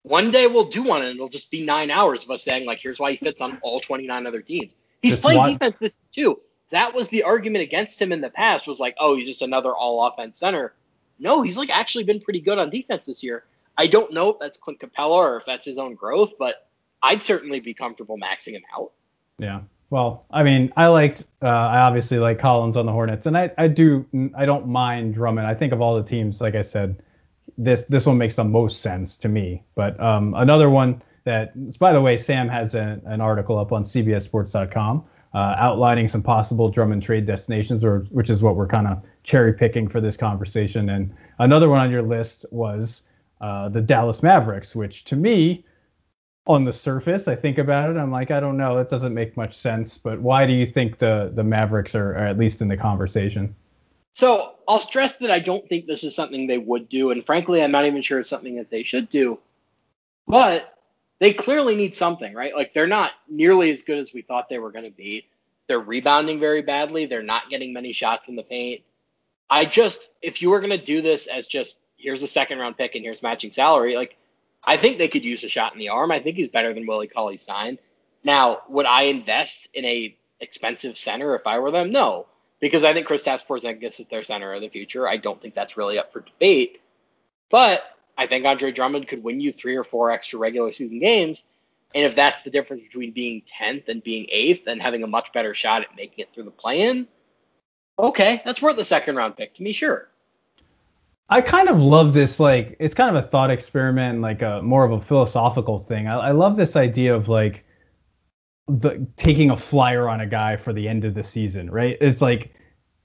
One 0.03 0.31
day 0.31 0.47
we'll 0.47 0.69
do 0.69 0.83
one, 0.83 1.01
and 1.01 1.11
it'll 1.11 1.29
just 1.29 1.51
be 1.51 1.65
nine 1.65 1.91
hours 1.91 2.25
of 2.25 2.31
us 2.31 2.43
saying 2.43 2.65
like, 2.65 2.79
here's 2.79 2.99
why 2.99 3.11
he 3.11 3.17
fits 3.17 3.41
on 3.41 3.59
all 3.61 3.79
29 3.79 4.25
other 4.25 4.41
teams. 4.41 4.75
He's 5.01 5.13
just 5.13 5.23
playing 5.23 5.53
defense 5.53 5.75
this 5.79 5.97
too. 6.11 6.39
That 6.71 6.93
was 6.93 7.09
the 7.09 7.23
argument 7.23 7.63
against 7.63 8.01
him 8.01 8.11
in 8.11 8.21
the 8.21 8.29
past 8.29 8.67
was 8.67 8.79
like, 8.79 8.95
oh, 8.99 9.15
he's 9.15 9.27
just 9.27 9.41
another 9.41 9.73
all 9.73 10.07
offense 10.07 10.39
center. 10.39 10.73
No, 11.19 11.41
he's 11.41 11.57
like 11.57 11.69
actually 11.69 12.03
been 12.05 12.19
pretty 12.19 12.41
good 12.41 12.57
on 12.57 12.69
defense 12.69 13.05
this 13.05 13.23
year. 13.23 13.43
I 13.77 13.87
don't 13.87 14.13
know 14.13 14.29
if 14.29 14.39
that's 14.39 14.57
Clint 14.57 14.79
Capela 14.79 15.15
or 15.15 15.37
if 15.37 15.45
that's 15.45 15.65
his 15.65 15.77
own 15.77 15.95
growth, 15.95 16.33
but 16.39 16.67
I'd 17.01 17.21
certainly 17.21 17.59
be 17.59 17.73
comfortable 17.73 18.17
maxing 18.17 18.53
him 18.53 18.63
out. 18.75 18.91
Yeah. 19.37 19.61
Well, 19.89 20.25
I 20.31 20.43
mean, 20.43 20.71
I 20.77 20.87
liked, 20.87 21.25
uh, 21.41 21.47
I 21.47 21.79
obviously 21.79 22.17
like 22.17 22.39
Collins 22.39 22.77
on 22.77 22.85
the 22.85 22.93
Hornets, 22.93 23.25
and 23.25 23.37
I, 23.37 23.51
I 23.57 23.67
do, 23.67 24.05
I 24.35 24.45
don't 24.45 24.67
mind 24.67 25.13
Drummond. 25.13 25.45
I 25.45 25.53
think 25.53 25.73
of 25.73 25.81
all 25.81 25.95
the 25.95 26.03
teams, 26.03 26.39
like 26.39 26.55
I 26.55 26.61
said, 26.61 27.01
this 27.57 27.83
this 27.83 28.05
one 28.05 28.17
makes 28.17 28.35
the 28.35 28.45
most 28.45 28.81
sense 28.81 29.17
to 29.17 29.29
me. 29.29 29.63
But 29.75 29.99
um, 29.99 30.33
another 30.35 30.69
one 30.69 31.01
that, 31.25 31.51
by 31.77 31.91
the 31.91 31.99
way, 31.99 32.17
Sam 32.17 32.47
has 32.47 32.73
a, 32.73 33.01
an 33.05 33.19
article 33.19 33.57
up 33.57 33.73
on 33.73 33.83
CBSSports.com 33.83 35.03
uh, 35.33 35.55
outlining 35.57 36.07
some 36.07 36.21
possible 36.21 36.69
Drummond 36.69 37.03
trade 37.03 37.25
destinations, 37.25 37.83
or 37.83 37.99
which 38.11 38.29
is 38.29 38.43
what 38.43 38.55
we're 38.55 38.67
kind 38.67 38.87
of 38.87 39.03
cherry 39.23 39.53
picking 39.53 39.87
for 39.87 40.01
this 40.01 40.17
conversation. 40.17 40.89
And 40.89 41.13
another 41.39 41.69
one 41.69 41.79
on 41.79 41.91
your 41.91 42.01
list 42.01 42.45
was 42.51 43.03
uh, 43.39 43.69
the 43.69 43.81
Dallas 43.81 44.21
Mavericks, 44.21 44.75
which 44.75 45.05
to 45.05 45.15
me, 45.15 45.65
on 46.47 46.65
the 46.65 46.73
surface, 46.73 47.27
I 47.27 47.35
think 47.35 47.59
about 47.59 47.91
it, 47.91 47.97
I'm 47.97 48.11
like, 48.11 48.31
I 48.31 48.39
don't 48.39 48.57
know, 48.57 48.79
it 48.79 48.89
doesn't 48.89 49.13
make 49.13 49.37
much 49.37 49.55
sense. 49.55 49.97
But 49.97 50.19
why 50.19 50.47
do 50.47 50.53
you 50.53 50.65
think 50.65 50.97
the 50.97 51.31
the 51.33 51.43
Mavericks 51.43 51.95
are, 51.95 52.11
are 52.11 52.27
at 52.27 52.37
least 52.37 52.61
in 52.61 52.67
the 52.67 52.77
conversation? 52.77 53.55
So 54.15 54.55
I'll 54.67 54.79
stress 54.79 55.17
that 55.17 55.31
I 55.31 55.39
don't 55.39 55.67
think 55.69 55.85
this 55.85 56.03
is 56.03 56.15
something 56.15 56.47
they 56.47 56.57
would 56.57 56.89
do, 56.89 57.11
and 57.11 57.25
frankly, 57.25 57.63
I'm 57.63 57.71
not 57.71 57.85
even 57.85 58.01
sure 58.01 58.19
it's 58.19 58.29
something 58.29 58.55
that 58.55 58.69
they 58.69 58.83
should 58.83 59.09
do. 59.09 59.39
But 60.27 60.77
they 61.21 61.33
clearly 61.33 61.75
need 61.75 61.95
something, 61.95 62.33
right? 62.33 62.55
Like 62.55 62.73
they're 62.73 62.87
not 62.87 63.11
nearly 63.29 63.71
as 63.71 63.83
good 63.83 63.99
as 63.99 64.11
we 64.11 64.23
thought 64.23 64.49
they 64.49 64.57
were 64.57 64.71
going 64.71 64.85
to 64.85 64.91
be. 64.91 65.27
They're 65.67 65.79
rebounding 65.79 66.39
very 66.39 66.63
badly. 66.63 67.05
They're 67.05 67.21
not 67.21 67.47
getting 67.47 67.73
many 67.73 67.93
shots 67.93 68.27
in 68.27 68.35
the 68.35 68.43
paint. 68.43 68.81
I 69.47 69.65
just, 69.65 70.09
if 70.23 70.41
you 70.41 70.49
were 70.49 70.59
going 70.59 70.71
to 70.71 70.83
do 70.83 71.03
this 71.03 71.27
as 71.27 71.45
just 71.45 71.79
here's 71.95 72.23
a 72.23 72.27
second 72.27 72.57
round 72.57 72.75
pick 72.75 72.95
and 72.95 73.03
here's 73.03 73.21
matching 73.21 73.51
salary. 73.51 73.95
Like, 73.95 74.17
I 74.63 74.77
think 74.77 74.97
they 74.97 75.07
could 75.07 75.23
use 75.23 75.43
a 75.43 75.49
shot 75.49 75.73
in 75.73 75.79
the 75.79 75.89
arm. 75.89 76.11
I 76.11 76.19
think 76.19 76.37
he's 76.37 76.49
better 76.49 76.73
than 76.73 76.87
Willie 76.87 77.07
Cauley 77.07 77.37
Stein. 77.37 77.77
Now, 78.23 78.63
would 78.67 78.87
I 78.87 79.03
invest 79.03 79.69
in 79.75 79.85
a 79.85 80.17
expensive 80.39 80.97
center 80.97 81.35
if 81.35 81.45
I 81.45 81.59
were 81.59 81.69
them? 81.69 81.91
No, 81.91 82.25
because 82.59 82.83
I 82.83 82.93
think 82.93 83.07
Kristaps 83.07 83.45
Porzingis 83.45 83.99
is 83.99 84.07
their 84.07 84.23
center 84.23 84.53
of 84.53 84.61
the 84.61 84.69
future. 84.69 85.07
I 85.07 85.17
don't 85.17 85.39
think 85.39 85.53
that's 85.53 85.77
really 85.77 85.99
up 85.99 86.11
for 86.11 86.21
debate. 86.21 86.81
But 87.51 87.83
I 88.17 88.27
think 88.27 88.45
Andre 88.45 88.71
Drummond 88.71 89.07
could 89.07 89.23
win 89.23 89.39
you 89.39 89.51
three 89.51 89.75
or 89.75 89.83
four 89.83 90.11
extra 90.11 90.39
regular 90.39 90.71
season 90.71 90.99
games. 90.99 91.43
And 91.93 92.05
if 92.05 92.15
that's 92.15 92.43
the 92.43 92.49
difference 92.49 92.83
between 92.83 93.11
being 93.11 93.41
10th 93.41 93.89
and 93.89 94.01
being 94.01 94.27
8th 94.27 94.67
and 94.67 94.81
having 94.81 95.03
a 95.03 95.07
much 95.07 95.33
better 95.33 95.53
shot 95.53 95.81
at 95.81 95.95
making 95.95 96.23
it 96.23 96.33
through 96.33 96.43
the 96.43 96.51
play 96.51 96.81
in, 96.81 97.07
okay, 97.99 98.41
that's 98.45 98.61
worth 98.61 98.77
a 98.77 98.85
second 98.85 99.15
round 99.15 99.35
pick 99.35 99.55
to 99.55 99.63
me, 99.63 99.73
sure. 99.73 100.07
I 101.29 101.41
kind 101.41 101.69
of 101.69 101.81
love 101.81 102.13
this, 102.13 102.39
like, 102.39 102.75
it's 102.79 102.93
kind 102.93 103.15
of 103.15 103.23
a 103.23 103.27
thought 103.27 103.51
experiment, 103.51 104.21
like 104.21 104.41
a 104.41 104.61
more 104.61 104.83
of 104.83 104.91
a 104.91 105.01
philosophical 105.01 105.77
thing. 105.77 106.07
I, 106.07 106.15
I 106.15 106.31
love 106.31 106.55
this 106.57 106.75
idea 106.75 107.15
of 107.15 107.29
like 107.29 107.65
the 108.67 109.07
taking 109.15 109.49
a 109.49 109.57
flyer 109.57 110.07
on 110.07 110.21
a 110.21 110.27
guy 110.27 110.57
for 110.57 110.73
the 110.73 110.87
end 110.87 111.03
of 111.03 111.13
the 111.13 111.23
season, 111.23 111.69
right? 111.69 111.97
It's 111.99 112.21
like 112.21 112.53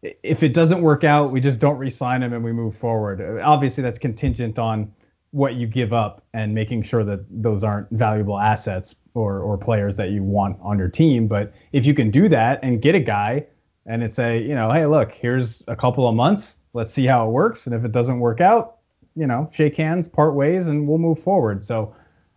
if 0.03 0.43
it 0.43 0.55
doesn't 0.55 0.83
work 0.83 1.05
out, 1.05 1.33
we 1.33 1.41
just 1.41 1.59
don't 1.59 1.79
re-sign 1.79 2.23
him 2.23 2.33
and 2.33 2.45
we 2.45 2.53
move 2.53 2.77
forward. 2.77 3.41
Obviously, 3.41 3.83
that's 3.83 3.99
contingent 3.99 4.59
on 4.59 4.93
what 5.31 5.55
you 5.55 5.67
give 5.67 5.93
up 5.93 6.25
and 6.33 6.55
making 6.55 6.83
sure 6.83 7.05
that 7.05 7.21
those 7.31 7.65
aren't 7.65 7.91
valuable 7.91 8.39
assets 8.39 8.95
or 9.15 9.41
or 9.41 9.59
players 9.59 9.97
that 9.97 10.11
you 10.11 10.23
want 10.23 10.57
on 10.63 10.79
your 10.79 10.89
team. 10.89 11.27
But 11.27 11.53
if 11.73 11.85
you 11.85 11.95
can 11.95 12.11
do 12.11 12.29
that 12.29 12.61
and 12.63 12.81
get 12.81 12.95
a 12.95 13.01
guy 13.01 13.47
and 13.85 14.03
it's 14.03 14.19
a, 14.19 14.39
you 14.39 14.55
know, 14.55 14.71
hey, 14.71 14.87
look, 14.87 15.13
here's 15.13 15.63
a 15.69 15.77
couple 15.77 16.09
of 16.09 16.15
months 16.15 16.59
let's 16.77 16.93
see 16.93 17.07
how 17.07 17.27
it 17.27 17.31
works. 17.31 17.67
And 17.67 17.75
if 17.75 17.85
it 17.85 17.91
doesn't 17.91 18.21
work 18.21 18.41
out, 18.43 18.77
you 19.17 19.27
know, 19.27 19.49
shake 19.51 19.79
hands, 19.79 20.09
part 20.09 20.35
ways, 20.35 20.69
and 20.69 20.87
we'll 20.87 20.99
move 20.99 21.19
forward. 21.19 21.65
So 21.65 21.97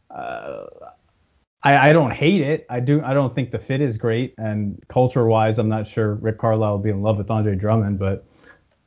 uh, 0.10 0.66
I, 1.64 1.90
I, 1.90 1.94
don't 1.94 2.12
hate 2.12 2.42
it. 2.42 2.66
I 2.70 2.80
do. 2.80 3.04
I 3.04 3.14
don't 3.14 3.34
think 3.34 3.52
the 3.52 3.60
fit 3.60 3.82
is 3.82 3.98
great, 3.98 4.34
and 4.38 4.82
culture-wise, 4.88 5.60
I'm 5.60 5.68
not 5.68 5.86
sure 5.86 6.16
Rick 6.16 6.38
Carlisle 6.38 6.72
will 6.72 6.84
be 6.84 6.90
in 6.90 7.02
love 7.02 7.18
with 7.18 7.30
Andre 7.30 7.56
Drummond, 7.56 8.00
but 8.00 8.26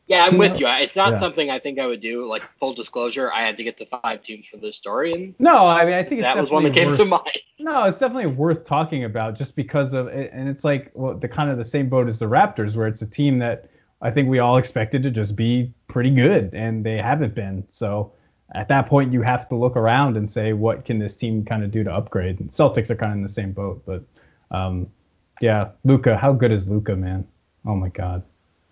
Yeah, 0.07 0.25
I'm 0.25 0.39
with 0.39 0.59
you. 0.59 0.67
It's 0.69 0.97
not 0.97 1.13
Yeah. 1.13 1.19
something 1.19 1.51
I 1.51 1.59
think 1.59 1.79
I 1.79 1.87
would 1.87 2.01
do. 2.01 2.27
Like 2.27 2.43
full 2.59 2.73
disclosure, 2.73 3.31
I 3.33 3.43
had 3.45 3.57
to 3.59 3.65
get 3.65 3.77
to 3.79 3.87
five 3.87 4.23
teams 4.23 4.47
for 4.47 4.57
this 4.57 4.77
story, 4.77 5.13
and 5.13 5.35
No, 5.39 5.67
I 5.67 5.85
mean 5.85 5.95
I 5.95 6.03
think 6.03 6.21
it's 6.21 6.23
that 6.23 6.41
was 6.41 6.51
one 6.51 6.65
that 6.65 6.75
came 6.75 6.89
worth, 6.89 6.99
to 6.99 7.05
mind. 7.05 7.39
No, 7.61 7.85
it's 7.85 8.01
definitely 8.01 8.27
worth 8.27 8.65
talking 8.65 9.05
about 9.05 9.37
just 9.37 9.55
because 9.55 9.93
of 9.93 10.09
it, 10.09 10.31
and 10.33 10.49
it's 10.49 10.65
like 10.65 10.91
well, 10.95 11.15
the 11.15 11.29
kind 11.29 11.51
of 11.51 11.59
the 11.59 11.65
same 11.65 11.89
boat 11.89 12.09
as 12.09 12.19
the 12.19 12.27
Raptors, 12.27 12.75
where 12.75 12.89
it's 12.89 13.03
a 13.03 13.07
team 13.07 13.39
that 13.39 13.69
I 14.01 14.11
think 14.11 14.29
we 14.29 14.41
all 14.41 14.57
expected 14.57 15.03
to 15.05 15.11
just 15.11 15.37
be 15.37 15.73
pretty 15.89 16.11
good, 16.11 16.53
and 16.55 16.85
they 16.85 16.97
haven't 16.97 17.35
been. 17.35 17.65
So 17.71 18.13
at 18.55 18.69
that 18.69 18.87
point, 18.87 19.13
you 19.13 19.23
have 19.23 19.49
to 19.49 19.55
look 19.55 19.77
around 19.77 20.17
and 20.17 20.29
say, 20.29 20.53
what 20.53 20.85
can 20.85 20.99
this 20.99 21.17
team 21.17 21.45
kind 21.45 21.65
of 21.65 21.71
do 21.71 21.85
to 21.85 21.93
upgrade? 21.93 22.41
And 22.41 22.51
Celtics 22.51 22.91
are 22.91 22.97
kind 22.97 23.13
of 23.13 23.17
in 23.19 23.23
the 23.23 23.29
same 23.29 23.53
boat, 23.53 23.83
but 23.87 24.05
um, 24.51 24.89
yeah, 25.41 25.71
Luka, 25.85 26.17
how 26.17 26.33
good 26.33 26.53
is 26.53 26.69
Luka, 26.69 26.95
man? 26.95 27.27
Oh 27.67 27.75
my 27.75 27.89
God. 27.89 28.23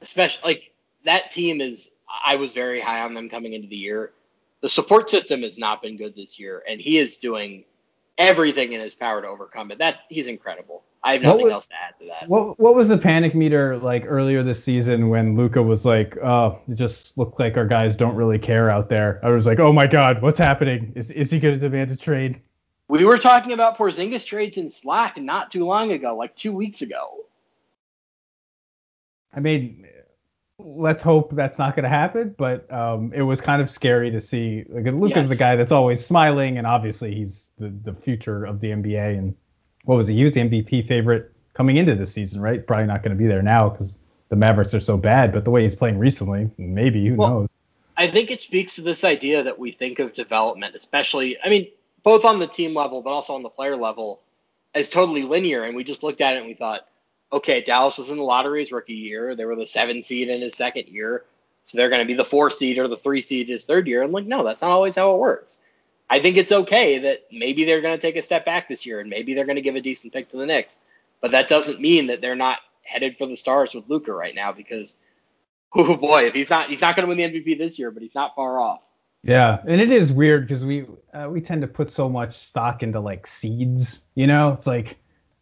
especially 0.03 0.43
like 0.45 0.75
that 1.05 1.31
team 1.31 1.61
is 1.61 1.91
I 2.25 2.37
was 2.37 2.53
very 2.53 2.81
high 2.81 3.03
on 3.03 3.15
them 3.15 3.29
coming 3.29 3.53
into 3.53 3.69
the 3.69 3.77
year. 3.77 4.13
The 4.61 4.69
support 4.69 5.09
system 5.09 5.43
has 5.43 5.59
not 5.59 5.81
been 5.81 5.97
good 5.97 6.15
this 6.15 6.39
year, 6.39 6.63
and 6.69 6.81
he 6.81 6.99
is 6.99 7.19
doing 7.19 7.65
everything 8.19 8.73
in 8.73 8.81
his 8.81 8.95
power 8.95 9.23
to 9.23 9.29
overcome 9.29 9.71
it. 9.71 9.79
That 9.79 10.01
he's 10.09 10.27
incredible. 10.27 10.83
I 11.03 11.15
have 11.15 11.23
What 11.23 11.29
nothing 11.31 11.45
was- 11.47 11.53
else 11.55 11.67
to 11.69 11.75
add 11.75 11.99
to 12.01 12.07
that. 12.07 12.29
What 12.29 12.59
what 12.61 12.75
was 12.75 12.89
the 12.89 12.99
panic 12.99 13.35
meter 13.35 13.79
like 13.79 14.05
earlier 14.07 14.43
this 14.43 14.63
season 14.63 15.09
when 15.09 15.35
Luka 15.37 15.63
was 15.63 15.85
like, 15.87 16.17
oh, 16.19 16.59
it 16.69 16.75
just 16.75 17.17
looked 17.17 17.41
like 17.41 17.57
our 17.57 17.67
guys 17.67 17.97
don't 17.97 18.15
really 18.15 18.39
care 18.39 18.69
out 18.69 18.89
there. 18.91 19.19
I 19.23 19.31
was 19.31 19.47
like, 19.47 19.59
oh 19.61 19.73
my 19.73 19.87
God, 19.87 20.21
what's 20.21 20.39
happening? 20.39 20.93
Is 20.95 21.11
is 21.11 21.31
he 21.31 21.41
going 21.41 21.55
to 21.55 21.61
demand 21.61 21.91
a 21.91 21.97
trade? 21.97 22.41
We 22.89 23.05
were 23.05 23.19
talking 23.19 23.53
about 23.53 23.79
Porzingis 23.79 24.27
trades 24.27 24.59
in 24.59 24.69
Slack 24.69 25.17
not 25.17 25.51
too 25.51 25.65
long 25.65 25.93
ago, 25.93 26.17
like 26.17 26.35
two 26.37 26.53
weeks 26.53 26.83
ago. 26.83 27.19
I 29.35 29.41
mean, 29.41 29.87
let's 30.59 31.03
hope 31.03 31.35
that's 31.35 31.59
not 31.59 31.77
going 31.77 31.85
to 31.85 31.89
happen. 31.89 32.35
But 32.37 32.71
um, 32.73 33.13
it 33.15 33.23
was 33.23 33.41
kind 33.41 33.63
of 33.63 33.71
scary 33.71 34.11
to 34.11 34.21
see. 34.21 34.65
Like, 34.69 34.85
Luka's 34.87 35.17
Yes. 35.17 35.29
the 35.29 35.37
guy 35.37 35.57
that's 35.57 35.73
always 35.73 36.05
smiling, 36.05 36.59
and 36.59 36.67
obviously 36.67 37.15
he's 37.15 37.49
the, 37.59 37.69
the 37.69 37.95
future 37.95 38.45
of 38.45 38.61
the 38.61 38.71
NBA. 38.73 39.17
And 39.19 39.37
what 39.85 39.97
was 39.97 40.09
he? 40.09 40.17
He 40.17 40.25
was 40.25 40.35
the 40.35 40.41
MVP 40.41 40.87
favorite 40.87 41.33
coming 41.55 41.77
into 41.77 41.95
this 41.95 42.13
season, 42.13 42.41
right? 42.41 42.67
Probably 42.67 42.87
not 42.87 43.03
going 43.03 43.17
to 43.17 43.19
be 43.19 43.27
there 43.27 43.43
now 43.43 43.69
because 43.69 43.99
the 44.29 44.37
Mavericks 44.37 44.75
are 44.75 44.81
so 44.81 44.97
bad. 44.97 45.33
But 45.33 45.45
the 45.45 45.51
way 45.51 45.63
he's 45.63 45.75
playing 45.75 45.99
recently, 45.99 46.51
maybe 46.59 47.07
who 47.07 47.17
Well, 47.17 47.29
knows? 47.31 47.51
I 47.97 48.07
think 48.07 48.31
it 48.31 48.41
speaks 48.41 48.77
to 48.77 48.83
this 48.83 49.05
idea 49.05 49.43
that 49.43 49.59
we 49.59 49.73
think 49.73 49.99
of 49.99 50.15
development, 50.15 50.75
especially, 50.75 51.37
I 51.43 51.51
mean, 51.51 51.69
both 52.03 52.25
on 52.25 52.39
the 52.39 52.47
team 52.47 52.75
level, 52.75 53.03
but 53.03 53.11
also 53.11 53.35
on 53.35 53.43
the 53.43 53.51
player 53.51 53.77
level, 53.77 54.21
as 54.75 54.89
totally 54.89 55.23
linear. 55.23 55.65
And 55.65 55.77
we 55.77 55.85
just 55.85 56.03
looked 56.03 56.21
at 56.21 56.35
it 56.35 56.39
and 56.39 56.47
we 56.47 56.55
thought, 56.55 56.87
okay, 57.33 57.61
Dallas 57.61 57.99
was 57.99 58.11
in 58.11 58.17
the 58.17 58.25
lottery 58.25 58.61
his 58.61 58.73
rookie 58.73 58.95
year. 58.95 59.35
They 59.35 59.45
were 59.45 59.57
the 59.57 59.67
seven 59.67 60.03
seed 60.03 60.29
in 60.29 60.41
his 60.41 60.55
second 60.55 60.89
year. 60.89 61.25
So 61.65 61.77
they're 61.77 61.91
going 61.91 62.01
to 62.01 62.07
be 62.07 62.15
the 62.15 62.25
four 62.25 62.51
seed 62.51 62.79
or 62.79 62.89
the 62.89 62.97
three 62.97 63.21
seed 63.21 63.49
his 63.49 63.65
third 63.65 63.87
year. 63.87 64.03
I'm 64.03 64.13
like, 64.13 64.27
no, 64.27 64.45
that's 64.45 64.63
not 64.63 64.71
always 64.71 64.97
how 64.97 65.15
it 65.15 65.19
works. 65.19 65.60
I 66.11 66.19
think 66.19 66.37
it's 66.37 66.51
okay 66.51 66.99
that 66.99 67.21
maybe 67.31 67.65
they're 67.65 67.81
going 67.81 67.95
to 67.95 68.01
take 68.01 68.17
a 68.17 68.23
step 68.23 68.45
back 68.45 68.69
this 68.69 68.85
year 68.85 68.99
and 68.99 69.09
maybe 69.09 69.33
they're 69.33 69.47
going 69.47 69.57
to 69.57 69.63
give 69.63 69.77
a 69.77 69.81
decent 69.81 70.13
pick 70.13 70.29
to 70.31 70.37
the 70.37 70.45
Knicks. 70.45 70.81
But 71.21 71.31
that 71.31 71.49
doesn't 71.49 71.81
mean 71.81 72.09
that 72.09 72.21
they're 72.21 72.35
not 72.35 72.59
headed 72.83 73.17
for 73.17 73.27
the 73.27 73.37
stars 73.37 73.75
with 73.75 73.89
Luka 73.89 74.13
right 74.13 74.35
now 74.35 74.53
because, 74.53 74.97
oh 75.75 75.97
boy, 75.97 76.25
if 76.25 76.35
he's 76.35 76.51
not, 76.51 76.69
he's 76.69 76.81
not 76.81 76.97
going 76.97 77.09
to 77.09 77.15
win 77.15 77.33
the 77.33 77.41
MVP 77.41 77.57
this 77.57 77.79
year, 77.79 77.93
but 77.93 78.03
he's 78.03 78.15
not 78.15 78.35
far 78.35 78.59
off. 78.59 78.81
Yeah, 79.23 79.61
and 79.67 79.81
it 79.81 79.93
is 79.93 80.13
weird 80.13 80.49
because 80.49 80.65
we 80.65 80.87
uh, 81.13 81.29
we 81.31 81.43
tend 81.43 81.61
to 81.61 81.69
put 81.69 81.91
so 81.91 82.09
much 82.09 82.37
stock 82.39 82.83
into 82.83 83.01
like 83.01 83.27
seeds. 83.27 84.01
You 84.15 84.27
know, 84.27 84.53
it's 84.53 84.67
like 84.67 84.99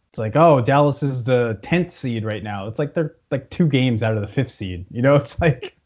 it's 0.09 0.17
like 0.17 0.35
oh 0.35 0.59
Dallas 0.61 1.01
is 1.01 1.23
the 1.23 1.57
tenth 1.61 1.91
seed 1.91 2.25
right 2.25 2.43
now. 2.43 2.67
It's 2.67 2.77
like 2.77 2.93
they're 2.93 3.15
like 3.31 3.49
two 3.49 3.67
games 3.67 4.03
out 4.03 4.15
of 4.15 4.21
the 4.21 4.27
fifth 4.27 4.51
seed. 4.51 4.85
You 4.91 5.01
know, 5.01 5.15
it's 5.15 5.39
like 5.39 5.77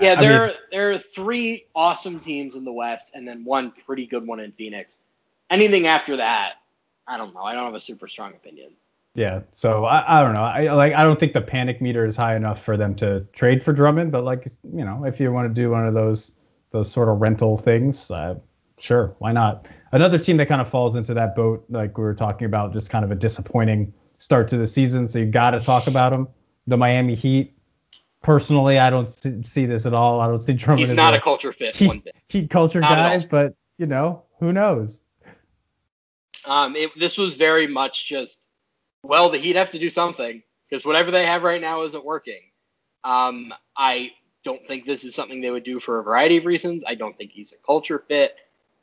Yeah, 0.00 0.12
I 0.12 0.14
there 0.16 0.18
mean, 0.18 0.32
are, 0.32 0.54
there 0.70 0.90
are 0.90 0.98
three 0.98 1.66
awesome 1.74 2.20
teams 2.20 2.56
in 2.56 2.64
the 2.64 2.72
West, 2.72 3.10
and 3.14 3.26
then 3.26 3.44
one 3.44 3.72
pretty 3.86 4.06
good 4.06 4.26
one 4.26 4.40
in 4.40 4.52
Phoenix. 4.52 5.02
Anything 5.50 5.86
after 5.86 6.16
that, 6.16 6.54
I 7.06 7.16
don't 7.16 7.34
know. 7.34 7.42
I 7.42 7.52
don't 7.54 7.64
have 7.64 7.74
a 7.74 7.80
super 7.80 8.08
strong 8.08 8.32
opinion. 8.32 8.70
yeah. 9.14 9.40
So 9.52 9.84
I, 9.84 10.20
I 10.20 10.22
don't 10.22 10.32
know. 10.34 10.42
I 10.42 10.72
like 10.72 10.94
I 10.94 11.02
don't 11.02 11.18
think 11.18 11.32
the 11.32 11.42
panic 11.42 11.80
meter 11.82 12.06
is 12.06 12.16
high 12.16 12.36
enough 12.36 12.62
for 12.62 12.76
them 12.76 12.94
to 12.96 13.26
trade 13.32 13.62
for 13.62 13.72
Drummond. 13.72 14.12
But 14.12 14.24
like 14.24 14.46
you 14.64 14.84
know, 14.84 15.04
if 15.04 15.20
you 15.20 15.32
want 15.32 15.54
to 15.54 15.54
do 15.54 15.70
one 15.70 15.86
of 15.86 15.94
those 15.94 16.32
those 16.70 16.90
sort 16.90 17.08
of 17.08 17.20
rental 17.20 17.56
things, 17.56 18.10
uh, 18.10 18.36
sure, 18.78 19.14
why 19.18 19.32
not? 19.32 19.66
Another 19.90 20.18
team 20.18 20.38
that 20.38 20.46
kind 20.46 20.60
of 20.60 20.70
falls 20.70 20.96
into 20.96 21.14
that 21.14 21.34
boat, 21.34 21.66
like 21.68 21.98
we 21.98 22.04
were 22.04 22.14
talking 22.14 22.46
about, 22.46 22.72
just 22.72 22.88
kind 22.88 23.04
of 23.04 23.10
a 23.10 23.14
disappointing 23.14 23.92
start 24.18 24.48
to 24.48 24.56
the 24.56 24.66
season. 24.66 25.08
So 25.08 25.18
you 25.18 25.26
got 25.26 25.50
to 25.50 25.60
talk 25.60 25.86
about 25.86 26.10
them. 26.10 26.28
The 26.66 26.76
Miami 26.78 27.14
Heat. 27.14 27.54
Personally, 28.22 28.78
I 28.78 28.88
don't 28.88 29.12
see, 29.12 29.42
see 29.44 29.66
this 29.66 29.84
at 29.84 29.94
all. 29.94 30.20
I 30.20 30.28
don't 30.28 30.40
see 30.40 30.52
Drummond 30.52 30.80
He's 30.80 30.92
not 30.92 31.14
a 31.14 31.18
a 31.18 31.20
culture 31.20 31.52
fit 31.52 31.80
one 31.80 31.96
Heat, 31.96 32.04
bit. 32.04 32.16
Heat 32.28 32.50
culture 32.50 32.80
Not 32.80 32.90
guy, 32.90 33.26
but 33.30 33.54
you 33.78 33.86
know, 33.86 34.22
who 34.38 34.52
knows? 34.52 35.02
Um, 36.44 36.76
it, 36.76 36.90
this 36.98 37.18
was 37.18 37.34
very 37.34 37.66
much 37.66 38.08
just, 38.08 38.44
well, 39.02 39.28
the 39.28 39.38
Heat 39.38 39.56
have 39.56 39.72
to 39.72 39.78
do 39.78 39.90
something 39.90 40.42
because 40.68 40.84
whatever 40.84 41.10
they 41.10 41.26
have 41.26 41.42
right 41.42 41.60
now 41.60 41.82
isn't 41.82 42.04
working. 42.04 42.40
Um, 43.04 43.52
I 43.76 44.12
don't 44.44 44.66
think 44.66 44.86
this 44.86 45.04
is 45.04 45.14
something 45.14 45.40
they 45.40 45.50
would 45.50 45.64
do 45.64 45.80
for 45.80 45.98
a 45.98 46.02
variety 46.02 46.36
of 46.36 46.46
reasons. 46.46 46.84
I 46.86 46.94
don't 46.94 47.16
think 47.16 47.32
he's 47.32 47.52
a 47.52 47.58
culture 47.58 48.04
fit. 48.08 48.36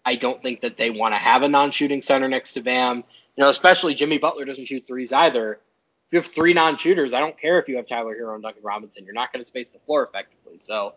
I 0.06 0.16
don't 0.16 0.42
think 0.42 0.62
that 0.62 0.78
they 0.78 0.90
want 0.90 1.14
to 1.14 1.18
have 1.18 1.44
a 1.44 1.50
non-shooting 1.50 2.02
center 2.02 2.28
next 2.28 2.54
to 2.54 2.62
Bam. 2.62 2.98
You 3.36 3.44
know, 3.44 3.50
especially 3.50 3.94
Jimmy 3.96 4.18
Butler 4.18 4.46
doesn't 4.46 4.66
shoot 4.66 4.86
threes 4.86 5.14
either. 5.14 5.60
If 6.10 6.14
you 6.14 6.20
have 6.22 6.26
three 6.26 6.54
non-shooters, 6.54 7.14
I 7.14 7.20
don't 7.20 7.38
care 7.38 7.60
if 7.60 7.68
you 7.68 7.78
have 7.78 7.86
Tyler 7.86 8.16
Herro 8.16 8.34
and 8.34 8.42
Duncan 8.42 8.64
Robinson. 8.64 9.06
You're 9.06 9.14
not 9.14 9.32
going 9.32 9.46
to 9.46 9.48
space 9.48 9.70
the 9.70 9.80
floor 9.80 10.04
effectively. 10.04 10.58
So 10.60 10.96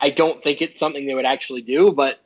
I 0.00 0.10
don't 0.10 0.40
think 0.40 0.62
it's 0.62 0.78
something 0.78 1.04
they 1.04 1.16
would 1.16 1.26
actually 1.26 1.62
do, 1.62 1.90
but 1.90 2.20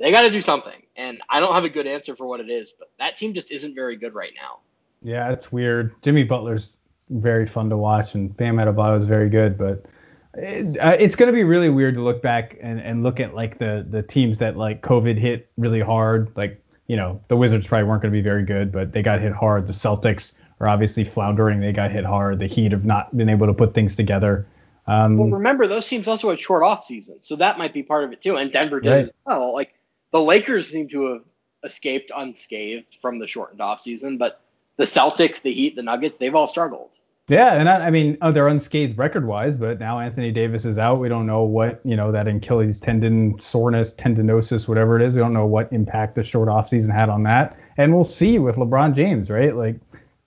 they 0.00 0.10
got 0.10 0.22
to 0.22 0.30
do 0.30 0.40
something. 0.40 0.82
And 0.96 1.20
I 1.28 1.40
don't 1.40 1.52
have 1.52 1.64
a 1.64 1.68
good 1.68 1.86
answer 1.86 2.16
for 2.16 2.26
what 2.26 2.40
it 2.40 2.48
is, 2.48 2.72
but 2.72 2.90
that 2.98 3.18
team 3.18 3.34
just 3.34 3.50
isn't 3.50 3.74
very 3.74 3.96
good 3.96 4.14
right 4.14 4.32
now. 4.34 4.60
Yeah, 5.02 5.30
it's 5.30 5.52
weird. 5.52 5.94
Jimmy 6.00 6.22
Butler's 6.22 6.78
very 7.10 7.46
fun 7.46 7.68
to 7.68 7.76
watch, 7.76 8.14
and 8.14 8.34
Bam 8.34 8.56
Adebayo 8.56 8.98
is 8.98 9.04
very 9.06 9.28
good, 9.28 9.58
but 9.58 9.84
it, 10.32 10.78
uh, 10.78 10.96
it's 10.98 11.16
going 11.16 11.26
to 11.26 11.32
be 11.32 11.44
really 11.44 11.68
weird 11.68 11.96
to 11.96 12.00
look 12.00 12.22
back 12.22 12.56
and, 12.62 12.80
and 12.80 13.02
look 13.02 13.20
at 13.20 13.34
like 13.34 13.58
the 13.58 13.86
the 13.88 14.02
teams 14.02 14.38
that 14.38 14.56
like 14.56 14.82
COVID 14.82 15.18
hit 15.18 15.50
really 15.58 15.80
hard. 15.80 16.32
Like 16.34 16.62
you 16.86 16.96
know, 16.96 17.20
the 17.28 17.36
Wizards 17.36 17.66
probably 17.66 17.86
weren't 17.86 18.02
going 18.02 18.12
to 18.12 18.16
be 18.16 18.22
very 18.22 18.44
good, 18.44 18.72
but 18.72 18.92
they 18.92 19.02
got 19.02 19.20
hit 19.20 19.32
hard. 19.32 19.66
The 19.66 19.72
Celtics 19.72 20.32
are 20.60 20.68
obviously 20.68 21.04
floundering. 21.04 21.60
They 21.60 21.72
got 21.72 21.90
hit 21.90 22.04
hard. 22.04 22.38
The 22.38 22.46
Heat 22.46 22.72
have 22.72 22.84
not 22.84 23.16
been 23.16 23.28
able 23.28 23.46
to 23.48 23.54
put 23.54 23.74
things 23.74 23.96
together. 23.96 24.46
Um, 24.86 25.16
Well, 25.16 25.28
remember 25.30 25.66
those 25.66 25.86
teams 25.88 26.08
also 26.08 26.30
had 26.30 26.38
short 26.38 26.62
off 26.62 26.84
season, 26.84 27.18
so 27.20 27.36
that 27.36 27.58
might 27.58 27.72
be 27.72 27.82
part 27.82 28.04
of 28.04 28.12
it 28.12 28.22
too. 28.22 28.36
And 28.36 28.52
Denver 28.52 28.80
did 28.80 28.90
Right. 28.90 29.04
as 29.06 29.10
well. 29.26 29.54
Like 29.54 29.74
the 30.12 30.20
Lakers 30.20 30.68
seem 30.68 30.88
to 30.90 31.12
have 31.12 31.22
escaped 31.64 32.10
unscathed 32.14 32.96
from 33.00 33.18
the 33.18 33.26
shortened 33.26 33.60
off 33.60 33.80
season, 33.80 34.18
but 34.18 34.40
the 34.76 34.84
Celtics, 34.84 35.40
the 35.40 35.52
Heat, 35.52 35.76
the 35.76 35.82
Nuggets, 35.82 36.16
they've 36.18 36.34
all 36.34 36.46
struggled. 36.46 36.90
Yeah, 37.26 37.54
and 37.54 37.70
I, 37.70 37.86
I 37.86 37.90
mean, 37.90 38.18
oh, 38.20 38.32
they're 38.32 38.48
unscathed 38.48 38.98
record-wise, 38.98 39.56
but 39.56 39.80
now 39.80 39.98
Anthony 39.98 40.30
Davis 40.30 40.66
is 40.66 40.76
out. 40.76 41.00
We 41.00 41.08
don't 41.08 41.24
know 41.24 41.44
what 41.44 41.80
you 41.82 41.96
know 41.96 42.12
that 42.12 42.28
Achilles 42.28 42.80
tendon 42.80 43.40
soreness, 43.40 43.94
tendinosis, 43.94 44.68
whatever 44.68 45.00
it 45.00 45.06
is. 45.06 45.14
We 45.14 45.22
don't 45.22 45.32
know 45.32 45.46
what 45.46 45.72
impact 45.72 46.16
the 46.16 46.22
short 46.22 46.50
offseason 46.50 46.92
had 46.92 47.08
on 47.08 47.22
that, 47.22 47.58
and 47.78 47.94
we'll 47.94 48.04
see 48.04 48.38
with 48.38 48.56
LeBron 48.56 48.94
James, 48.94 49.30
right? 49.30 49.56
Like 49.56 49.76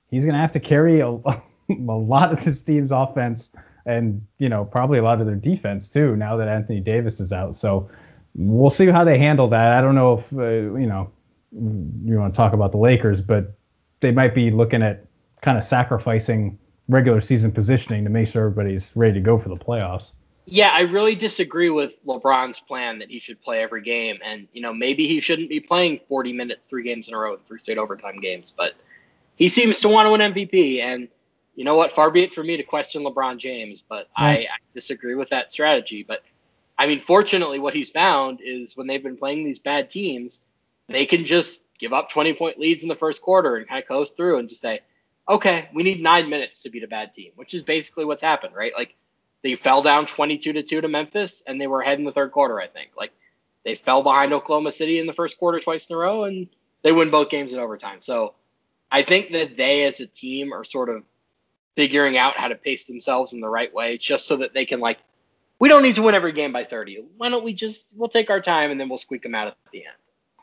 he's 0.10 0.26
gonna 0.26 0.38
have 0.38 0.54
to 0.54 0.60
carry 0.60 1.00
a, 1.00 1.08
a 1.10 1.42
lot 1.70 2.32
of 2.32 2.44
this 2.44 2.62
team's 2.62 2.92
offense, 2.92 3.52
and 3.86 4.26
you 4.38 4.50
know 4.50 4.66
probably 4.66 5.00
a 5.00 5.04
lot 5.04 5.20
of 5.20 5.28
their 5.28 5.36
defense 5.36 5.90
too. 5.90 6.16
Now 6.16 6.38
that 6.38 6.48
Anthony 6.48 6.80
Davis 6.80 7.20
is 7.20 7.32
out, 7.32 7.56
so 7.56 7.90
we'll 8.36 8.70
see 8.70 8.88
how 8.88 9.04
they 9.04 9.18
handle 9.18 9.50
that. 9.50 9.74
I 9.74 9.82
don't 9.82 9.96
know 9.96 10.14
if 10.14 10.34
uh, 10.34 10.44
you 10.44 10.88
know 10.88 11.12
you 11.52 12.18
want 12.18 12.34
to 12.34 12.38
talk 12.38 12.54
about 12.54 12.72
the 12.72 12.78
Lakers, 12.78 13.22
but 13.22 13.58
they 14.00 14.12
might 14.12 14.36
be 14.36 14.52
looking 14.52 14.84
at 14.84 15.06
kind 15.42 15.58
of 15.58 15.64
sacrificing 15.64 16.60
regular 16.90 17.20
season 17.20 17.52
positioning 17.52 18.04
to 18.04 18.10
make 18.10 18.28
sure 18.28 18.46
everybody's 18.46 18.92
ready 18.96 19.16
to 19.16 19.20
go 19.20 19.38
for 19.38 19.50
the 19.50 19.58
playoffs. 19.58 20.14
Yeah, 20.50 20.70
I 20.74 20.82
really 20.82 21.16
disagree 21.16 21.70
with 21.70 22.06
LeBron's 22.06 22.62
plan 22.62 23.00
that 23.00 23.10
he 23.10 23.20
should 23.20 23.42
play 23.42 23.62
every 23.62 23.82
game, 23.82 24.18
and 24.24 24.48
you 24.54 24.62
know 24.62 24.74
maybe 24.74 25.08
he 25.08 25.20
shouldn't 25.20 25.50
be 25.50 25.60
playing 25.60 26.00
40 26.08 26.34
minutes, 26.34 26.68
three 26.68 26.84
games 26.84 27.10
in 27.10 27.14
a 27.14 27.18
row, 27.18 27.38
three 27.46 27.60
straight 27.60 27.78
overtime 27.78 28.20
games. 28.22 28.54
But 28.56 28.74
he 29.38 29.50
seems 29.50 29.80
to 29.82 29.88
want 29.88 30.08
to 30.08 30.12
win 30.12 30.34
MVP, 30.34 30.82
and 30.82 31.08
you 31.56 31.64
know 31.64 31.76
what? 31.76 31.92
Far 31.92 32.12
be 32.12 32.24
it 32.24 32.34
for 32.34 32.44
me 32.44 32.58
to 32.58 32.64
question 32.64 33.04
LeBron 33.04 33.38
James, 33.38 33.84
but 33.88 34.10
I, 34.16 34.32
I 34.32 34.58
disagree 34.74 35.16
with 35.16 35.30
that 35.30 35.52
strategy. 35.52 36.04
But 36.08 36.24
I 36.78 36.88
mean, 36.88 37.00
fortunately, 37.00 37.60
what 37.60 37.74
he's 37.74 37.92
found 37.92 38.42
is 38.44 38.76
when 38.76 38.88
they've 38.88 39.02
been 39.02 39.18
playing 39.18 39.46
these 39.46 39.60
bad 39.60 39.90
teams, 39.90 40.42
they 40.88 41.06
can 41.06 41.26
just 41.26 41.62
give 41.80 41.94
up 41.94 42.10
20 42.10 42.34
point 42.34 42.60
leads 42.60 42.84
in 42.84 42.90
the 42.90 42.96
first 42.96 43.22
quarter 43.22 43.56
and 43.56 43.68
kind 43.68 43.82
of 43.82 43.88
coast 43.88 44.18
through 44.18 44.40
and 44.40 44.50
just 44.50 44.62
say, 44.62 44.82
okay, 45.30 45.70
we 45.74 45.84
need 45.84 46.02
nine 46.02 46.30
minutes 46.30 46.64
to 46.64 46.70
beat 46.70 46.84
a 46.84 46.88
bad 46.88 47.14
team, 47.14 47.32
which 47.36 47.54
is 47.54 47.64
basically 47.64 48.06
what's 48.06 48.24
happened, 48.24 48.56
right? 48.56 48.72
Like 48.76 48.96
they 49.44 49.56
fell 49.56 49.82
down 49.82 50.06
22 50.06 50.54
to 50.54 50.64
2 50.64 50.82
to 50.82 50.88
Memphis 50.88 51.44
and 51.46 51.60
they 51.60 51.68
were 51.68 51.82
ahead 51.82 52.00
in 52.00 52.06
the 52.06 52.12
third 52.12 52.32
quarter, 52.32 52.60
I 52.60 52.68
think. 52.68 52.92
Like 52.98 53.12
they 53.66 53.76
fell 53.76 54.04
behind 54.04 54.34
Oklahoma 54.34 54.72
City 54.72 55.00
in 55.00 55.08
the 55.08 55.14
first 55.14 55.38
quarter 55.38 55.60
twice 55.60 55.90
in 55.90 55.96
a 55.96 56.00
row 56.00 56.24
and 56.24 56.48
they 56.84 56.92
win 56.92 57.10
both 57.10 57.30
games 57.30 57.54
in 57.54 57.60
overtime. 57.60 58.00
So 58.00 58.36
I 58.92 59.02
think 59.02 59.32
that 59.32 59.58
they 59.58 59.86
as 59.86 60.00
a 60.00 60.08
team 60.08 60.54
are 60.54 60.64
sort 60.64 60.90
of 60.90 61.04
figuring 61.76 62.18
out 62.18 62.40
how 62.40 62.48
to 62.48 62.56
pace 62.56 62.86
themselves 62.86 63.34
in 63.34 63.40
the 63.42 63.50
right 63.50 63.74
way 63.74 63.98
just 63.98 64.28
so 64.28 64.38
that 64.38 64.54
they 64.54 64.66
can 64.66 64.80
like 64.80 64.98
we 65.60 65.70
don't 65.70 65.84
need 65.84 65.96
to 65.96 66.02
win 66.02 66.16
every 66.16 66.32
game 66.32 66.54
by 66.54 66.64
30. 66.64 67.06
Why 67.18 67.30
don't 67.30 67.44
we 67.44 67.54
just 67.54 67.96
we'll 67.98 68.10
take 68.10 68.30
our 68.30 68.42
time 68.42 68.72
and 68.72 68.80
then 68.80 68.90
we'll 68.90 68.98
squeak 68.98 69.24
them 69.24 69.36
out 69.36 69.48
at 69.48 69.58
the 69.72 69.86
end. 69.86 69.96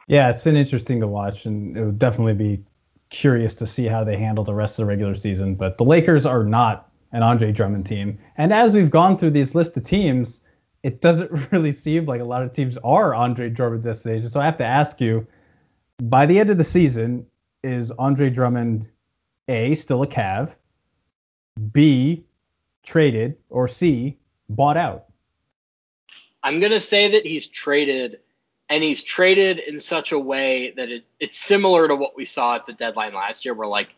Yeah, 0.06 0.30
it's 0.30 0.42
been 0.42 0.56
interesting 0.56 1.00
to 1.00 1.06
watch, 1.06 1.46
and 1.46 1.76
it 1.76 1.84
would 1.84 1.98
definitely 1.98 2.34
be 2.34 2.64
curious 3.10 3.54
to 3.54 3.66
see 3.66 3.86
how 3.86 4.04
they 4.04 4.16
handle 4.16 4.44
the 4.44 4.54
rest 4.54 4.78
of 4.78 4.84
the 4.84 4.88
regular 4.88 5.14
season. 5.14 5.54
But 5.54 5.78
the 5.78 5.84
Lakers 5.84 6.26
are 6.26 6.44
not 6.44 6.90
an 7.12 7.22
Andre 7.22 7.52
Drummond 7.52 7.86
team, 7.86 8.18
and 8.36 8.52
as 8.52 8.74
we've 8.74 8.90
gone 8.90 9.16
through 9.16 9.30
these 9.30 9.54
list 9.54 9.76
of 9.76 9.84
teams, 9.84 10.40
it 10.82 11.00
doesn't 11.00 11.30
really 11.52 11.72
seem 11.72 12.04
like 12.06 12.20
a 12.20 12.24
lot 12.24 12.42
of 12.42 12.52
teams 12.52 12.76
are 12.84 13.14
Andre 13.14 13.48
Drummond 13.48 13.82
destinations. 13.82 14.32
So 14.32 14.40
I 14.40 14.44
have 14.44 14.58
to 14.58 14.66
ask 14.66 15.00
you, 15.00 15.26
by 16.02 16.26
the 16.26 16.38
end 16.38 16.50
of 16.50 16.58
the 16.58 16.64
season, 16.64 17.26
is 17.64 17.90
Andre 17.92 18.30
Drummond 18.30 18.90
A 19.48 19.74
still 19.74 20.02
a 20.02 20.06
Cav, 20.06 20.56
B 21.72 22.24
traded, 22.84 23.38
or 23.48 23.66
C 23.66 24.18
bought 24.48 24.76
out? 24.76 25.06
I'm 26.42 26.60
gonna 26.60 26.80
say 26.80 27.12
that 27.12 27.24
he's 27.24 27.46
traded, 27.46 28.20
and 28.68 28.84
he's 28.84 29.02
traded 29.02 29.58
in 29.58 29.80
such 29.80 30.12
a 30.12 30.18
way 30.18 30.72
that 30.76 30.90
it, 30.90 31.04
it's 31.18 31.38
similar 31.38 31.88
to 31.88 31.96
what 31.96 32.16
we 32.16 32.26
saw 32.26 32.54
at 32.54 32.66
the 32.66 32.74
deadline 32.74 33.14
last 33.14 33.44
year, 33.44 33.54
where 33.54 33.66
like 33.66 33.94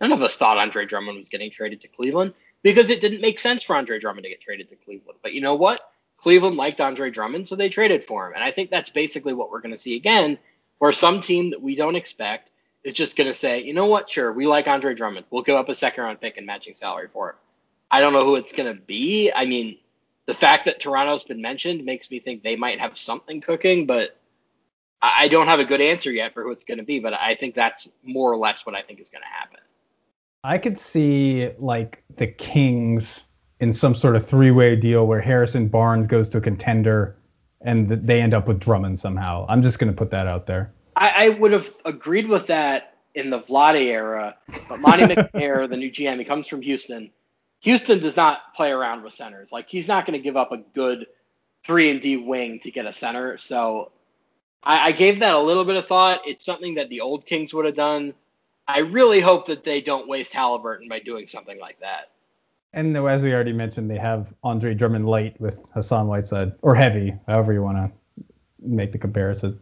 none 0.00 0.12
of 0.12 0.22
us 0.22 0.36
thought 0.36 0.56
Andre 0.56 0.86
Drummond 0.86 1.18
was 1.18 1.28
getting 1.28 1.50
traded 1.50 1.82
to 1.82 1.88
Cleveland 1.88 2.32
because 2.62 2.90
it 2.90 3.00
didn't 3.00 3.20
make 3.20 3.38
sense 3.38 3.62
for 3.62 3.76
Andre 3.76 3.98
Drummond 3.98 4.24
to 4.24 4.30
get 4.30 4.40
traded 4.40 4.70
to 4.70 4.76
Cleveland. 4.76 5.18
But 5.22 5.34
you 5.34 5.40
know 5.40 5.54
what? 5.54 5.80
Cleveland 6.16 6.56
liked 6.56 6.80
Andre 6.80 7.10
Drummond, 7.10 7.48
so 7.48 7.56
they 7.56 7.68
traded 7.68 8.04
for 8.04 8.28
him. 8.28 8.34
And 8.34 8.44
I 8.44 8.52
think 8.52 8.70
that's 8.70 8.90
basically 8.90 9.34
what 9.34 9.50
we're 9.50 9.60
going 9.60 9.74
to 9.74 9.78
see 9.78 9.96
again, 9.96 10.38
where 10.78 10.92
some 10.92 11.20
team 11.20 11.50
that 11.50 11.60
we 11.60 11.74
don't 11.74 11.96
expect 11.96 12.48
is 12.84 12.94
just 12.94 13.16
going 13.16 13.28
to 13.28 13.34
say, 13.34 13.62
you 13.62 13.74
know 13.74 13.86
what, 13.86 14.10
sure, 14.10 14.32
we 14.32 14.46
like 14.46 14.66
Andre 14.68 14.94
Drummond. 14.94 15.26
We'll 15.30 15.42
give 15.42 15.56
up 15.56 15.68
a 15.68 15.74
second 15.74 16.04
round 16.04 16.20
pick 16.20 16.36
and 16.36 16.46
matching 16.46 16.74
salary 16.74 17.08
for 17.12 17.30
him. 17.30 17.36
I 17.90 18.00
don't 18.00 18.12
know 18.12 18.24
who 18.24 18.36
it's 18.36 18.52
going 18.52 18.74
to 18.74 18.80
be. 18.80 19.30
I 19.34 19.46
mean, 19.46 19.78
the 20.26 20.34
fact 20.34 20.64
that 20.64 20.80
Toronto's 20.80 21.24
been 21.24 21.42
mentioned 21.42 21.84
makes 21.84 22.10
me 22.10 22.20
think 22.20 22.42
they 22.42 22.56
might 22.56 22.80
have 22.80 22.96
something 22.96 23.40
cooking, 23.40 23.86
but 23.86 24.16
I 25.00 25.28
don't 25.28 25.48
have 25.48 25.60
a 25.60 25.64
good 25.64 25.80
answer 25.80 26.10
yet 26.10 26.32
for 26.32 26.42
who 26.42 26.52
it's 26.52 26.64
going 26.64 26.78
to 26.78 26.84
be. 26.84 27.00
But 27.00 27.12
I 27.14 27.34
think 27.34 27.54
that's 27.54 27.88
more 28.02 28.32
or 28.32 28.36
less 28.36 28.64
what 28.64 28.74
I 28.74 28.82
think 28.82 29.00
is 29.00 29.10
going 29.10 29.22
to 29.22 29.28
happen. 29.28 29.60
I 30.44 30.58
could 30.58 30.78
see 30.78 31.50
like 31.58 32.02
the 32.16 32.26
Kings 32.26 33.24
in 33.60 33.72
some 33.72 33.94
sort 33.94 34.16
of 34.16 34.26
three-way 34.26 34.74
deal 34.76 35.06
where 35.06 35.20
Harrison 35.20 35.68
Barnes 35.68 36.06
goes 36.06 36.28
to 36.30 36.38
a 36.38 36.40
contender 36.40 37.16
and 37.60 37.88
they 37.88 38.20
end 38.20 38.34
up 38.34 38.48
with 38.48 38.58
Drummond 38.58 38.98
somehow. 38.98 39.46
I'm 39.48 39.62
just 39.62 39.78
going 39.78 39.92
to 39.92 39.96
put 39.96 40.10
that 40.10 40.26
out 40.26 40.46
there. 40.46 40.72
I, 40.96 41.26
I, 41.26 41.28
would 41.30 41.52
have 41.52 41.70
agreed 41.84 42.28
with 42.28 42.48
that 42.48 42.96
in 43.14 43.30
the 43.30 43.40
Vlade 43.40 43.82
era, 43.86 44.36
but 44.68 44.80
Monte 44.80 45.04
McNair, 45.14 45.68
the 45.68 45.76
new 45.76 45.90
GM, 45.90 46.18
he 46.18 46.24
comes 46.24 46.48
from 46.48 46.62
Houston. 46.62 47.10
Houston 47.60 48.00
does 48.00 48.16
not 48.16 48.54
play 48.54 48.70
around 48.70 49.02
with 49.02 49.12
centers. 49.12 49.52
Like 49.52 49.68
he's 49.68 49.88
not 49.88 50.06
going 50.06 50.18
to 50.18 50.22
give 50.22 50.36
up 50.36 50.52
a 50.52 50.58
good 50.58 51.06
three 51.64 51.90
and 51.90 52.00
D 52.00 52.16
wing 52.16 52.60
to 52.60 52.70
get 52.70 52.86
a 52.86 52.92
center. 52.92 53.38
So 53.38 53.92
I, 54.62 54.88
I 54.88 54.92
gave 54.92 55.20
that 55.20 55.34
a 55.34 55.38
little 55.38 55.64
bit 55.64 55.76
of 55.76 55.86
thought. 55.86 56.22
It's 56.26 56.44
something 56.44 56.74
that 56.74 56.88
the 56.88 57.00
old 57.00 57.24
Kings 57.26 57.54
would 57.54 57.66
have 57.66 57.74
done. 57.74 58.14
I 58.66 58.80
really 58.80 59.20
hope 59.20 59.46
that 59.46 59.64
they 59.64 59.80
don't 59.80 60.08
waste 60.08 60.32
Halliburton 60.32 60.88
by 60.88 61.00
doing 61.00 61.26
something 61.26 61.58
like 61.58 61.80
that. 61.80 62.10
And 62.72 62.96
as 62.96 63.22
we 63.22 63.34
already 63.34 63.52
mentioned, 63.52 63.90
they 63.90 63.98
have 63.98 64.32
Andre 64.42 64.74
Drummond 64.74 65.06
light 65.06 65.38
with 65.40 65.70
Hassan 65.74 66.06
Whiteside, 66.06 66.52
or 66.62 66.74
heavy, 66.74 67.12
however 67.26 67.52
you 67.52 67.62
want 67.62 67.76
to 67.76 67.92
make 68.60 68.92
the 68.92 68.98
comparison. 68.98 69.60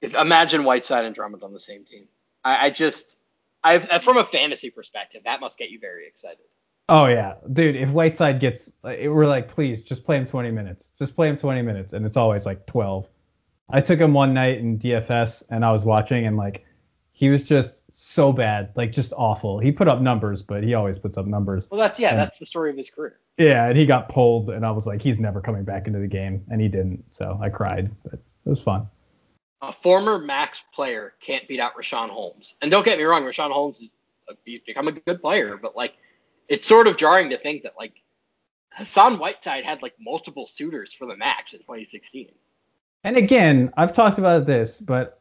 If, 0.00 0.14
imagine 0.14 0.64
Whiteside 0.64 1.04
and 1.04 1.14
Drummond 1.14 1.42
on 1.42 1.52
the 1.52 1.60
same 1.60 1.84
team. 1.84 2.08
I, 2.44 2.66
I 2.66 2.70
just, 2.70 3.18
I 3.64 3.76
uh, 3.76 3.98
from 3.98 4.18
a 4.18 4.24
fantasy 4.24 4.70
perspective, 4.70 5.22
that 5.24 5.40
must 5.40 5.58
get 5.58 5.70
you 5.70 5.78
very 5.80 6.06
excited. 6.06 6.44
Oh 6.88 7.06
yeah, 7.06 7.34
dude. 7.52 7.74
If 7.74 7.90
Whiteside 7.90 8.38
gets, 8.38 8.72
we're 8.82 9.26
like, 9.26 9.48
please 9.48 9.82
just 9.82 10.04
play 10.04 10.16
him 10.18 10.26
20 10.26 10.52
minutes. 10.52 10.92
Just 10.98 11.16
play 11.16 11.28
him 11.28 11.36
20 11.36 11.62
minutes, 11.62 11.92
and 11.92 12.06
it's 12.06 12.16
always 12.16 12.46
like 12.46 12.66
12. 12.66 13.08
I 13.68 13.80
took 13.80 13.98
him 13.98 14.12
one 14.12 14.34
night 14.34 14.58
in 14.58 14.78
DFS, 14.78 15.42
and 15.50 15.64
I 15.64 15.72
was 15.72 15.84
watching, 15.84 16.26
and 16.26 16.36
like, 16.36 16.64
he 17.10 17.28
was 17.28 17.46
just 17.46 17.82
so 17.90 18.32
bad, 18.32 18.72
like 18.76 18.92
just 18.92 19.12
awful. 19.16 19.58
He 19.58 19.72
put 19.72 19.88
up 19.88 20.00
numbers, 20.00 20.42
but 20.42 20.62
he 20.62 20.74
always 20.74 20.98
puts 20.98 21.16
up 21.16 21.26
numbers. 21.26 21.68
Well, 21.70 21.80
that's 21.80 21.98
yeah, 21.98 22.10
and, 22.10 22.18
that's 22.18 22.38
the 22.38 22.46
story 22.46 22.70
of 22.70 22.76
his 22.76 22.90
career. 22.90 23.18
Yeah, 23.36 23.66
and 23.66 23.76
he 23.76 23.86
got 23.86 24.08
pulled, 24.08 24.50
and 24.50 24.64
I 24.64 24.70
was 24.70 24.86
like, 24.86 25.02
he's 25.02 25.18
never 25.18 25.40
coming 25.40 25.64
back 25.64 25.88
into 25.88 25.98
the 25.98 26.06
game, 26.06 26.44
and 26.50 26.60
he 26.60 26.68
didn't. 26.68 27.04
So 27.10 27.36
I 27.42 27.48
cried, 27.48 27.90
but 28.04 28.14
it 28.14 28.48
was 28.48 28.62
fun. 28.62 28.88
A 29.62 29.72
former 29.72 30.18
max 30.18 30.62
player 30.74 31.14
can't 31.20 31.48
beat 31.48 31.60
out 31.60 31.74
Richaun 31.76 32.10
Holmes, 32.10 32.56
and 32.60 32.70
don't 32.70 32.84
get 32.84 32.98
me 32.98 33.04
wrong, 33.04 33.24
Richaun 33.24 33.50
Holmes 33.50 33.80
is 33.80 33.90
he's 34.44 34.60
become 34.60 34.88
a 34.88 34.92
good 34.92 35.20
player, 35.20 35.56
but 35.56 35.76
like, 35.76 35.94
it's 36.48 36.66
sort 36.66 36.86
of 36.86 36.96
jarring 36.96 37.30
to 37.30 37.36
think 37.36 37.62
that 37.62 37.74
like 37.78 37.92
Hassan 38.72 39.18
Whiteside 39.18 39.64
had 39.64 39.82
like 39.82 39.94
multiple 40.00 40.46
suitors 40.46 40.92
for 40.92 41.06
the 41.06 41.16
max 41.16 41.54
in 41.54 41.60
2016. 41.60 42.30
And 43.04 43.16
again, 43.16 43.72
I've 43.76 43.92
talked 43.92 44.18
about 44.18 44.46
this, 44.46 44.80
but 44.80 45.20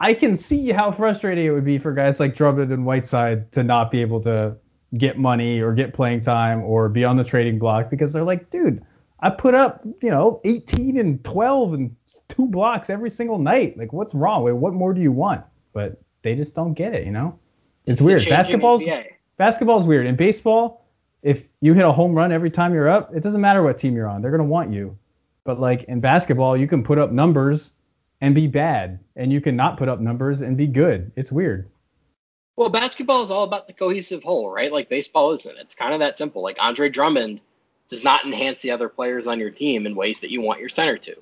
I 0.00 0.14
can 0.14 0.36
see 0.36 0.70
how 0.70 0.90
frustrating 0.90 1.46
it 1.46 1.50
would 1.50 1.64
be 1.64 1.78
for 1.78 1.92
guys 1.92 2.20
like 2.20 2.36
Drummond 2.36 2.72
and 2.72 2.86
Whiteside 2.86 3.50
to 3.52 3.64
not 3.64 3.90
be 3.90 4.00
able 4.00 4.22
to 4.22 4.56
get 4.96 5.18
money 5.18 5.60
or 5.60 5.74
get 5.74 5.92
playing 5.92 6.20
time 6.20 6.62
or 6.62 6.88
be 6.88 7.04
on 7.04 7.16
the 7.16 7.24
trading 7.24 7.58
block 7.58 7.90
because 7.90 8.12
they're 8.12 8.22
like, 8.22 8.50
dude, 8.50 8.84
I 9.20 9.30
put 9.30 9.54
up, 9.54 9.84
you 9.84 10.10
know, 10.10 10.40
18 10.44 10.98
and 10.98 11.24
12 11.24 11.74
and 11.74 11.96
two 12.28 12.46
blocks 12.46 12.88
every 12.88 13.10
single 13.10 13.38
night. 13.38 13.76
Like, 13.76 13.92
what's 13.92 14.14
wrong? 14.14 14.44
Wait, 14.44 14.52
what 14.52 14.74
more 14.74 14.94
do 14.94 15.00
you 15.00 15.12
want? 15.12 15.44
But 15.72 16.00
they 16.22 16.34
just 16.34 16.54
don't 16.54 16.74
get 16.74 16.94
it, 16.94 17.04
you 17.04 17.12
know? 17.12 17.38
It's, 17.84 18.00
it's 18.00 18.02
weird. 18.02 18.28
Basketball's 18.28 18.82
basketball's 19.36 19.84
weird. 19.84 20.06
In 20.06 20.16
baseball, 20.16 20.84
if 21.22 21.46
you 21.60 21.74
hit 21.74 21.84
a 21.84 21.92
home 21.92 22.14
run 22.14 22.32
every 22.32 22.50
time 22.50 22.74
you're 22.74 22.88
up, 22.88 23.14
it 23.14 23.22
doesn't 23.22 23.40
matter 23.40 23.62
what 23.62 23.78
team 23.78 23.96
you're 23.96 24.08
on. 24.08 24.22
They're 24.22 24.30
gonna 24.30 24.44
want 24.44 24.72
you. 24.72 24.98
But 25.44 25.58
like 25.58 25.84
in 25.84 26.00
basketball, 26.00 26.56
you 26.56 26.66
can 26.66 26.82
put 26.82 26.98
up 26.98 27.10
numbers 27.10 27.72
and 28.20 28.34
be 28.34 28.46
bad, 28.46 29.00
and 29.16 29.32
you 29.32 29.40
can 29.40 29.56
not 29.56 29.78
put 29.78 29.88
up 29.88 30.00
numbers 30.00 30.42
and 30.42 30.56
be 30.56 30.66
good. 30.66 31.12
It's 31.16 31.32
weird. 31.32 31.70
Well, 32.56 32.68
basketball 32.68 33.22
is 33.22 33.30
all 33.30 33.44
about 33.44 33.68
the 33.68 33.72
cohesive 33.72 34.24
whole, 34.24 34.50
right? 34.52 34.72
Like 34.72 34.88
baseball 34.88 35.32
isn't. 35.32 35.58
It's 35.58 35.74
kind 35.74 35.94
of 35.94 36.00
that 36.00 36.18
simple. 36.18 36.42
Like 36.42 36.56
Andre 36.60 36.88
Drummond 36.88 37.40
does 37.88 38.04
not 38.04 38.24
enhance 38.24 38.62
the 38.62 38.70
other 38.70 38.88
players 38.88 39.26
on 39.26 39.38
your 39.40 39.50
team 39.50 39.86
in 39.86 39.94
ways 39.94 40.20
that 40.20 40.30
you 40.30 40.42
want 40.42 40.60
your 40.60 40.68
center 40.68 40.98
to. 40.98 41.16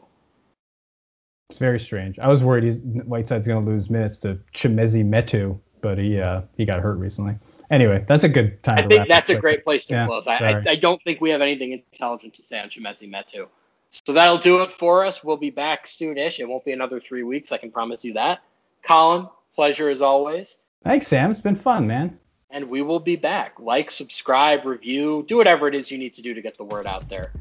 It's 1.50 1.58
very 1.58 1.78
strange. 1.78 2.18
I 2.18 2.28
was 2.28 2.42
worried 2.42 2.64
he's, 2.64 2.78
Whiteside's 2.78 3.46
going 3.46 3.64
to 3.64 3.70
lose 3.70 3.88
minutes 3.88 4.18
to 4.18 4.40
Chimezie 4.52 5.04
Metu, 5.04 5.60
but 5.80 5.96
he 5.96 6.20
uh, 6.20 6.42
he 6.56 6.64
got 6.64 6.80
hurt 6.80 6.96
recently. 6.96 7.36
Anyway, 7.70 8.04
that's 8.08 8.24
a 8.24 8.28
good 8.28 8.62
time. 8.62 8.78
I 8.78 8.86
think 8.86 9.08
that's 9.08 9.30
a 9.30 9.36
great 9.36 9.64
place 9.64 9.86
to 9.86 9.94
yeah, 9.94 10.06
close. 10.06 10.26
I, 10.26 10.36
I, 10.36 10.64
I, 10.68 10.76
don't 10.76 11.02
think 11.02 11.20
we 11.20 11.30
have 11.30 11.40
anything 11.40 11.72
intelligent 11.72 12.34
to 12.34 12.42
say 12.44 12.60
on 12.60 12.68
Chimezie 12.68 13.10
Metu. 13.10 13.48
So 13.90 14.12
that'll 14.12 14.38
do 14.38 14.62
it 14.62 14.70
for 14.70 15.04
us. 15.04 15.24
We'll 15.24 15.36
be 15.36 15.50
back 15.50 15.86
soonish. 15.86 16.38
It 16.38 16.48
won't 16.48 16.64
be 16.64 16.72
another 16.72 17.00
three 17.00 17.24
weeks. 17.24 17.50
I 17.50 17.58
can 17.58 17.72
promise 17.72 18.04
you 18.04 18.14
that. 18.14 18.40
Colin, 18.82 19.26
pleasure 19.54 19.88
as 19.88 20.00
always. 20.00 20.58
Thanks, 20.84 21.08
Sam. 21.08 21.32
It's 21.32 21.40
been 21.40 21.56
fun, 21.56 21.86
man. 21.86 22.18
And 22.50 22.68
we 22.68 22.82
will 22.82 23.00
be 23.00 23.16
back. 23.16 23.58
Like, 23.58 23.90
subscribe, 23.90 24.64
review, 24.64 25.24
do 25.26 25.36
whatever 25.36 25.66
it 25.68 25.74
is 25.74 25.90
you 25.90 25.98
need 25.98 26.14
to 26.14 26.22
do 26.22 26.34
to 26.34 26.40
get 26.40 26.56
the 26.56 26.64
word 26.64 26.86
out 26.86 27.08
there. 27.08 27.32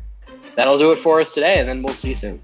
That'll 0.56 0.78
do 0.78 0.91
it 0.91 0.97
for 0.97 1.20
us 1.20 1.34
today, 1.34 1.60
and 1.60 1.70
then 1.70 1.84
we'll 1.84 1.93
see 1.93 2.10
you 2.10 2.16
soon. 2.16 2.43